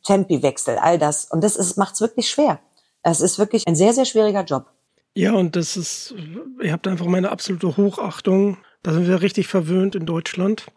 Tempiwechsel, 0.04 0.78
all 0.78 1.00
das. 1.00 1.26
Und 1.26 1.44
das 1.44 1.56
ist, 1.56 1.78
macht's 1.78 2.02
wirklich 2.02 2.30
schwer. 2.30 2.60
Es 3.02 3.22
ist 3.22 3.40
wirklich 3.40 3.68
ein 3.68 3.76
sehr, 3.76 3.94
sehr 3.94 4.06
schwieriger 4.06 4.44
Job. 4.44 4.68
Ja, 5.16 5.34
und 5.34 5.56
das 5.56 5.76
ist, 5.78 6.16
ihr 6.62 6.72
habt 6.72 6.88
einfach 6.88 7.06
meine 7.06 7.32
absolute 7.32 7.76
Hochachtung. 7.78 8.58
Da 8.82 8.94
sind 8.94 9.08
wir 9.08 9.22
richtig 9.22 9.48
verwöhnt 9.48 9.96
in 9.96 10.06
Deutschland. 10.06 10.68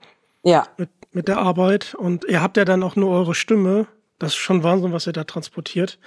Ja. 0.42 0.66
Mit, 0.76 0.90
mit 1.12 1.28
der 1.28 1.38
Arbeit. 1.38 1.94
Und 1.94 2.24
ihr 2.24 2.42
habt 2.42 2.56
ja 2.56 2.64
dann 2.64 2.82
auch 2.82 2.96
nur 2.96 3.10
eure 3.10 3.34
Stimme. 3.34 3.86
Das 4.18 4.32
ist 4.32 4.36
schon 4.36 4.62
Wahnsinn, 4.62 4.92
was 4.92 5.06
ihr 5.06 5.12
da 5.12 5.24
transportiert. 5.24 5.98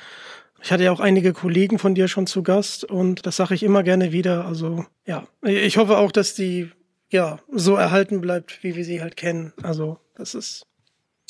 Ich 0.61 0.71
hatte 0.71 0.83
ja 0.83 0.91
auch 0.91 0.99
einige 0.99 1.33
Kollegen 1.33 1.79
von 1.79 1.95
dir 1.95 2.07
schon 2.07 2.27
zu 2.27 2.43
Gast 2.43 2.83
und 2.83 3.25
das 3.25 3.37
sage 3.37 3.55
ich 3.55 3.63
immer 3.63 3.83
gerne 3.83 4.11
wieder. 4.11 4.45
Also 4.45 4.85
ja, 5.05 5.27
ich 5.43 5.77
hoffe 5.77 5.97
auch, 5.97 6.11
dass 6.11 6.33
die 6.33 6.71
ja, 7.11 7.39
so 7.51 7.75
erhalten 7.75 8.21
bleibt, 8.21 8.63
wie 8.63 8.75
wir 8.75 8.85
sie 8.85 9.01
halt 9.01 9.17
kennen. 9.17 9.53
Also, 9.63 9.97
das 10.15 10.35
ist. 10.35 10.63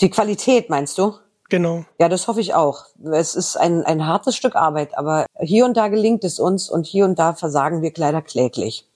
Die 0.02 0.10
Qualität, 0.10 0.70
meinst 0.70 0.98
du? 0.98 1.14
Genau. 1.50 1.86
Ja, 2.00 2.10
das 2.10 2.28
hoffe 2.28 2.42
ich 2.42 2.54
auch. 2.54 2.86
Es 3.12 3.36
ist 3.36 3.58
ein, 3.58 3.84
ein 3.84 4.06
hartes 4.06 4.36
Stück 4.36 4.56
Arbeit, 4.56 4.98
aber 4.98 5.26
hier 5.40 5.66
und 5.66 5.76
da 5.78 5.88
gelingt 5.88 6.24
es 6.24 6.40
uns 6.40 6.70
und 6.70 6.86
hier 6.86 7.06
und 7.06 7.18
da 7.18 7.34
versagen 7.34 7.82
wir 7.82 7.92
leider 7.96 8.22
kläglich. 8.22 8.88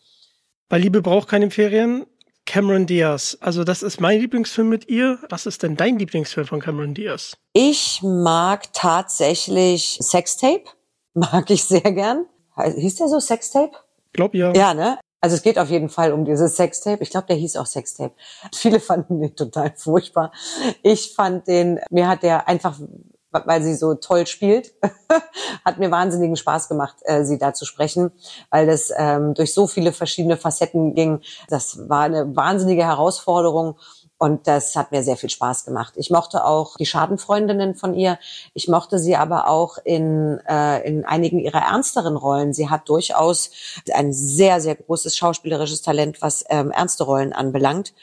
Bei 0.69 0.77
Liebe 0.77 1.01
braucht 1.01 1.27
keine 1.29 1.49
Ferien. 1.49 2.05
Cameron 2.45 2.85
Diaz. 2.85 3.37
Also 3.39 3.63
das 3.63 3.83
ist 3.83 3.99
mein 4.01 4.19
Lieblingsfilm 4.19 4.69
mit 4.69 4.89
ihr. 4.89 5.19
Was 5.29 5.45
ist 5.45 5.63
denn 5.63 5.75
dein 5.75 5.97
Lieblingsfilm 5.97 6.47
von 6.47 6.59
Cameron 6.59 6.93
Diaz? 6.93 7.37
Ich 7.53 8.01
mag 8.03 8.73
tatsächlich 8.73 9.97
Sextape. 10.01 10.63
Mag 11.13 11.49
ich 11.51 11.63
sehr 11.63 11.81
gern. 11.81 12.25
Hieß 12.57 12.95
der 12.95 13.07
so 13.07 13.19
Sextape? 13.19 13.71
Glaub 14.13 14.33
ja. 14.33 14.51
Ja, 14.53 14.73
ne? 14.73 14.97
Also 15.21 15.37
es 15.37 15.41
geht 15.41 15.57
auf 15.57 15.69
jeden 15.69 15.87
Fall 15.87 16.11
um 16.11 16.25
dieses 16.25 16.57
Sextape. 16.57 17.01
Ich 17.01 17.09
glaube, 17.09 17.27
der 17.27 17.37
hieß 17.37 17.55
auch 17.55 17.65
Sextape. 17.65 18.13
Viele 18.53 18.79
fanden 18.79 19.21
den 19.21 19.35
total 19.35 19.73
furchtbar. 19.75 20.33
Ich 20.81 21.13
fand 21.15 21.47
den, 21.47 21.79
mir 21.89 22.07
hat 22.09 22.23
der 22.23 22.47
einfach, 22.47 22.77
weil 23.45 23.61
sie 23.61 23.75
so 23.75 23.95
toll 23.95 24.27
spielt, 24.27 24.73
hat 25.65 25.79
mir 25.79 25.91
wahnsinnigen 25.91 26.35
Spaß 26.35 26.69
gemacht, 26.69 26.95
äh, 27.03 27.23
sie 27.25 27.37
da 27.37 27.53
zu 27.53 27.65
sprechen, 27.65 28.11
weil 28.49 28.67
das 28.67 28.91
ähm, 28.95 29.33
durch 29.33 29.53
so 29.53 29.67
viele 29.67 29.91
verschiedene 29.91 30.37
Facetten 30.37 30.93
ging. 30.93 31.21
Das 31.49 31.89
war 31.89 32.01
eine 32.01 32.35
wahnsinnige 32.35 32.83
Herausforderung. 32.83 33.75
Und 34.23 34.47
das 34.47 34.77
hat 34.77 34.93
mir 34.93 35.03
sehr 35.03 35.17
viel 35.17 35.29
Spaß 35.29 35.65
gemacht. 35.65 35.95
Ich 35.97 36.09
mochte 36.09 36.45
auch 36.45 36.77
die 36.77 36.85
Schadenfreundinnen 36.85 37.75
von 37.75 37.93
ihr. 37.93 38.17
Ich 38.53 38.69
mochte 38.69 38.97
sie 38.97 39.17
aber 39.17 39.49
auch 39.49 39.79
in, 39.83 40.39
äh, 40.47 40.87
in 40.87 41.03
einigen 41.03 41.39
ihrer 41.39 41.59
ernsteren 41.59 42.15
Rollen. 42.15 42.53
Sie 42.53 42.69
hat 42.69 42.87
durchaus 42.87 43.51
ein 43.91 44.13
sehr, 44.13 44.61
sehr 44.61 44.75
großes 44.75 45.17
schauspielerisches 45.17 45.81
Talent, 45.81 46.21
was 46.21 46.45
ähm, 46.47 46.71
ernste 46.71 47.03
Rollen 47.03 47.33
anbelangt. 47.33 47.93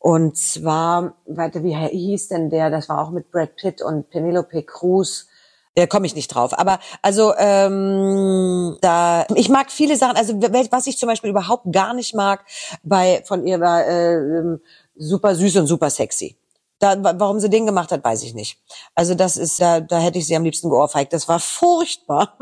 Und 0.00 0.34
zwar, 0.38 1.14
weiter, 1.26 1.62
wie 1.62 1.74
hieß 1.74 2.28
denn 2.28 2.48
der? 2.48 2.70
Das 2.70 2.88
war 2.88 3.04
auch 3.06 3.10
mit 3.10 3.30
Brad 3.30 3.54
Pitt 3.56 3.82
und 3.82 4.08
Penelope 4.08 4.62
Cruz. 4.62 5.26
Da 5.74 5.86
komme 5.86 6.06
ich 6.06 6.14
nicht 6.14 6.28
drauf. 6.28 6.58
Aber 6.58 6.80
also 7.02 7.34
ähm, 7.36 8.78
da 8.80 9.26
ich 9.34 9.50
mag 9.50 9.70
viele 9.70 9.96
Sachen. 9.96 10.16
Also 10.16 10.40
was 10.40 10.86
ich 10.86 10.96
zum 10.96 11.06
Beispiel 11.06 11.30
überhaupt 11.30 11.70
gar 11.70 11.92
nicht 11.92 12.14
mag 12.14 12.44
bei 12.82 13.22
von 13.26 13.46
ihr 13.46 13.60
war 13.60 13.86
äh, 13.86 14.58
super 14.96 15.34
süß 15.34 15.56
und 15.56 15.66
super 15.66 15.90
sexy. 15.90 16.36
Da, 16.78 16.96
warum 17.18 17.38
sie 17.38 17.50
den 17.50 17.66
gemacht 17.66 17.92
hat, 17.92 18.02
weiß 18.02 18.22
ich 18.22 18.34
nicht. 18.34 18.58
Also 18.94 19.14
das 19.14 19.36
ist, 19.36 19.60
da, 19.60 19.80
da 19.80 19.98
hätte 19.98 20.18
ich 20.18 20.26
sie 20.26 20.34
am 20.34 20.44
liebsten 20.44 20.70
geohrfeigt. 20.70 21.12
Das 21.12 21.28
war 21.28 21.38
furchtbar. 21.40 22.38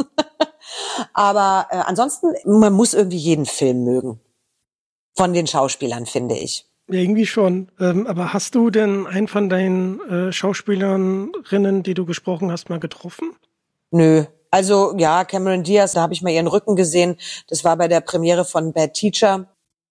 Aber 1.13 1.67
äh, 1.71 1.79
ansonsten, 1.79 2.33
man 2.45 2.73
muss 2.73 2.95
irgendwie 2.95 3.17
jeden 3.17 3.47
Film 3.47 3.83
mögen. 3.83 4.21
Von 5.17 5.33
den 5.33 5.49
Schauspielern, 5.49 6.07
finde 6.07 6.37
ich. 6.37 6.68
Ja, 6.89 6.99
irgendwie 6.99 7.27
schon. 7.27 7.69
Ähm, 7.79 8.07
aber 8.07 8.33
hast 8.33 8.55
du 8.55 8.71
denn 8.71 9.07
einen 9.07 9.29
von 9.29 9.49
deinen 9.49 10.01
äh, 10.09 10.33
Schauspielerinnen, 10.33 11.83
die 11.83 11.95
du 11.95 12.07
gesprochen 12.07 12.51
hast, 12.51 12.71
mal 12.71 12.81
getroffen? 12.81 13.35
Nö. 13.91 14.25
Also 14.51 14.95
ja, 14.97 15.25
Cameron 15.25 15.63
Diaz, 15.63 15.93
da 15.93 16.01
habe 16.01 16.15
ich 16.15 16.23
mal 16.23 16.31
ihren 16.31 16.47
Rücken 16.47 16.77
gesehen. 16.77 17.17
Das 17.49 17.65
war 17.65 17.77
bei 17.77 17.89
der 17.89 18.01
Premiere 18.01 18.47
von 18.47 18.73
Bad 18.73 18.95
Teacher. 18.95 19.47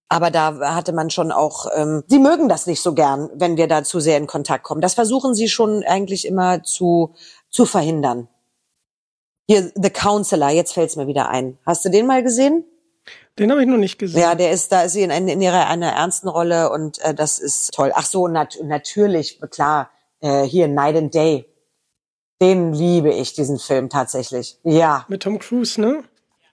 Aber 0.09 0.31
da 0.31 0.73
hatte 0.73 0.93
man 0.93 1.09
schon 1.09 1.31
auch, 1.31 1.67
ähm, 1.75 2.03
sie 2.07 2.19
mögen 2.19 2.47
das 2.47 2.65
nicht 2.65 2.81
so 2.81 2.93
gern, 2.93 3.29
wenn 3.35 3.57
wir 3.57 3.67
da 3.67 3.83
zu 3.83 3.99
sehr 3.99 4.17
in 4.17 4.25
Kontakt 4.25 4.63
kommen. 4.63 4.81
Das 4.81 4.93
versuchen 4.93 5.35
sie 5.35 5.49
schon 5.49 5.83
eigentlich 5.83 6.25
immer 6.25 6.63
zu, 6.63 7.13
zu 7.49 7.65
verhindern. 7.65 8.27
Hier, 9.47 9.71
The 9.75 9.89
Counselor, 9.89 10.49
jetzt 10.49 10.73
fällt's 10.73 10.95
mir 10.95 11.07
wieder 11.07 11.29
ein. 11.29 11.57
Hast 11.65 11.85
du 11.85 11.89
den 11.89 12.07
mal 12.07 12.23
gesehen? 12.23 12.63
Den 13.39 13.51
habe 13.51 13.61
ich 13.61 13.67
noch 13.67 13.77
nicht 13.77 13.99
gesehen. 13.99 14.21
Ja, 14.21 14.35
der 14.35 14.51
ist, 14.51 14.71
da 14.71 14.83
ist 14.83 14.93
sie 14.93 15.03
in, 15.03 15.11
in 15.11 15.41
ihrer 15.41 15.67
einer 15.67 15.91
ernsten 15.91 16.27
Rolle 16.27 16.71
und 16.71 16.99
äh, 16.99 17.13
das 17.13 17.37
ist 17.37 17.73
toll. 17.73 17.91
Ach 17.93 18.05
so, 18.05 18.27
nat 18.27 18.57
natürlich, 18.63 19.39
klar, 19.51 19.91
äh, 20.21 20.43
hier 20.43 20.67
Night 20.67 20.95
and 20.95 21.13
Day. 21.13 21.45
Den 22.41 22.73
liebe 22.73 23.11
ich, 23.11 23.33
diesen 23.33 23.59
Film 23.59 23.89
tatsächlich. 23.89 24.57
Ja. 24.63 25.05
Mit 25.07 25.23
Tom 25.23 25.39
Cruise, 25.39 25.79
ne? 25.79 26.03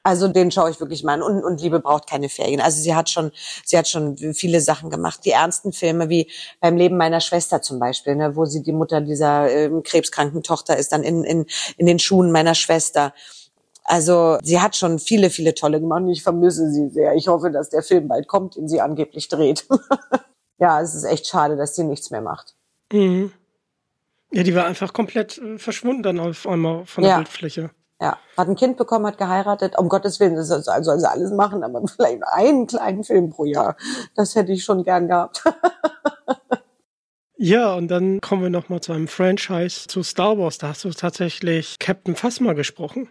Also 0.02 0.28
den 0.28 0.50
schaue 0.50 0.70
ich 0.70 0.80
wirklich 0.80 1.02
mal 1.02 1.14
an. 1.14 1.22
Und, 1.22 1.42
und 1.42 1.62
Liebe 1.62 1.80
braucht 1.80 2.06
keine 2.06 2.28
Ferien. 2.28 2.60
Also 2.60 2.80
sie 2.80 2.94
hat 2.94 3.08
schon, 3.08 3.32
sie 3.64 3.78
hat 3.78 3.88
schon 3.88 4.18
viele 4.34 4.60
Sachen 4.60 4.90
gemacht. 4.90 5.20
Die 5.24 5.30
ernsten 5.30 5.72
Filme 5.72 6.10
wie 6.10 6.30
beim 6.60 6.76
Leben 6.76 6.98
meiner 6.98 7.20
Schwester 7.20 7.62
zum 7.62 7.78
Beispiel, 7.78 8.14
ne, 8.14 8.36
wo 8.36 8.44
sie 8.44 8.62
die 8.62 8.72
Mutter 8.72 9.00
dieser 9.00 9.50
äh, 9.50 9.70
krebskranken 9.82 10.42
Tochter 10.42 10.76
ist, 10.76 10.92
dann 10.92 11.02
in, 11.02 11.24
in, 11.24 11.46
in 11.78 11.86
den 11.86 11.98
Schuhen 11.98 12.32
meiner 12.32 12.54
Schwester. 12.54 13.14
Also 13.84 14.38
sie 14.42 14.60
hat 14.60 14.76
schon 14.76 14.98
viele, 14.98 15.28
viele 15.30 15.54
tolle 15.54 15.80
gemacht 15.80 16.02
und 16.02 16.08
ich 16.08 16.22
vermisse 16.22 16.70
sie 16.70 16.88
sehr. 16.88 17.14
Ich 17.14 17.28
hoffe, 17.28 17.50
dass 17.50 17.68
der 17.68 17.82
Film 17.82 18.08
bald 18.08 18.28
kommt, 18.28 18.56
den 18.56 18.66
sie 18.66 18.80
angeblich 18.80 19.28
dreht. 19.28 19.66
ja, 20.58 20.80
es 20.80 20.94
ist 20.94 21.04
echt 21.04 21.26
schade, 21.26 21.56
dass 21.56 21.76
sie 21.76 21.84
nichts 21.84 22.10
mehr 22.10 22.22
macht. 22.22 22.54
Mhm. 22.92 23.32
Ja, 24.32 24.42
die 24.42 24.54
war 24.54 24.64
einfach 24.64 24.92
komplett 24.92 25.38
äh, 25.38 25.58
verschwunden 25.58 26.02
dann 26.02 26.18
auf 26.18 26.46
einmal 26.46 26.86
von 26.86 27.02
der 27.02 27.10
ja. 27.10 27.16
Bildfläche. 27.18 27.70
Ja, 28.00 28.18
hat 28.36 28.48
ein 28.48 28.56
Kind 28.56 28.76
bekommen, 28.76 29.06
hat 29.06 29.18
geheiratet. 29.18 29.78
Um 29.78 29.88
Gottes 29.88 30.18
Willen, 30.18 30.34
das 30.34 30.48
soll, 30.48 30.62
soll 30.62 30.98
sie 30.98 31.08
alles 31.08 31.30
machen, 31.30 31.62
aber 31.62 31.86
vielleicht 31.86 32.22
einen 32.26 32.66
kleinen 32.66 33.04
Film 33.04 33.30
pro 33.30 33.44
Jahr. 33.44 33.76
Das 34.16 34.34
hätte 34.34 34.52
ich 34.52 34.64
schon 34.64 34.82
gern 34.82 35.08
gehabt. 35.08 35.44
ja, 37.36 37.74
und 37.74 37.88
dann 37.88 38.20
kommen 38.20 38.42
wir 38.42 38.50
noch 38.50 38.68
mal 38.68 38.80
zu 38.80 38.92
einem 38.92 39.08
Franchise, 39.08 39.86
zu 39.86 40.02
Star 40.02 40.38
Wars. 40.38 40.58
Da 40.58 40.68
hast 40.68 40.84
du 40.84 40.90
tatsächlich 40.90 41.78
Captain 41.78 42.16
Phasma 42.16 42.54
gesprochen. 42.54 43.08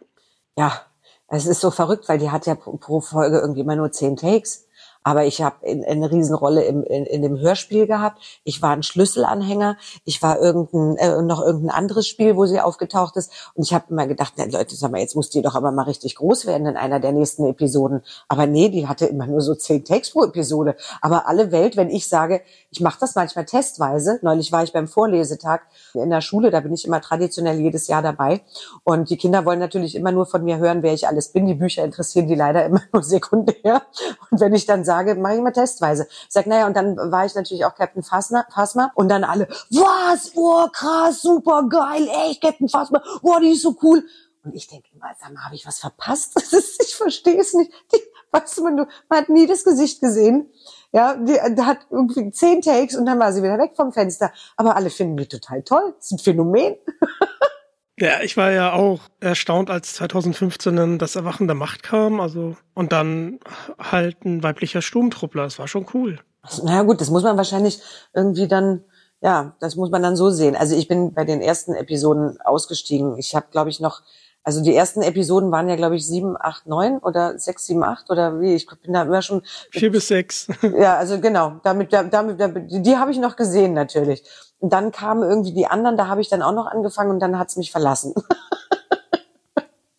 Ja, 0.57 0.81
es 1.27 1.47
ist 1.47 1.61
so 1.61 1.71
verrückt, 1.71 2.07
weil 2.09 2.19
die 2.19 2.29
hat 2.29 2.45
ja 2.45 2.53
pro 2.55 3.01
Folge 3.01 3.39
irgendwie 3.39 3.61
immer 3.61 3.75
nur 3.75 3.91
zehn 3.91 4.15
Takes 4.15 4.67
aber 5.03 5.25
ich 5.25 5.41
habe 5.41 5.65
eine 5.65 6.11
Riesenrolle 6.11 6.63
im, 6.63 6.83
in, 6.83 7.05
in 7.05 7.21
dem 7.21 7.37
Hörspiel 7.37 7.87
gehabt. 7.87 8.21
Ich 8.43 8.61
war 8.61 8.71
ein 8.71 8.83
Schlüsselanhänger. 8.83 9.77
Ich 10.05 10.21
war 10.21 10.39
irgendein 10.39 10.97
äh, 10.97 11.21
noch 11.21 11.41
irgendein 11.41 11.75
anderes 11.75 12.07
Spiel, 12.07 12.35
wo 12.37 12.45
sie 12.45 12.61
aufgetaucht 12.61 13.17
ist. 13.17 13.31
Und 13.53 13.63
ich 13.63 13.73
habe 13.73 13.85
immer 13.89 14.07
gedacht, 14.07 14.33
na, 14.37 14.45
Leute, 14.45 14.75
sag 14.75 14.91
mal, 14.91 15.01
jetzt 15.01 15.15
muss 15.15 15.29
die 15.29 15.41
doch 15.41 15.55
aber 15.55 15.71
mal 15.71 15.83
richtig 15.83 16.15
groß 16.15 16.45
werden 16.45 16.67
in 16.67 16.77
einer 16.77 16.99
der 16.99 17.11
nächsten 17.11 17.45
Episoden. 17.45 18.01
Aber 18.27 18.47
nee, 18.47 18.69
die 18.69 18.87
hatte 18.87 19.05
immer 19.05 19.27
nur 19.27 19.41
so 19.41 19.55
zehn 19.55 19.83
Takes 19.83 20.11
pro 20.11 20.23
Episode. 20.23 20.75
Aber 21.01 21.27
alle 21.27 21.51
Welt, 21.51 21.75
wenn 21.75 21.89
ich 21.89 22.07
sage, 22.07 22.41
ich 22.71 22.79
mache 22.79 22.99
das 22.99 23.15
manchmal 23.15 23.45
testweise. 23.45 24.19
Neulich 24.21 24.51
war 24.51 24.63
ich 24.63 24.73
beim 24.73 24.87
Vorlesetag 24.87 25.63
in 25.93 26.09
der 26.09 26.21
Schule, 26.21 26.49
da 26.49 26.61
bin 26.61 26.73
ich 26.73 26.85
immer 26.85 27.01
traditionell 27.01 27.59
jedes 27.59 27.87
Jahr 27.87 28.01
dabei. 28.01 28.41
Und 28.83 29.09
die 29.09 29.17
Kinder 29.17 29.45
wollen 29.45 29.59
natürlich 29.59 29.95
immer 29.95 30.11
nur 30.11 30.25
von 30.25 30.43
mir 30.43 30.57
hören, 30.57 30.81
wer 30.81 30.93
ich 30.93 31.07
alles 31.07 31.29
bin. 31.29 31.45
Die 31.45 31.55
Bücher 31.55 31.83
interessieren 31.83 32.27
die 32.27 32.35
leider 32.35 32.65
immer 32.65 32.81
nur 32.93 33.03
sekundär. 33.03 33.83
Und 34.31 34.39
wenn 34.39 34.53
ich 34.53 34.65
dann 34.65 34.85
sage, 34.85 34.92
sage, 34.93 35.15
mache 35.15 35.35
ich 35.35 35.41
mal 35.41 35.51
testweise. 35.51 36.07
Ich 36.09 36.27
sag, 36.29 36.45
naja, 36.45 36.67
und 36.67 36.75
dann 36.75 36.95
war 37.11 37.25
ich 37.25 37.33
natürlich 37.33 37.65
auch 37.65 37.75
Captain 37.75 38.03
Phasma, 38.03 38.45
Phasma 38.53 38.91
und 38.95 39.09
dann 39.09 39.23
alle, 39.23 39.47
was, 39.71 40.31
oh 40.35 40.67
krass, 40.71 41.21
super 41.21 41.67
geil, 41.67 42.07
echt 42.27 42.41
Captain 42.41 42.69
Phasma, 42.69 43.01
oh, 43.21 43.39
die 43.41 43.53
ist 43.53 43.63
so 43.63 43.75
cool. 43.81 44.05
Und 44.43 44.53
ich 44.55 44.67
denke 44.67 44.89
immer, 44.93 45.07
sag 45.19 45.33
mal, 45.33 45.45
habe 45.45 45.55
ich 45.55 45.65
was 45.65 45.79
verpasst? 45.79 46.33
ich 46.79 46.95
verstehe 46.95 47.39
es 47.39 47.53
nicht. 47.53 47.71
Die, 47.93 48.01
weißt 48.31 48.57
du, 48.57 48.63
man, 48.63 48.75
man 48.75 48.87
hat 49.19 49.29
nie 49.29 49.47
das 49.47 49.63
Gesicht 49.63 50.01
gesehen. 50.01 50.51
Ja, 50.91 51.15
die, 51.15 51.39
die 51.55 51.61
hat 51.61 51.79
irgendwie 51.89 52.29
zehn 52.31 52.61
Takes 52.61 52.95
und 52.95 53.05
dann 53.05 53.19
war 53.19 53.31
sie 53.31 53.41
wieder 53.41 53.57
weg 53.57 53.71
vom 53.75 53.93
Fenster. 53.93 54.31
Aber 54.57 54.75
alle 54.75 54.89
finden 54.89 55.15
die 55.15 55.27
total 55.27 55.63
toll. 55.63 55.93
Das 55.95 56.07
ist 56.07 56.11
ein 56.11 56.19
Phänomen. 56.19 56.75
Ja, 57.99 58.21
ich 58.23 58.37
war 58.37 58.51
ja 58.51 58.73
auch 58.73 59.01
erstaunt, 59.19 59.69
als 59.69 59.93
2015 59.93 60.75
dann 60.75 60.97
das 60.97 61.15
Erwachen 61.15 61.47
der 61.47 61.55
Macht 61.55 61.83
kam, 61.83 62.19
also 62.19 62.57
und 62.73 62.91
dann 62.91 63.39
halt 63.77 64.25
ein 64.25 64.41
weiblicher 64.41 64.81
Sturmtruppler. 64.81 65.43
Das 65.43 65.59
war 65.59 65.67
schon 65.67 65.85
cool. 65.93 66.19
Na 66.63 66.81
gut, 66.83 67.01
das 67.01 67.11
muss 67.11 67.23
man 67.23 67.37
wahrscheinlich 67.37 67.81
irgendwie 68.13 68.47
dann, 68.47 68.83
ja, 69.21 69.55
das 69.59 69.75
muss 69.75 69.91
man 69.91 70.01
dann 70.01 70.15
so 70.15 70.31
sehen. 70.31 70.55
Also 70.55 70.75
ich 70.75 70.87
bin 70.87 71.13
bei 71.13 71.23
den 71.23 71.41
ersten 71.41 71.75
Episoden 71.75 72.41
ausgestiegen. 72.41 73.17
Ich 73.17 73.35
habe, 73.35 73.45
glaube 73.51 73.69
ich, 73.69 73.79
noch, 73.79 74.01
also 74.43 74.61
die 74.61 74.75
ersten 74.75 75.03
Episoden 75.03 75.51
waren 75.51 75.69
ja, 75.69 75.75
glaube 75.75 75.95
ich, 75.95 76.05
sieben, 76.05 76.35
acht, 76.37 76.65
neun 76.65 76.97
oder 76.97 77.37
sechs, 77.37 77.67
sieben, 77.67 77.83
acht 77.83 78.09
oder 78.09 78.41
wie? 78.41 78.55
Ich 78.55 78.67
bin 78.67 78.93
da 78.93 79.03
immer 79.03 79.21
schon 79.21 79.43
vier 79.69 79.91
bis 79.91 80.07
sechs. 80.07 80.47
Ja, 80.77 80.97
also 80.97 81.21
genau. 81.21 81.61
Damit, 81.63 81.93
damit, 81.93 82.39
damit 82.39 82.71
die, 82.71 82.81
die 82.81 82.97
habe 82.97 83.11
ich 83.11 83.19
noch 83.19 83.35
gesehen 83.35 83.73
natürlich. 83.73 84.23
Und 84.63 84.71
dann 84.71 84.93
kamen 84.93 85.23
irgendwie 85.23 85.51
die 85.53 85.65
anderen, 85.67 85.97
da 85.97 86.07
habe 86.07 86.21
ich 86.21 86.29
dann 86.29 86.41
auch 86.41 86.53
noch 86.53 86.67
angefangen 86.67 87.09
und 87.11 87.19
dann 87.19 87.37
hat's 87.37 87.57
mich 87.57 87.69
verlassen. 87.69 88.13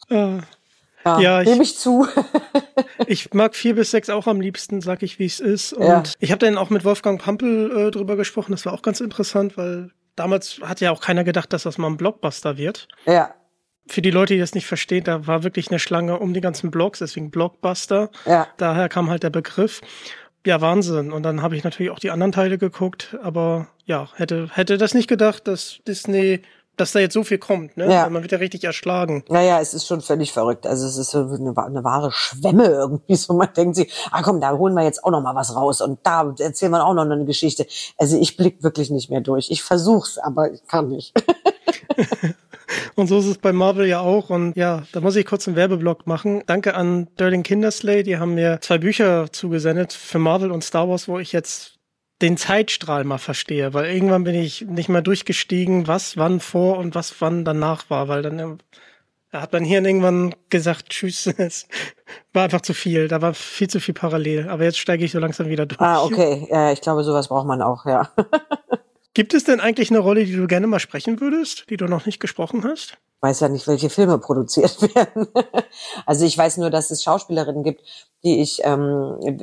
Ja, 0.09 0.39
Ja, 1.05 1.43
ich- 1.43 1.49
gebe 1.51 1.63
ich 1.63 1.77
zu. 1.77 2.07
ich 3.07 3.35
mag 3.35 3.55
vier 3.55 3.75
bis 3.75 3.91
sechs 3.91 4.09
auch 4.09 4.27
am 4.27 4.41
liebsten, 4.41 4.81
sag 4.81 5.03
ich, 5.03 5.19
wie 5.19 5.27
es 5.27 5.39
ist. 5.41 5.75
Und 5.75 5.85
Ja. 5.87 6.03
ich 6.19 6.31
habe 6.33 6.39
dann 6.39 6.57
auch 6.57 6.71
mit 6.71 6.83
Wolfgang 6.85 7.21
Pampel 7.21 7.89
äh, 7.89 7.91
drüber 7.91 8.17
gesprochen. 8.17 8.53
Das 8.53 8.65
war 8.65 8.73
auch 8.73 8.81
ganz 8.81 9.01
interessant, 9.01 9.59
weil 9.59 9.91
damals 10.17 10.61
hat 10.63 10.81
ja 10.81 10.91
auch 10.93 11.03
keiner 11.03 11.25
gedacht, 11.25 11.53
dass 11.53 11.65
das 11.65 11.77
mal 11.77 11.89
ein 11.89 11.99
Blockbuster 11.99 12.57
wird. 12.57 12.89
ja, 13.05 13.35
Für 13.87 14.01
die 14.01 14.11
Leute, 14.11 14.33
die 14.33 14.41
das 14.41 14.55
nicht 14.55 14.67
verstehen, 14.67 15.05
da 15.05 15.27
war 15.27 15.43
wirklich 15.43 15.69
eine 15.69 15.79
Schlange 15.79 16.19
um 16.19 16.33
die 16.33 16.41
ganzen 16.41 16.71
Blogs, 16.71 17.01
deswegen 17.01 17.31
Blockbuster. 17.31 18.09
ja. 18.25 18.47
Daher 18.57 18.89
kam 18.89 19.11
halt 19.11 19.25
der 19.25 19.31
Begriff. 19.31 19.83
Ja, 20.47 20.61
Wahnsinn. 20.61 21.13
Und 21.13 21.23
dann 21.23 21.43
habe 21.43 21.57
ich 21.57 21.65
natürlich 21.65 21.91
auch 21.91 21.99
die 21.99 22.11
anderen 22.11 22.33
Teile 22.33 22.59
geguckt, 22.59 23.17
aber 23.23 23.69
ja, 23.87 24.09
hätte, 24.15 24.49
hätte 24.53 24.79
das 24.79 24.95
nicht 24.95 25.09
gedacht, 25.09 25.49
dass 25.49 25.79
Disney, 25.87 26.43
dass 26.77 26.93
da 26.93 26.99
jetzt 26.99 27.15
so 27.15 27.25
viel 27.25 27.39
kommt, 27.39 27.77
ne? 27.77 27.91
Ja. 27.91 28.09
Man 28.11 28.23
wird 28.23 28.33
ja 28.33 28.39
richtig 28.39 28.65
erschlagen. 28.65 29.25
Naja, 29.29 29.61
es 29.61 29.73
ist 29.73 29.87
schon 29.87 30.03
völlig 30.03 30.33
verrückt. 30.33 30.67
Also 30.67 30.87
es 30.87 30.99
ist 30.99 31.13
so 31.13 31.21
eine, 31.21 31.57
eine 31.57 31.85
wahre 31.85 32.13
Schwemme 32.13 32.67
irgendwie. 32.67 33.15
So 33.17 33.33
man 33.35 33.49
denkt 33.57 33.77
sich, 33.77 33.93
ah 34.11 34.23
komm, 34.23 34.41
da 34.41 34.53
holen 34.53 34.75
wir 34.75 34.85
jetzt 34.85 35.03
auch 35.05 35.11
noch 35.11 35.23
mal 35.23 35.35
was 35.35 35.57
raus 35.57 35.81
und 35.81 36.01
da 36.03 36.35
erzählen 36.39 36.73
wir 36.73 36.85
auch 36.85 36.95
noch 36.95 37.05
eine 37.05 37.25
Geschichte. 37.25 37.67
Also 37.97 38.19
ich 38.19 38.37
blick 38.37 38.63
wirklich 38.63 38.91
nicht 38.91 39.09
mehr 39.09 39.21
durch. 39.21 39.51
Ich 39.51 39.63
versuch's, 39.63 40.19
aber 40.19 40.53
ich 40.53 40.67
kann 40.67 40.89
nicht. 40.89 41.15
Und 42.95 43.07
so 43.07 43.19
ist 43.19 43.27
es 43.27 43.39
bei 43.39 43.53
Marvel 43.53 43.87
ja 43.87 44.01
auch. 44.01 44.31
Und 44.31 44.57
ja, 44.57 44.83
da 44.93 45.01
muss 45.01 45.17
ich 45.17 45.27
kurz 45.27 45.47
einen 45.47 45.57
Werbeblock 45.57 46.07
machen. 46.07 46.43
Danke 46.47 46.75
an 46.75 47.09
Sterling 47.15 47.43
Kindersley, 47.43 48.03
die 48.03 48.19
haben 48.19 48.35
mir 48.35 48.61
zwei 48.61 48.79
Bücher 48.79 49.33
zugesendet 49.33 49.93
für 49.93 50.19
Marvel 50.19 50.51
und 50.51 50.65
Star 50.65 50.89
Wars, 50.89 51.09
wo 51.09 51.19
ich 51.19 51.33
jetzt 51.33 51.79
den 52.23 52.37
Zeitstrahl 52.37 53.05
mal 53.05 53.19
verstehe, 53.19 53.75
weil 53.75 53.93
irgendwann 53.93 54.25
bin 54.25 54.35
ich 54.35 54.63
nicht 54.63 54.89
mehr 54.89 55.03
durchgestiegen, 55.03 55.87
was 55.89 56.17
wann 56.17 56.41
vor 56.41 56.79
und 56.79 56.95
was 56.95 57.21
wann 57.21 57.45
danach 57.45 57.91
war, 57.91 58.09
weil 58.09 58.23
dann 58.23 58.59
da 59.35 59.43
hat 59.43 59.53
mein 59.53 59.65
Hirn 59.65 59.85
irgendwann 59.85 60.33
gesagt, 60.49 60.91
tschüss, 60.91 61.27
es 61.39 61.67
war 62.33 62.45
einfach 62.45 62.61
zu 62.61 62.73
viel, 62.73 63.09
da 63.09 63.21
war 63.21 63.35
viel 63.35 63.69
zu 63.69 63.81
viel 63.81 63.93
parallel, 63.93 64.49
aber 64.49 64.63
jetzt 64.63 64.79
steige 64.79 65.05
ich 65.05 65.11
so 65.11 65.19
langsam 65.19 65.49
wieder 65.49 65.67
durch. 65.67 65.81
Ah, 65.81 66.05
okay. 66.05 66.47
Ja, 66.49 66.71
ich 66.71 66.81
glaube, 66.81 67.03
sowas 67.03 67.27
braucht 67.27 67.49
man 67.49 67.61
auch, 67.61 67.85
ja. 67.85 68.11
Gibt 69.15 69.33
es 69.33 69.45
denn 69.45 69.61
eigentlich 69.61 69.91
eine 69.91 70.01
Rolle, 70.01 70.25
die 70.25 70.35
du 70.35 70.47
gerne 70.47 70.67
mal 70.67 70.81
sprechen 70.81 71.21
würdest, 71.21 71.67
die 71.71 71.77
du 71.77 71.87
noch 71.87 72.05
nicht 72.05 72.21
gesprochen 72.21 72.65
hast? 72.65 72.99
weiß 73.25 73.41
ja 73.41 73.49
nicht, 73.49 73.67
welche 73.67 73.89
Filme 73.89 74.19
produziert 74.19 74.83
werden. 74.95 75.27
also 76.05 76.27
ich 76.27 76.37
weiß 76.37 76.59
nur, 76.59 76.69
dass 76.69 76.91
es 76.91 77.03
Schauspielerinnen 77.03 77.63
gibt, 77.63 77.81
die 78.23 78.43
ich 78.43 78.61
ähm, 78.65 78.83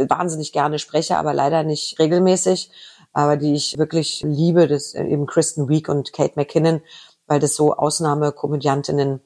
wahnsinnig 0.08 0.54
gerne 0.54 0.78
spreche, 0.78 1.18
aber 1.18 1.34
leider 1.34 1.64
nicht 1.64 1.98
regelmäßig, 1.98 2.70
aber 3.12 3.38
die 3.38 3.56
ich 3.56 3.80
wirklich 3.80 4.22
liebe, 4.24 4.68
das 4.68 4.94
eben 4.94 5.26
Kristen 5.26 5.68
Wiig 5.68 5.90
und 5.90 6.14
Kate 6.14 6.34
McKinnon, 6.36 6.82
weil 7.26 7.40
das 7.40 7.56
so 7.56 7.74
Ausnahmekomödiantinnen 7.74 9.22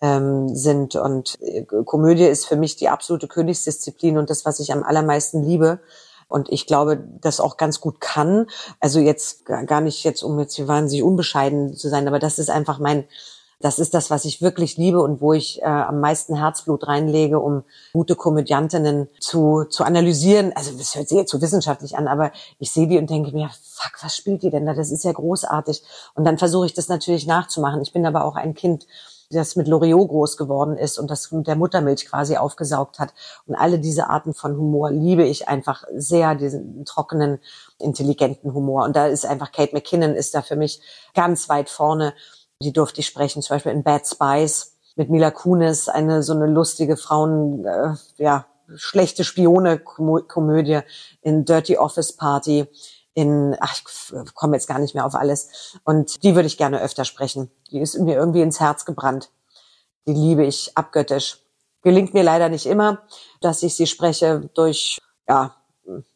ähm, 0.00 0.48
sind 0.48 0.96
und 0.96 1.40
äh, 1.40 1.64
Komödie 1.84 2.24
ist 2.24 2.46
für 2.46 2.56
mich 2.56 2.74
die 2.74 2.88
absolute 2.88 3.28
Königsdisziplin 3.28 4.18
und 4.18 4.30
das, 4.30 4.44
was 4.44 4.58
ich 4.58 4.72
am 4.72 4.82
allermeisten 4.82 5.44
liebe. 5.44 5.78
Und 6.32 6.50
ich 6.50 6.66
glaube, 6.66 7.04
das 7.20 7.40
auch 7.40 7.56
ganz 7.56 7.80
gut 7.80 8.00
kann. 8.00 8.46
Also 8.80 8.98
jetzt 9.00 9.44
gar 9.44 9.80
nicht 9.80 10.02
jetzt, 10.04 10.22
um 10.22 10.38
jetzt 10.38 10.54
hier 10.54 10.68
wahnsinnig 10.68 11.04
unbescheiden 11.04 11.76
zu 11.76 11.88
sein, 11.88 12.08
aber 12.08 12.18
das 12.18 12.38
ist 12.38 12.50
einfach 12.50 12.78
mein, 12.78 13.04
das 13.62 13.78
ist 13.78 13.94
das, 13.94 14.10
was 14.10 14.24
ich 14.24 14.42
wirklich 14.42 14.76
liebe 14.76 15.00
und 15.00 15.20
wo 15.20 15.32
ich 15.32 15.62
äh, 15.62 15.66
am 15.66 16.00
meisten 16.00 16.34
Herzblut 16.34 16.88
reinlege, 16.88 17.38
um 17.38 17.62
gute 17.92 18.16
Komödiantinnen 18.16 19.08
zu, 19.20 19.64
zu 19.64 19.84
analysieren. 19.84 20.52
Also 20.54 20.76
das 20.76 20.96
hört 20.96 21.08
sich 21.08 21.16
jetzt 21.16 21.30
so 21.30 21.40
wissenschaftlich 21.40 21.96
an, 21.96 22.08
aber 22.08 22.32
ich 22.58 22.72
sehe 22.72 22.88
die 22.88 22.98
und 22.98 23.08
denke 23.08 23.32
mir, 23.32 23.50
fuck, 23.62 24.02
was 24.02 24.16
spielt 24.16 24.42
die 24.42 24.50
denn 24.50 24.66
da? 24.66 24.74
Das 24.74 24.90
ist 24.90 25.04
ja 25.04 25.12
großartig. 25.12 25.82
Und 26.14 26.24
dann 26.24 26.38
versuche 26.38 26.66
ich 26.66 26.74
das 26.74 26.88
natürlich 26.88 27.26
nachzumachen. 27.26 27.80
Ich 27.82 27.92
bin 27.92 28.04
aber 28.04 28.24
auch 28.24 28.34
ein 28.34 28.54
Kind, 28.54 28.86
das 29.32 29.56
mit 29.56 29.68
Loriot 29.68 30.08
groß 30.08 30.36
geworden 30.36 30.76
ist 30.76 30.98
und 30.98 31.10
das 31.10 31.32
mit 31.32 31.46
der 31.46 31.56
Muttermilch 31.56 32.06
quasi 32.06 32.36
aufgesaugt 32.36 32.98
hat. 32.98 33.14
Und 33.46 33.54
alle 33.54 33.78
diese 33.78 34.08
Arten 34.08 34.34
von 34.34 34.56
Humor 34.56 34.90
liebe 34.90 35.24
ich 35.24 35.48
einfach 35.48 35.84
sehr, 35.94 36.34
diesen 36.34 36.84
trockenen, 36.84 37.38
intelligenten 37.78 38.54
Humor. 38.54 38.84
Und 38.84 38.96
da 38.96 39.06
ist 39.06 39.26
einfach 39.26 39.52
Kate 39.52 39.74
McKinnon 39.74 40.14
ist 40.14 40.34
da 40.34 40.42
für 40.42 40.56
mich 40.56 40.80
ganz 41.14 41.48
weit 41.48 41.70
vorne. 41.70 42.14
Die 42.62 42.72
durfte 42.72 43.00
ich 43.00 43.06
sprechen, 43.06 43.42
zum 43.42 43.56
Beispiel 43.56 43.72
in 43.72 43.82
Bad 43.82 44.06
Spies 44.06 44.76
mit 44.96 45.10
Mila 45.10 45.30
Kunis, 45.30 45.88
eine 45.88 46.22
so 46.22 46.34
eine 46.34 46.46
lustige 46.46 46.96
Frauen, 46.96 47.64
äh, 47.64 47.94
ja, 48.18 48.46
schlechte 48.76 49.24
Spione-Komödie 49.24 50.80
in 51.22 51.44
Dirty 51.44 51.76
Office 51.76 52.16
Party 52.16 52.66
in, 53.14 53.56
ach, 53.60 53.74
ich 53.74 54.34
komme 54.34 54.56
jetzt 54.56 54.68
gar 54.68 54.78
nicht 54.78 54.94
mehr 54.94 55.06
auf 55.06 55.14
alles. 55.14 55.78
Und 55.84 56.22
die 56.22 56.34
würde 56.34 56.46
ich 56.46 56.56
gerne 56.56 56.80
öfter 56.80 57.04
sprechen. 57.04 57.50
Die 57.70 57.80
ist 57.80 57.98
mir 57.98 58.16
irgendwie 58.16 58.42
ins 58.42 58.60
Herz 58.60 58.84
gebrannt. 58.84 59.30
Die 60.06 60.14
liebe 60.14 60.44
ich 60.44 60.76
abgöttisch. 60.76 61.38
Gelingt 61.82 62.14
mir 62.14 62.22
leider 62.22 62.48
nicht 62.48 62.66
immer, 62.66 63.02
dass 63.40 63.62
ich 63.62 63.74
sie 63.74 63.86
spreche 63.86 64.48
durch, 64.54 64.98
ja, 65.28 65.54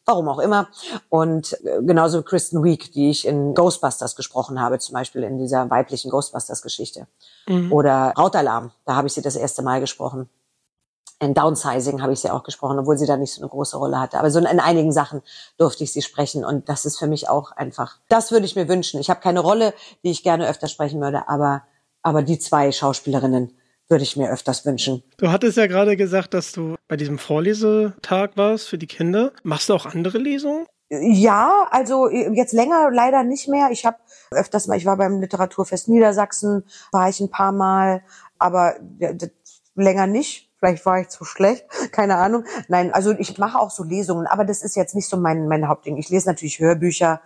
warum 0.05 0.29
auch 0.29 0.39
immer. 0.39 0.69
Und 1.09 1.53
äh, 1.65 1.81
genauso 1.83 2.23
Kristen 2.23 2.63
Wiig, 2.63 2.93
die 2.93 3.09
ich 3.09 3.27
in 3.27 3.53
Ghostbusters 3.53 4.15
gesprochen 4.15 4.61
habe, 4.61 4.79
zum 4.79 4.93
Beispiel 4.93 5.23
in 5.23 5.37
dieser 5.37 5.69
weiblichen 5.69 6.09
Ghostbusters-Geschichte. 6.09 7.07
Oder 7.71 8.13
Rautalarm, 8.17 8.71
da 8.85 8.95
habe 8.95 9.07
ich 9.07 9.13
sie 9.13 9.21
das 9.21 9.35
erste 9.35 9.61
Mal 9.61 9.81
gesprochen. 9.81 10.29
In 11.19 11.33
Downsizing 11.33 12.01
habe 12.01 12.13
ich 12.13 12.19
sie 12.19 12.29
auch 12.29 12.43
gesprochen, 12.43 12.77
obwohl 12.77 12.97
sie 12.97 13.07
da 13.07 13.17
nicht 13.17 13.33
so 13.33 13.41
eine 13.41 13.49
große 13.49 13.77
Rolle 13.77 13.99
hatte. 13.99 14.19
Aber 14.19 14.29
so 14.29 14.39
in, 14.39 14.45
in 14.45 14.59
einigen 14.59 14.91
Sachen 14.91 15.21
durfte 15.57 15.83
ich 15.83 15.91
sie 15.91 16.01
sprechen 16.03 16.45
und 16.45 16.69
das 16.69 16.85
ist 16.85 16.99
für 16.99 17.07
mich 17.07 17.27
auch 17.27 17.51
einfach. 17.51 17.97
Das 18.07 18.31
würde 18.31 18.45
ich 18.45 18.55
mir 18.55 18.67
wünschen. 18.67 18.99
Ich 18.99 19.09
habe 19.09 19.19
keine 19.19 19.39
Rolle, 19.39 19.73
die 20.03 20.11
ich 20.11 20.23
gerne 20.23 20.47
öfter 20.47 20.67
sprechen 20.67 21.01
würde, 21.01 21.27
aber 21.27 21.63
aber 22.07 22.23
die 22.23 22.39
zwei 22.39 22.71
Schauspielerinnen 22.71 23.51
würde 23.89 24.03
ich 24.03 24.15
mir 24.15 24.31
öfters 24.31 24.65
wünschen. 24.65 25.03
Du 25.17 25.29
hattest 25.29 25.57
ja 25.57 25.67
gerade 25.67 25.97
gesagt, 25.97 26.33
dass 26.33 26.51
du 26.51 26.75
bei 26.87 26.95
diesem 26.95 27.17
Vorlesetag 27.17 28.37
warst 28.37 28.67
für 28.67 28.77
die 28.77 28.87
Kinder. 28.87 29.33
Machst 29.43 29.69
du 29.69 29.73
auch 29.73 29.85
andere 29.85 30.17
Lesungen? 30.17 30.65
Ja, 30.89 31.67
also 31.69 32.09
jetzt 32.09 32.53
länger 32.53 32.91
leider 32.91 33.23
nicht 33.23 33.49
mehr. 33.49 33.71
Ich 33.71 33.85
habe 33.85 33.97
öfters 34.31 34.67
mal, 34.67 34.77
ich 34.77 34.85
war 34.85 34.95
beim 34.95 35.19
Literaturfest 35.19 35.89
Niedersachsen, 35.89 36.63
war 36.93 37.09
ich 37.09 37.19
ein 37.19 37.29
paar 37.29 37.51
Mal, 37.51 38.03
aber 38.37 38.75
länger 39.75 40.07
nicht. 40.07 40.46
Vielleicht 40.59 40.85
war 40.85 40.99
ich 40.99 41.09
zu 41.09 41.23
schlecht, 41.23 41.65
keine 41.91 42.17
Ahnung. 42.17 42.45
Nein, 42.67 42.93
also 42.93 43.11
ich 43.11 43.37
mache 43.37 43.59
auch 43.59 43.71
so 43.71 43.83
Lesungen, 43.83 44.27
aber 44.27 44.45
das 44.45 44.61
ist 44.61 44.75
jetzt 44.75 44.95
nicht 44.95 45.09
so 45.09 45.17
mein, 45.17 45.47
mein 45.47 45.67
Hauptding. 45.67 45.97
Ich 45.97 46.09
lese 46.09 46.27
natürlich 46.27 46.59
Hörbücher, 46.59 47.21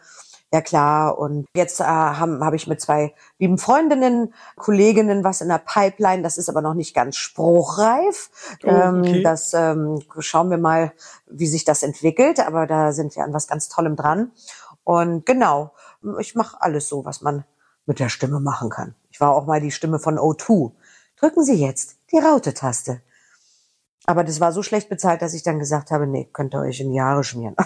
ja 0.53 0.61
klar. 0.61 1.17
Und 1.17 1.47
jetzt 1.55 1.79
äh, 1.79 1.83
habe 1.83 2.39
hab 2.41 2.53
ich 2.53 2.67
mit 2.67 2.81
zwei 2.81 3.13
lieben 3.39 3.57
Freundinnen, 3.57 4.33
Kolleginnen 4.57 5.23
was 5.23 5.41
in 5.41 5.47
der 5.47 5.61
Pipeline. 5.65 6.23
Das 6.23 6.37
ist 6.37 6.49
aber 6.49 6.61
noch 6.61 6.73
nicht 6.73 6.93
ganz 6.93 7.15
spruchreif. 7.15 8.29
Oh, 8.63 8.67
okay. 8.67 9.17
ähm, 9.17 9.23
das 9.23 9.53
ähm, 9.53 10.01
schauen 10.19 10.49
wir 10.49 10.57
mal, 10.57 10.91
wie 11.27 11.47
sich 11.47 11.63
das 11.63 11.83
entwickelt. 11.83 12.39
Aber 12.39 12.67
da 12.67 12.91
sind 12.91 13.15
wir 13.15 13.23
an 13.23 13.33
was 13.33 13.47
ganz 13.47 13.69
Tollem 13.69 13.95
dran. 13.95 14.31
Und 14.83 15.25
genau, 15.25 15.71
ich 16.19 16.35
mache 16.35 16.61
alles 16.61 16.89
so, 16.89 17.05
was 17.05 17.21
man 17.21 17.45
mit 17.85 17.99
der 17.99 18.09
Stimme 18.09 18.39
machen 18.39 18.69
kann. 18.69 18.95
Ich 19.09 19.21
war 19.21 19.31
auch 19.31 19.45
mal 19.45 19.61
die 19.61 19.71
Stimme 19.71 19.99
von 19.99 20.17
O2. 20.17 20.71
Drücken 21.17 21.43
Sie 21.43 21.55
jetzt 21.55 21.97
die 22.11 22.17
Raute-Taste. 22.17 23.01
Aber 24.05 24.23
das 24.23 24.39
war 24.39 24.51
so 24.51 24.63
schlecht 24.63 24.89
bezahlt, 24.89 25.21
dass 25.21 25.33
ich 25.33 25.43
dann 25.43 25.59
gesagt 25.59 25.91
habe, 25.91 26.07
nee, 26.07 26.27
könnt 26.33 26.55
ihr 26.55 26.61
euch 26.61 26.79
in 26.79 26.91
die 26.91 27.01
Haare 27.01 27.23
schmieren. 27.23 27.55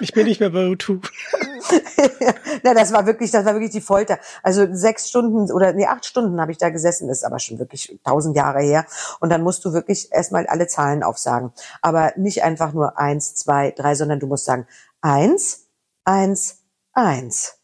Ich 0.00 0.12
bin 0.12 0.26
nicht 0.26 0.40
mehr 0.40 0.50
bei 0.50 0.66
U2. 0.66 1.00
Na, 2.62 2.74
das 2.74 2.92
war 2.92 3.06
wirklich, 3.06 3.30
das 3.30 3.44
war 3.44 3.54
wirklich 3.54 3.70
die 3.72 3.80
Folter. 3.80 4.18
Also 4.42 4.66
sechs 4.72 5.08
Stunden 5.08 5.52
oder 5.52 5.72
nee, 5.72 5.86
acht 5.86 6.06
Stunden 6.06 6.40
habe 6.40 6.52
ich 6.52 6.58
da 6.58 6.70
gesessen, 6.70 7.08
das 7.08 7.18
ist 7.18 7.24
aber 7.24 7.38
schon 7.38 7.58
wirklich 7.58 7.98
tausend 8.04 8.36
Jahre 8.36 8.62
her. 8.62 8.86
Und 9.20 9.30
dann 9.30 9.42
musst 9.42 9.64
du 9.64 9.72
wirklich 9.72 10.10
erstmal 10.12 10.46
alle 10.46 10.66
Zahlen 10.66 11.02
aufsagen. 11.02 11.52
Aber 11.82 12.12
nicht 12.16 12.42
einfach 12.42 12.72
nur 12.72 12.98
eins, 12.98 13.34
zwei, 13.34 13.72
drei, 13.72 13.94
sondern 13.94 14.20
du 14.20 14.26
musst 14.26 14.46
sagen 14.46 14.66
eins, 15.02 15.66
eins, 16.04 16.62
eins, 16.92 17.58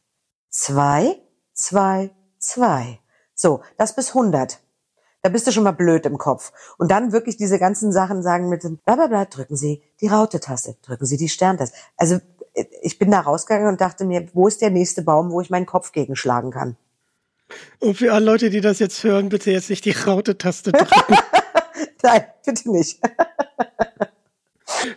zwei, 0.50 1.20
zwei, 1.54 2.10
zwei. 2.38 3.00
So, 3.34 3.62
das 3.76 3.94
bis 3.94 4.14
hundert. 4.14 4.60
Da 5.26 5.30
bist 5.30 5.44
du 5.44 5.50
schon 5.50 5.64
mal 5.64 5.72
blöd 5.72 6.06
im 6.06 6.18
Kopf. 6.18 6.52
Und 6.78 6.92
dann 6.92 7.10
wirklich 7.10 7.36
diese 7.36 7.58
ganzen 7.58 7.90
Sachen 7.90 8.22
sagen 8.22 8.48
mit 8.48 8.62
dem 8.62 8.76
blablabla, 8.76 9.24
drücken 9.24 9.56
Sie 9.56 9.82
die 10.00 10.06
Raute-Taste, 10.06 10.76
drücken 10.82 11.04
Sie 11.04 11.16
die 11.16 11.28
Sterntaste. 11.28 11.76
Also 11.96 12.20
ich 12.80 13.00
bin 13.00 13.10
da 13.10 13.22
rausgegangen 13.22 13.66
und 13.66 13.80
dachte 13.80 14.04
mir, 14.04 14.28
wo 14.34 14.46
ist 14.46 14.62
der 14.62 14.70
nächste 14.70 15.02
Baum, 15.02 15.32
wo 15.32 15.40
ich 15.40 15.50
meinen 15.50 15.66
Kopf 15.66 15.90
gegenschlagen 15.90 16.52
kann? 16.52 16.76
Und 17.80 17.96
für 17.96 18.12
alle 18.12 18.24
Leute, 18.24 18.50
die 18.50 18.60
das 18.60 18.78
jetzt 18.78 19.02
hören, 19.02 19.28
bitte 19.28 19.50
jetzt 19.50 19.68
nicht 19.68 19.84
die 19.84 19.90
Raute-Taste 19.90 20.70
drücken. 20.70 21.16
Nein, 22.04 22.24
bitte 22.44 22.70
nicht. 22.70 23.00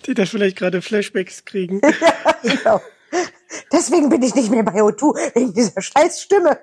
die 0.06 0.14
da 0.14 0.28
vielleicht 0.28 0.58
gerade 0.58 0.84
Flashbacks 0.84 1.44
kriegen. 1.44 1.82
ja, 2.44 2.54
genau. 2.54 2.82
Deswegen 3.74 4.10
bin 4.10 4.22
ich 4.22 4.36
nicht 4.36 4.52
mehr 4.52 4.62
bei 4.62 4.74
O2, 4.74 5.34
wegen 5.34 5.54
dieser 5.56 5.82
scheiß 5.82 6.22
Stimme. 6.22 6.60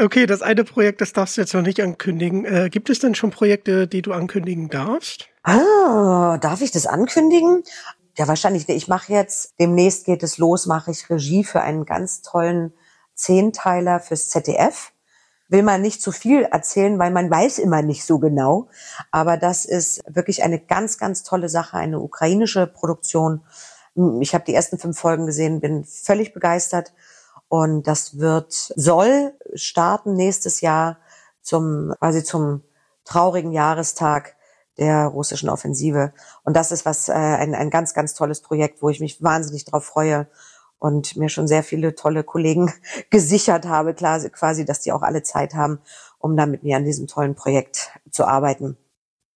Okay, 0.00 0.26
das 0.26 0.42
eine 0.42 0.64
Projekt, 0.64 1.00
das 1.00 1.12
darfst 1.12 1.36
du 1.36 1.40
jetzt 1.40 1.54
noch 1.54 1.62
nicht 1.62 1.80
ankündigen. 1.80 2.44
Äh, 2.44 2.70
gibt 2.70 2.90
es 2.90 2.98
denn 2.98 3.14
schon 3.14 3.30
Projekte, 3.30 3.86
die 3.86 4.02
du 4.02 4.12
ankündigen 4.12 4.68
darfst? 4.68 5.28
Ah, 5.42 6.38
darf 6.38 6.60
ich 6.60 6.70
das 6.70 6.86
ankündigen? 6.86 7.64
Ja, 8.16 8.28
wahrscheinlich. 8.28 8.68
Ich 8.68 8.88
mache 8.88 9.12
jetzt, 9.12 9.54
demnächst 9.58 10.04
geht 10.04 10.22
es 10.22 10.38
los, 10.38 10.66
mache 10.66 10.90
ich 10.90 11.08
Regie 11.08 11.44
für 11.44 11.62
einen 11.62 11.86
ganz 11.86 12.22
tollen 12.22 12.72
Zehnteiler 13.14 14.00
fürs 14.00 14.28
ZDF. 14.28 14.92
Will 15.48 15.62
man 15.62 15.82
nicht 15.82 16.00
zu 16.00 16.12
viel 16.12 16.42
erzählen, 16.44 16.98
weil 16.98 17.10
man 17.10 17.30
weiß 17.30 17.58
immer 17.58 17.82
nicht 17.82 18.04
so 18.04 18.18
genau. 18.18 18.68
Aber 19.10 19.36
das 19.36 19.64
ist 19.64 20.02
wirklich 20.06 20.42
eine 20.42 20.58
ganz, 20.58 20.98
ganz 20.98 21.22
tolle 21.22 21.48
Sache, 21.48 21.76
eine 21.76 22.00
ukrainische 22.00 22.66
Produktion. 22.66 23.42
Ich 24.20 24.34
habe 24.34 24.44
die 24.44 24.54
ersten 24.54 24.78
fünf 24.78 24.98
Folgen 24.98 25.26
gesehen, 25.26 25.60
bin 25.60 25.84
völlig 25.84 26.32
begeistert. 26.32 26.92
Und 27.52 27.86
das 27.86 28.16
wird, 28.18 28.54
soll 28.76 29.34
starten 29.52 30.14
nächstes 30.14 30.62
Jahr 30.62 30.96
zum, 31.42 31.92
quasi 31.98 32.24
zum 32.24 32.62
traurigen 33.04 33.52
Jahrestag 33.52 34.36
der 34.78 35.08
russischen 35.08 35.50
Offensive. 35.50 36.14
Und 36.44 36.56
das 36.56 36.72
ist 36.72 36.86
was, 36.86 37.10
äh, 37.10 37.12
ein, 37.12 37.54
ein 37.54 37.68
ganz, 37.68 37.92
ganz 37.92 38.14
tolles 38.14 38.40
Projekt, 38.40 38.80
wo 38.80 38.88
ich 38.88 39.00
mich 39.00 39.22
wahnsinnig 39.22 39.66
drauf 39.66 39.84
freue 39.84 40.28
und 40.78 41.14
mir 41.16 41.28
schon 41.28 41.46
sehr 41.46 41.62
viele 41.62 41.94
tolle 41.94 42.24
Kollegen 42.24 42.72
gesichert 43.10 43.66
habe, 43.66 43.92
klar, 43.92 44.18
quasi, 44.30 44.64
dass 44.64 44.80
die 44.80 44.92
auch 44.92 45.02
alle 45.02 45.22
Zeit 45.22 45.52
haben, 45.52 45.78
um 46.18 46.38
da 46.38 46.46
mit 46.46 46.62
mir 46.62 46.78
an 46.78 46.86
diesem 46.86 47.06
tollen 47.06 47.34
Projekt 47.34 47.90
zu 48.10 48.24
arbeiten. 48.24 48.78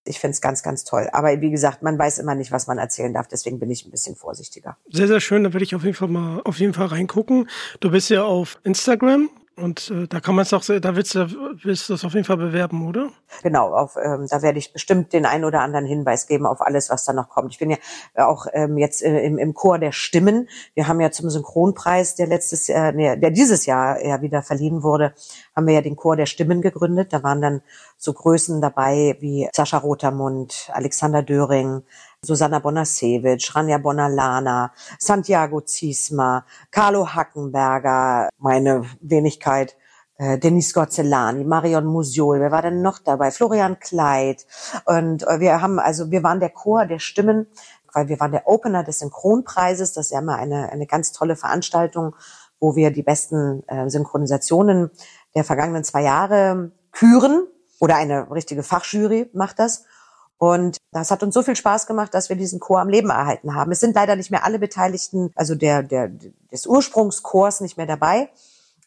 Ich 0.07 0.19
finde 0.19 0.33
es 0.33 0.41
ganz, 0.41 0.63
ganz 0.63 0.83
toll. 0.83 1.09
Aber 1.11 1.41
wie 1.41 1.51
gesagt, 1.51 1.83
man 1.83 1.97
weiß 1.97 2.19
immer 2.19 2.35
nicht, 2.35 2.51
was 2.51 2.67
man 2.67 2.77
erzählen 2.77 3.13
darf. 3.13 3.27
Deswegen 3.27 3.59
bin 3.59 3.69
ich 3.69 3.85
ein 3.85 3.91
bisschen 3.91 4.15
vorsichtiger. 4.15 4.77
Sehr, 4.91 5.07
sehr 5.07 5.19
schön. 5.19 5.43
Da 5.43 5.53
werde 5.53 5.63
ich 5.63 5.75
auf 5.75 5.83
jeden 5.83 5.95
Fall 5.95 6.07
mal 6.07 6.41
auf 6.43 6.57
jeden 6.59 6.73
Fall 6.73 6.87
reingucken. 6.87 7.49
Du 7.79 7.91
bist 7.91 8.09
ja 8.09 8.23
auf 8.23 8.59
Instagram 8.63 9.29
und 9.57 9.89
äh, 9.89 10.07
da 10.07 10.19
kann 10.19 10.35
man 10.35 10.43
es 10.43 10.53
auch, 10.53 10.63
da 10.63 10.95
willst 10.95 11.15
du, 11.15 11.27
willst 11.63 11.89
du 11.89 11.93
das 11.93 12.05
auf 12.05 12.13
jeden 12.13 12.25
Fall 12.25 12.37
bewerben, 12.37 12.87
oder? 12.87 13.09
Genau, 13.41 13.73
auf, 13.73 13.95
ähm, 14.01 14.27
da 14.29 14.41
werde 14.43 14.59
ich 14.59 14.71
bestimmt 14.71 15.13
den 15.13 15.25
einen 15.25 15.45
oder 15.45 15.61
anderen 15.61 15.85
Hinweis 15.85 16.27
geben 16.27 16.45
auf 16.45 16.61
alles, 16.61 16.91
was 16.91 17.05
da 17.05 17.13
noch 17.13 17.29
kommt. 17.29 17.53
Ich 17.53 17.59
bin 17.59 17.71
ja 17.71 17.77
auch 18.27 18.45
ähm, 18.53 18.77
jetzt 18.77 19.01
äh, 19.01 19.19
im, 19.21 19.39
im 19.39 19.55
Chor 19.55 19.79
der 19.79 19.91
Stimmen. 19.91 20.47
Wir 20.75 20.87
haben 20.87 21.01
ja 21.01 21.09
zum 21.09 21.29
Synchronpreis, 21.31 22.13
der 22.15 22.27
letztes 22.27 22.67
Jahr, 22.67 22.91
nee, 22.91 23.17
der 23.17 23.31
dieses 23.31 23.65
Jahr 23.65 24.03
ja 24.05 24.21
wieder 24.21 24.43
verliehen 24.43 24.83
wurde, 24.83 25.13
haben 25.55 25.65
wir 25.65 25.73
ja 25.73 25.81
den 25.81 25.95
Chor 25.95 26.15
der 26.15 26.27
Stimmen 26.27 26.61
gegründet. 26.61 27.11
Da 27.11 27.23
waren 27.23 27.41
dann 27.41 27.61
so 27.97 28.13
Größen 28.13 28.61
dabei 28.61 29.17
wie 29.21 29.49
Sascha 29.53 29.79
Rotermund, 29.79 30.69
Alexander 30.71 31.23
Döring, 31.23 31.81
Susanna 32.27 32.59
Bonasewicz, 32.59 33.55
Rania 33.55 33.77
Bonalana, 33.77 34.71
Santiago 34.99 35.61
Ziesma, 35.61 36.45
Carlo 36.71 37.07
Hackenberger, 37.07 38.27
meine 38.37 38.83
Wenigkeit, 38.99 39.77
äh, 40.17 40.37
Denis 40.37 40.73
Gozzelani, 40.73 41.45
Marion 41.45 41.85
Musiol, 41.85 42.41
wer 42.41 42.51
war 42.51 42.61
denn 42.61 42.81
noch 42.81 42.99
dabei? 42.99 43.31
Florian 43.31 43.79
Kleid. 43.79 44.45
Und 44.83 45.25
äh, 45.25 45.39
wir 45.39 45.61
haben, 45.61 45.79
also 45.79 46.11
wir 46.11 46.21
waren 46.21 46.41
der 46.41 46.49
Chor 46.49 46.85
der 46.85 46.99
Stimmen, 46.99 47.47
weil 47.93 48.09
wir 48.09 48.19
waren 48.19 48.33
der 48.33 48.45
Opener 48.45 48.83
des 48.83 48.99
Synchronpreises. 48.99 49.93
Das 49.93 50.07
ist 50.07 50.11
ja 50.11 50.19
immer 50.19 50.35
eine, 50.35 50.69
eine 50.69 50.85
ganz 50.85 51.13
tolle 51.13 51.37
Veranstaltung, 51.37 52.13
wo 52.59 52.75
wir 52.75 52.91
die 52.91 53.03
besten 53.03 53.63
äh, 53.67 53.89
Synchronisationen 53.89 54.91
der 55.33 55.45
vergangenen 55.45 55.85
zwei 55.85 56.03
Jahre 56.03 56.71
küren. 56.91 57.47
Oder 57.79 57.95
eine 57.95 58.29
richtige 58.31 58.63
Fachjury 58.63 59.29
macht 59.33 59.59
das. 59.59 59.85
Und 60.37 60.77
das 60.91 61.09
hat 61.09 61.23
uns 61.23 61.33
so 61.33 61.41
viel 61.41 61.55
Spaß 61.55 61.87
gemacht, 61.87 62.13
dass 62.13 62.29
wir 62.29 62.35
diesen 62.35 62.59
Chor 62.59 62.79
am 62.79 62.89
Leben 62.89 63.09
erhalten 63.09 63.55
haben. 63.55 63.71
Es 63.71 63.79
sind 63.79 63.95
leider 63.95 64.15
nicht 64.15 64.29
mehr 64.29 64.45
alle 64.45 64.59
Beteiligten, 64.59 65.31
also 65.35 65.55
der, 65.55 65.81
der, 65.81 66.09
des 66.51 66.67
Ursprungschors 66.67 67.61
nicht 67.61 67.77
mehr 67.77 67.87
dabei. 67.87 68.29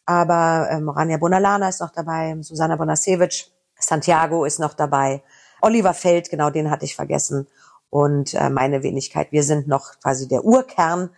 Aber 0.05 0.69
ähm, 0.71 0.89
Rania 0.89 1.17
Bonalana 1.17 1.69
ist 1.69 1.81
noch 1.81 1.91
dabei, 1.91 2.37
Susanna 2.41 2.75
Bonasewicz, 2.75 3.51
Santiago 3.77 4.45
ist 4.45 4.59
noch 4.59 4.73
dabei, 4.73 5.23
Oliver 5.61 5.93
Feld, 5.93 6.29
genau 6.29 6.49
den 6.49 6.71
hatte 6.71 6.85
ich 6.85 6.95
vergessen. 6.95 7.47
Und 7.89 8.33
äh, 8.33 8.49
meine 8.49 8.83
Wenigkeit. 8.83 9.31
Wir 9.31 9.43
sind 9.43 9.67
noch 9.67 9.99
quasi 10.01 10.27
der 10.27 10.45
Urkern 10.45 11.09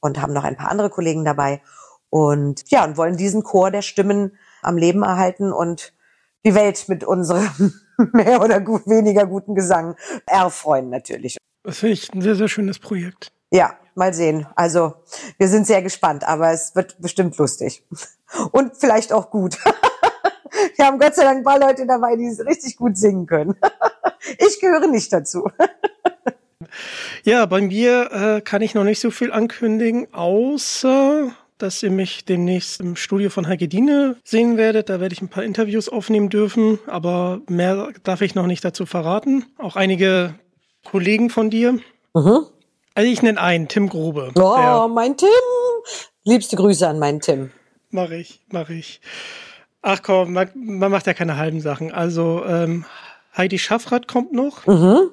und 0.00 0.20
haben 0.20 0.32
noch 0.32 0.44
ein 0.44 0.56
paar 0.56 0.70
andere 0.70 0.88
Kollegen 0.88 1.24
dabei. 1.24 1.60
Und 2.08 2.64
ja, 2.70 2.84
und 2.84 2.96
wollen 2.96 3.18
diesen 3.18 3.42
Chor 3.42 3.70
der 3.70 3.82
Stimmen 3.82 4.36
am 4.62 4.78
Leben 4.78 5.02
erhalten 5.02 5.52
und 5.52 5.92
die 6.44 6.54
Welt 6.54 6.88
mit 6.88 7.04
unserem 7.04 7.74
mehr 8.12 8.42
oder 8.42 8.60
gut, 8.60 8.86
weniger 8.86 9.26
guten 9.26 9.54
Gesang 9.54 9.96
erfreuen 10.26 10.90
natürlich. 10.90 11.36
Das 11.64 11.78
finde 11.78 11.94
ich 11.94 12.12
ein 12.12 12.22
sehr, 12.22 12.34
sehr 12.34 12.48
schönes 12.48 12.78
Projekt. 12.78 13.32
Ja, 13.50 13.76
mal 13.94 14.14
sehen. 14.14 14.46
Also 14.56 14.94
wir 15.38 15.48
sind 15.48 15.66
sehr 15.66 15.82
gespannt, 15.82 16.26
aber 16.26 16.52
es 16.52 16.74
wird 16.74 17.00
bestimmt 17.00 17.36
lustig. 17.38 17.84
Und 18.50 18.76
vielleicht 18.76 19.12
auch 19.12 19.30
gut. 19.30 19.58
Wir 20.76 20.86
haben 20.86 20.98
Gott 20.98 21.14
sei 21.14 21.24
Dank 21.24 21.38
ein 21.38 21.44
paar 21.44 21.58
Leute 21.58 21.86
dabei, 21.86 22.14
die 22.16 22.28
richtig 22.46 22.76
gut 22.76 22.96
singen 22.96 23.26
können. 23.26 23.56
Ich 24.38 24.60
gehöre 24.60 24.86
nicht 24.86 25.12
dazu. 25.12 25.48
Ja, 27.24 27.44
bei 27.46 27.60
mir 27.60 28.12
äh, 28.12 28.40
kann 28.40 28.62
ich 28.62 28.72
noch 28.72 28.84
nicht 28.84 29.00
so 29.00 29.10
viel 29.10 29.32
ankündigen, 29.32 30.14
außer 30.14 31.32
dass 31.62 31.82
ihr 31.82 31.90
mich 31.90 32.24
demnächst 32.24 32.80
im 32.80 32.96
Studio 32.96 33.30
von 33.30 33.46
Heike 33.46 33.68
Diene 33.68 34.16
sehen 34.24 34.56
werdet. 34.56 34.88
Da 34.88 35.00
werde 35.00 35.12
ich 35.12 35.22
ein 35.22 35.28
paar 35.28 35.44
Interviews 35.44 35.88
aufnehmen 35.88 36.28
dürfen, 36.28 36.80
aber 36.86 37.40
mehr 37.48 37.90
darf 38.02 38.20
ich 38.20 38.34
noch 38.34 38.46
nicht 38.46 38.64
dazu 38.64 38.84
verraten. 38.84 39.46
Auch 39.58 39.76
einige 39.76 40.34
Kollegen 40.84 41.30
von 41.30 41.50
dir. 41.50 41.78
Mhm. 42.14 42.46
Also 42.94 43.10
ich 43.10 43.22
nenne 43.22 43.40
einen, 43.40 43.68
Tim 43.68 43.88
Grobe. 43.88 44.32
Oh, 44.34 44.56
der, 44.56 44.88
mein 44.88 45.16
Tim. 45.16 45.28
Liebste 46.24 46.56
Grüße 46.56 46.86
an 46.86 46.98
meinen 46.98 47.20
Tim. 47.20 47.52
Mach 47.90 48.10
ich, 48.10 48.40
mach 48.50 48.68
ich. 48.68 49.00
Ach 49.80 50.02
komm, 50.02 50.32
man, 50.32 50.50
man 50.54 50.90
macht 50.90 51.06
ja 51.06 51.14
keine 51.14 51.36
halben 51.36 51.60
Sachen. 51.60 51.92
Also 51.92 52.44
ähm, 52.44 52.84
Heidi 53.36 53.58
Schaffrath 53.58 54.08
kommt 54.08 54.32
noch. 54.32 54.66
Mhm. 54.66 55.10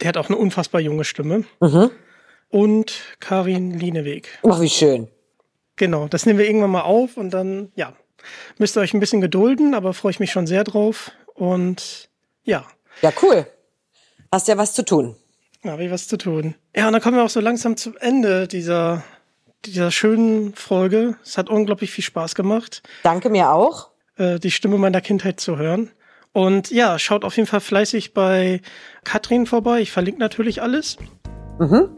Der 0.00 0.08
hat 0.08 0.16
auch 0.16 0.28
eine 0.28 0.38
unfassbar 0.38 0.80
junge 0.80 1.04
Stimme. 1.04 1.44
Mhm. 1.60 1.90
Und 2.50 2.94
Karin 3.20 3.72
Lieneweg. 3.72 4.38
Ach, 4.48 4.60
wie 4.60 4.70
schön. 4.70 5.08
Genau, 5.78 6.08
das 6.08 6.26
nehmen 6.26 6.38
wir 6.38 6.46
irgendwann 6.46 6.70
mal 6.70 6.82
auf 6.82 7.16
und 7.16 7.30
dann, 7.30 7.72
ja, 7.76 7.94
müsst 8.58 8.76
ihr 8.76 8.80
euch 8.80 8.94
ein 8.94 9.00
bisschen 9.00 9.20
gedulden, 9.20 9.74
aber 9.74 9.94
freue 9.94 10.10
ich 10.10 10.20
mich 10.20 10.32
schon 10.32 10.46
sehr 10.46 10.64
drauf. 10.64 11.12
Und 11.34 12.10
ja. 12.44 12.66
Ja, 13.00 13.12
cool. 13.22 13.46
Hast 14.32 14.48
ja 14.48 14.58
was 14.58 14.74
zu 14.74 14.84
tun. 14.84 15.16
Ja, 15.64 15.78
ich 15.78 15.90
was 15.90 16.08
zu 16.08 16.18
tun. 16.18 16.54
Ja, 16.74 16.86
und 16.86 16.92
dann 16.92 17.02
kommen 17.02 17.16
wir 17.16 17.24
auch 17.24 17.30
so 17.30 17.40
langsam 17.40 17.76
zum 17.76 17.96
Ende 17.96 18.46
dieser, 18.48 19.04
dieser 19.64 19.90
schönen 19.90 20.54
Folge. 20.54 21.16
Es 21.24 21.38
hat 21.38 21.48
unglaublich 21.48 21.90
viel 21.90 22.04
Spaß 22.04 22.34
gemacht. 22.34 22.82
Danke 23.02 23.30
mir 23.30 23.52
auch. 23.52 23.90
Äh, 24.16 24.38
die 24.38 24.50
Stimme 24.50 24.78
meiner 24.78 25.00
Kindheit 25.00 25.40
zu 25.40 25.56
hören. 25.58 25.90
Und 26.32 26.70
ja, 26.70 26.98
schaut 26.98 27.24
auf 27.24 27.36
jeden 27.36 27.46
Fall 27.48 27.60
fleißig 27.60 28.14
bei 28.14 28.60
Katrin 29.04 29.46
vorbei. 29.46 29.80
Ich 29.80 29.92
verlinke 29.92 30.20
natürlich 30.20 30.60
alles. 30.60 30.96
Mhm. 31.58 31.88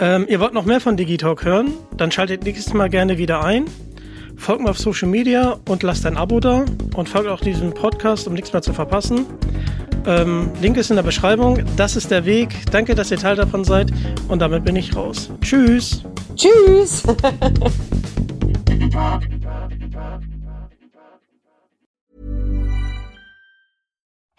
Ähm, 0.00 0.26
ihr 0.28 0.40
wollt 0.40 0.54
noch 0.54 0.64
mehr 0.64 0.80
von 0.80 0.96
Digitalk 0.96 1.44
hören? 1.44 1.74
Dann 1.96 2.10
schaltet 2.10 2.44
nächstes 2.44 2.72
Mal 2.72 2.88
gerne 2.88 3.18
wieder 3.18 3.44
ein. 3.44 3.66
Folgt 4.36 4.62
mir 4.62 4.70
auf 4.70 4.78
Social 4.78 5.08
Media 5.08 5.58
und 5.68 5.82
lasst 5.82 6.06
ein 6.06 6.16
Abo 6.16 6.40
da 6.40 6.64
und 6.94 7.08
folgt 7.08 7.28
auch 7.28 7.40
diesem 7.40 7.74
Podcast, 7.74 8.26
um 8.26 8.32
nichts 8.32 8.54
mehr 8.54 8.62
zu 8.62 8.72
verpassen. 8.72 9.26
Ähm, 10.06 10.50
Link 10.62 10.78
ist 10.78 10.88
in 10.88 10.96
der 10.96 11.02
Beschreibung. 11.02 11.62
Das 11.76 11.96
ist 11.96 12.10
der 12.10 12.24
Weg. 12.24 12.56
Danke, 12.70 12.94
dass 12.94 13.10
ihr 13.10 13.18
Teil 13.18 13.36
davon 13.36 13.64
seid. 13.64 13.92
Und 14.28 14.40
damit 14.40 14.64
bin 14.64 14.76
ich 14.76 14.96
raus. 14.96 15.30
Tschüss. 15.42 16.02
Tschüss. 16.34 17.02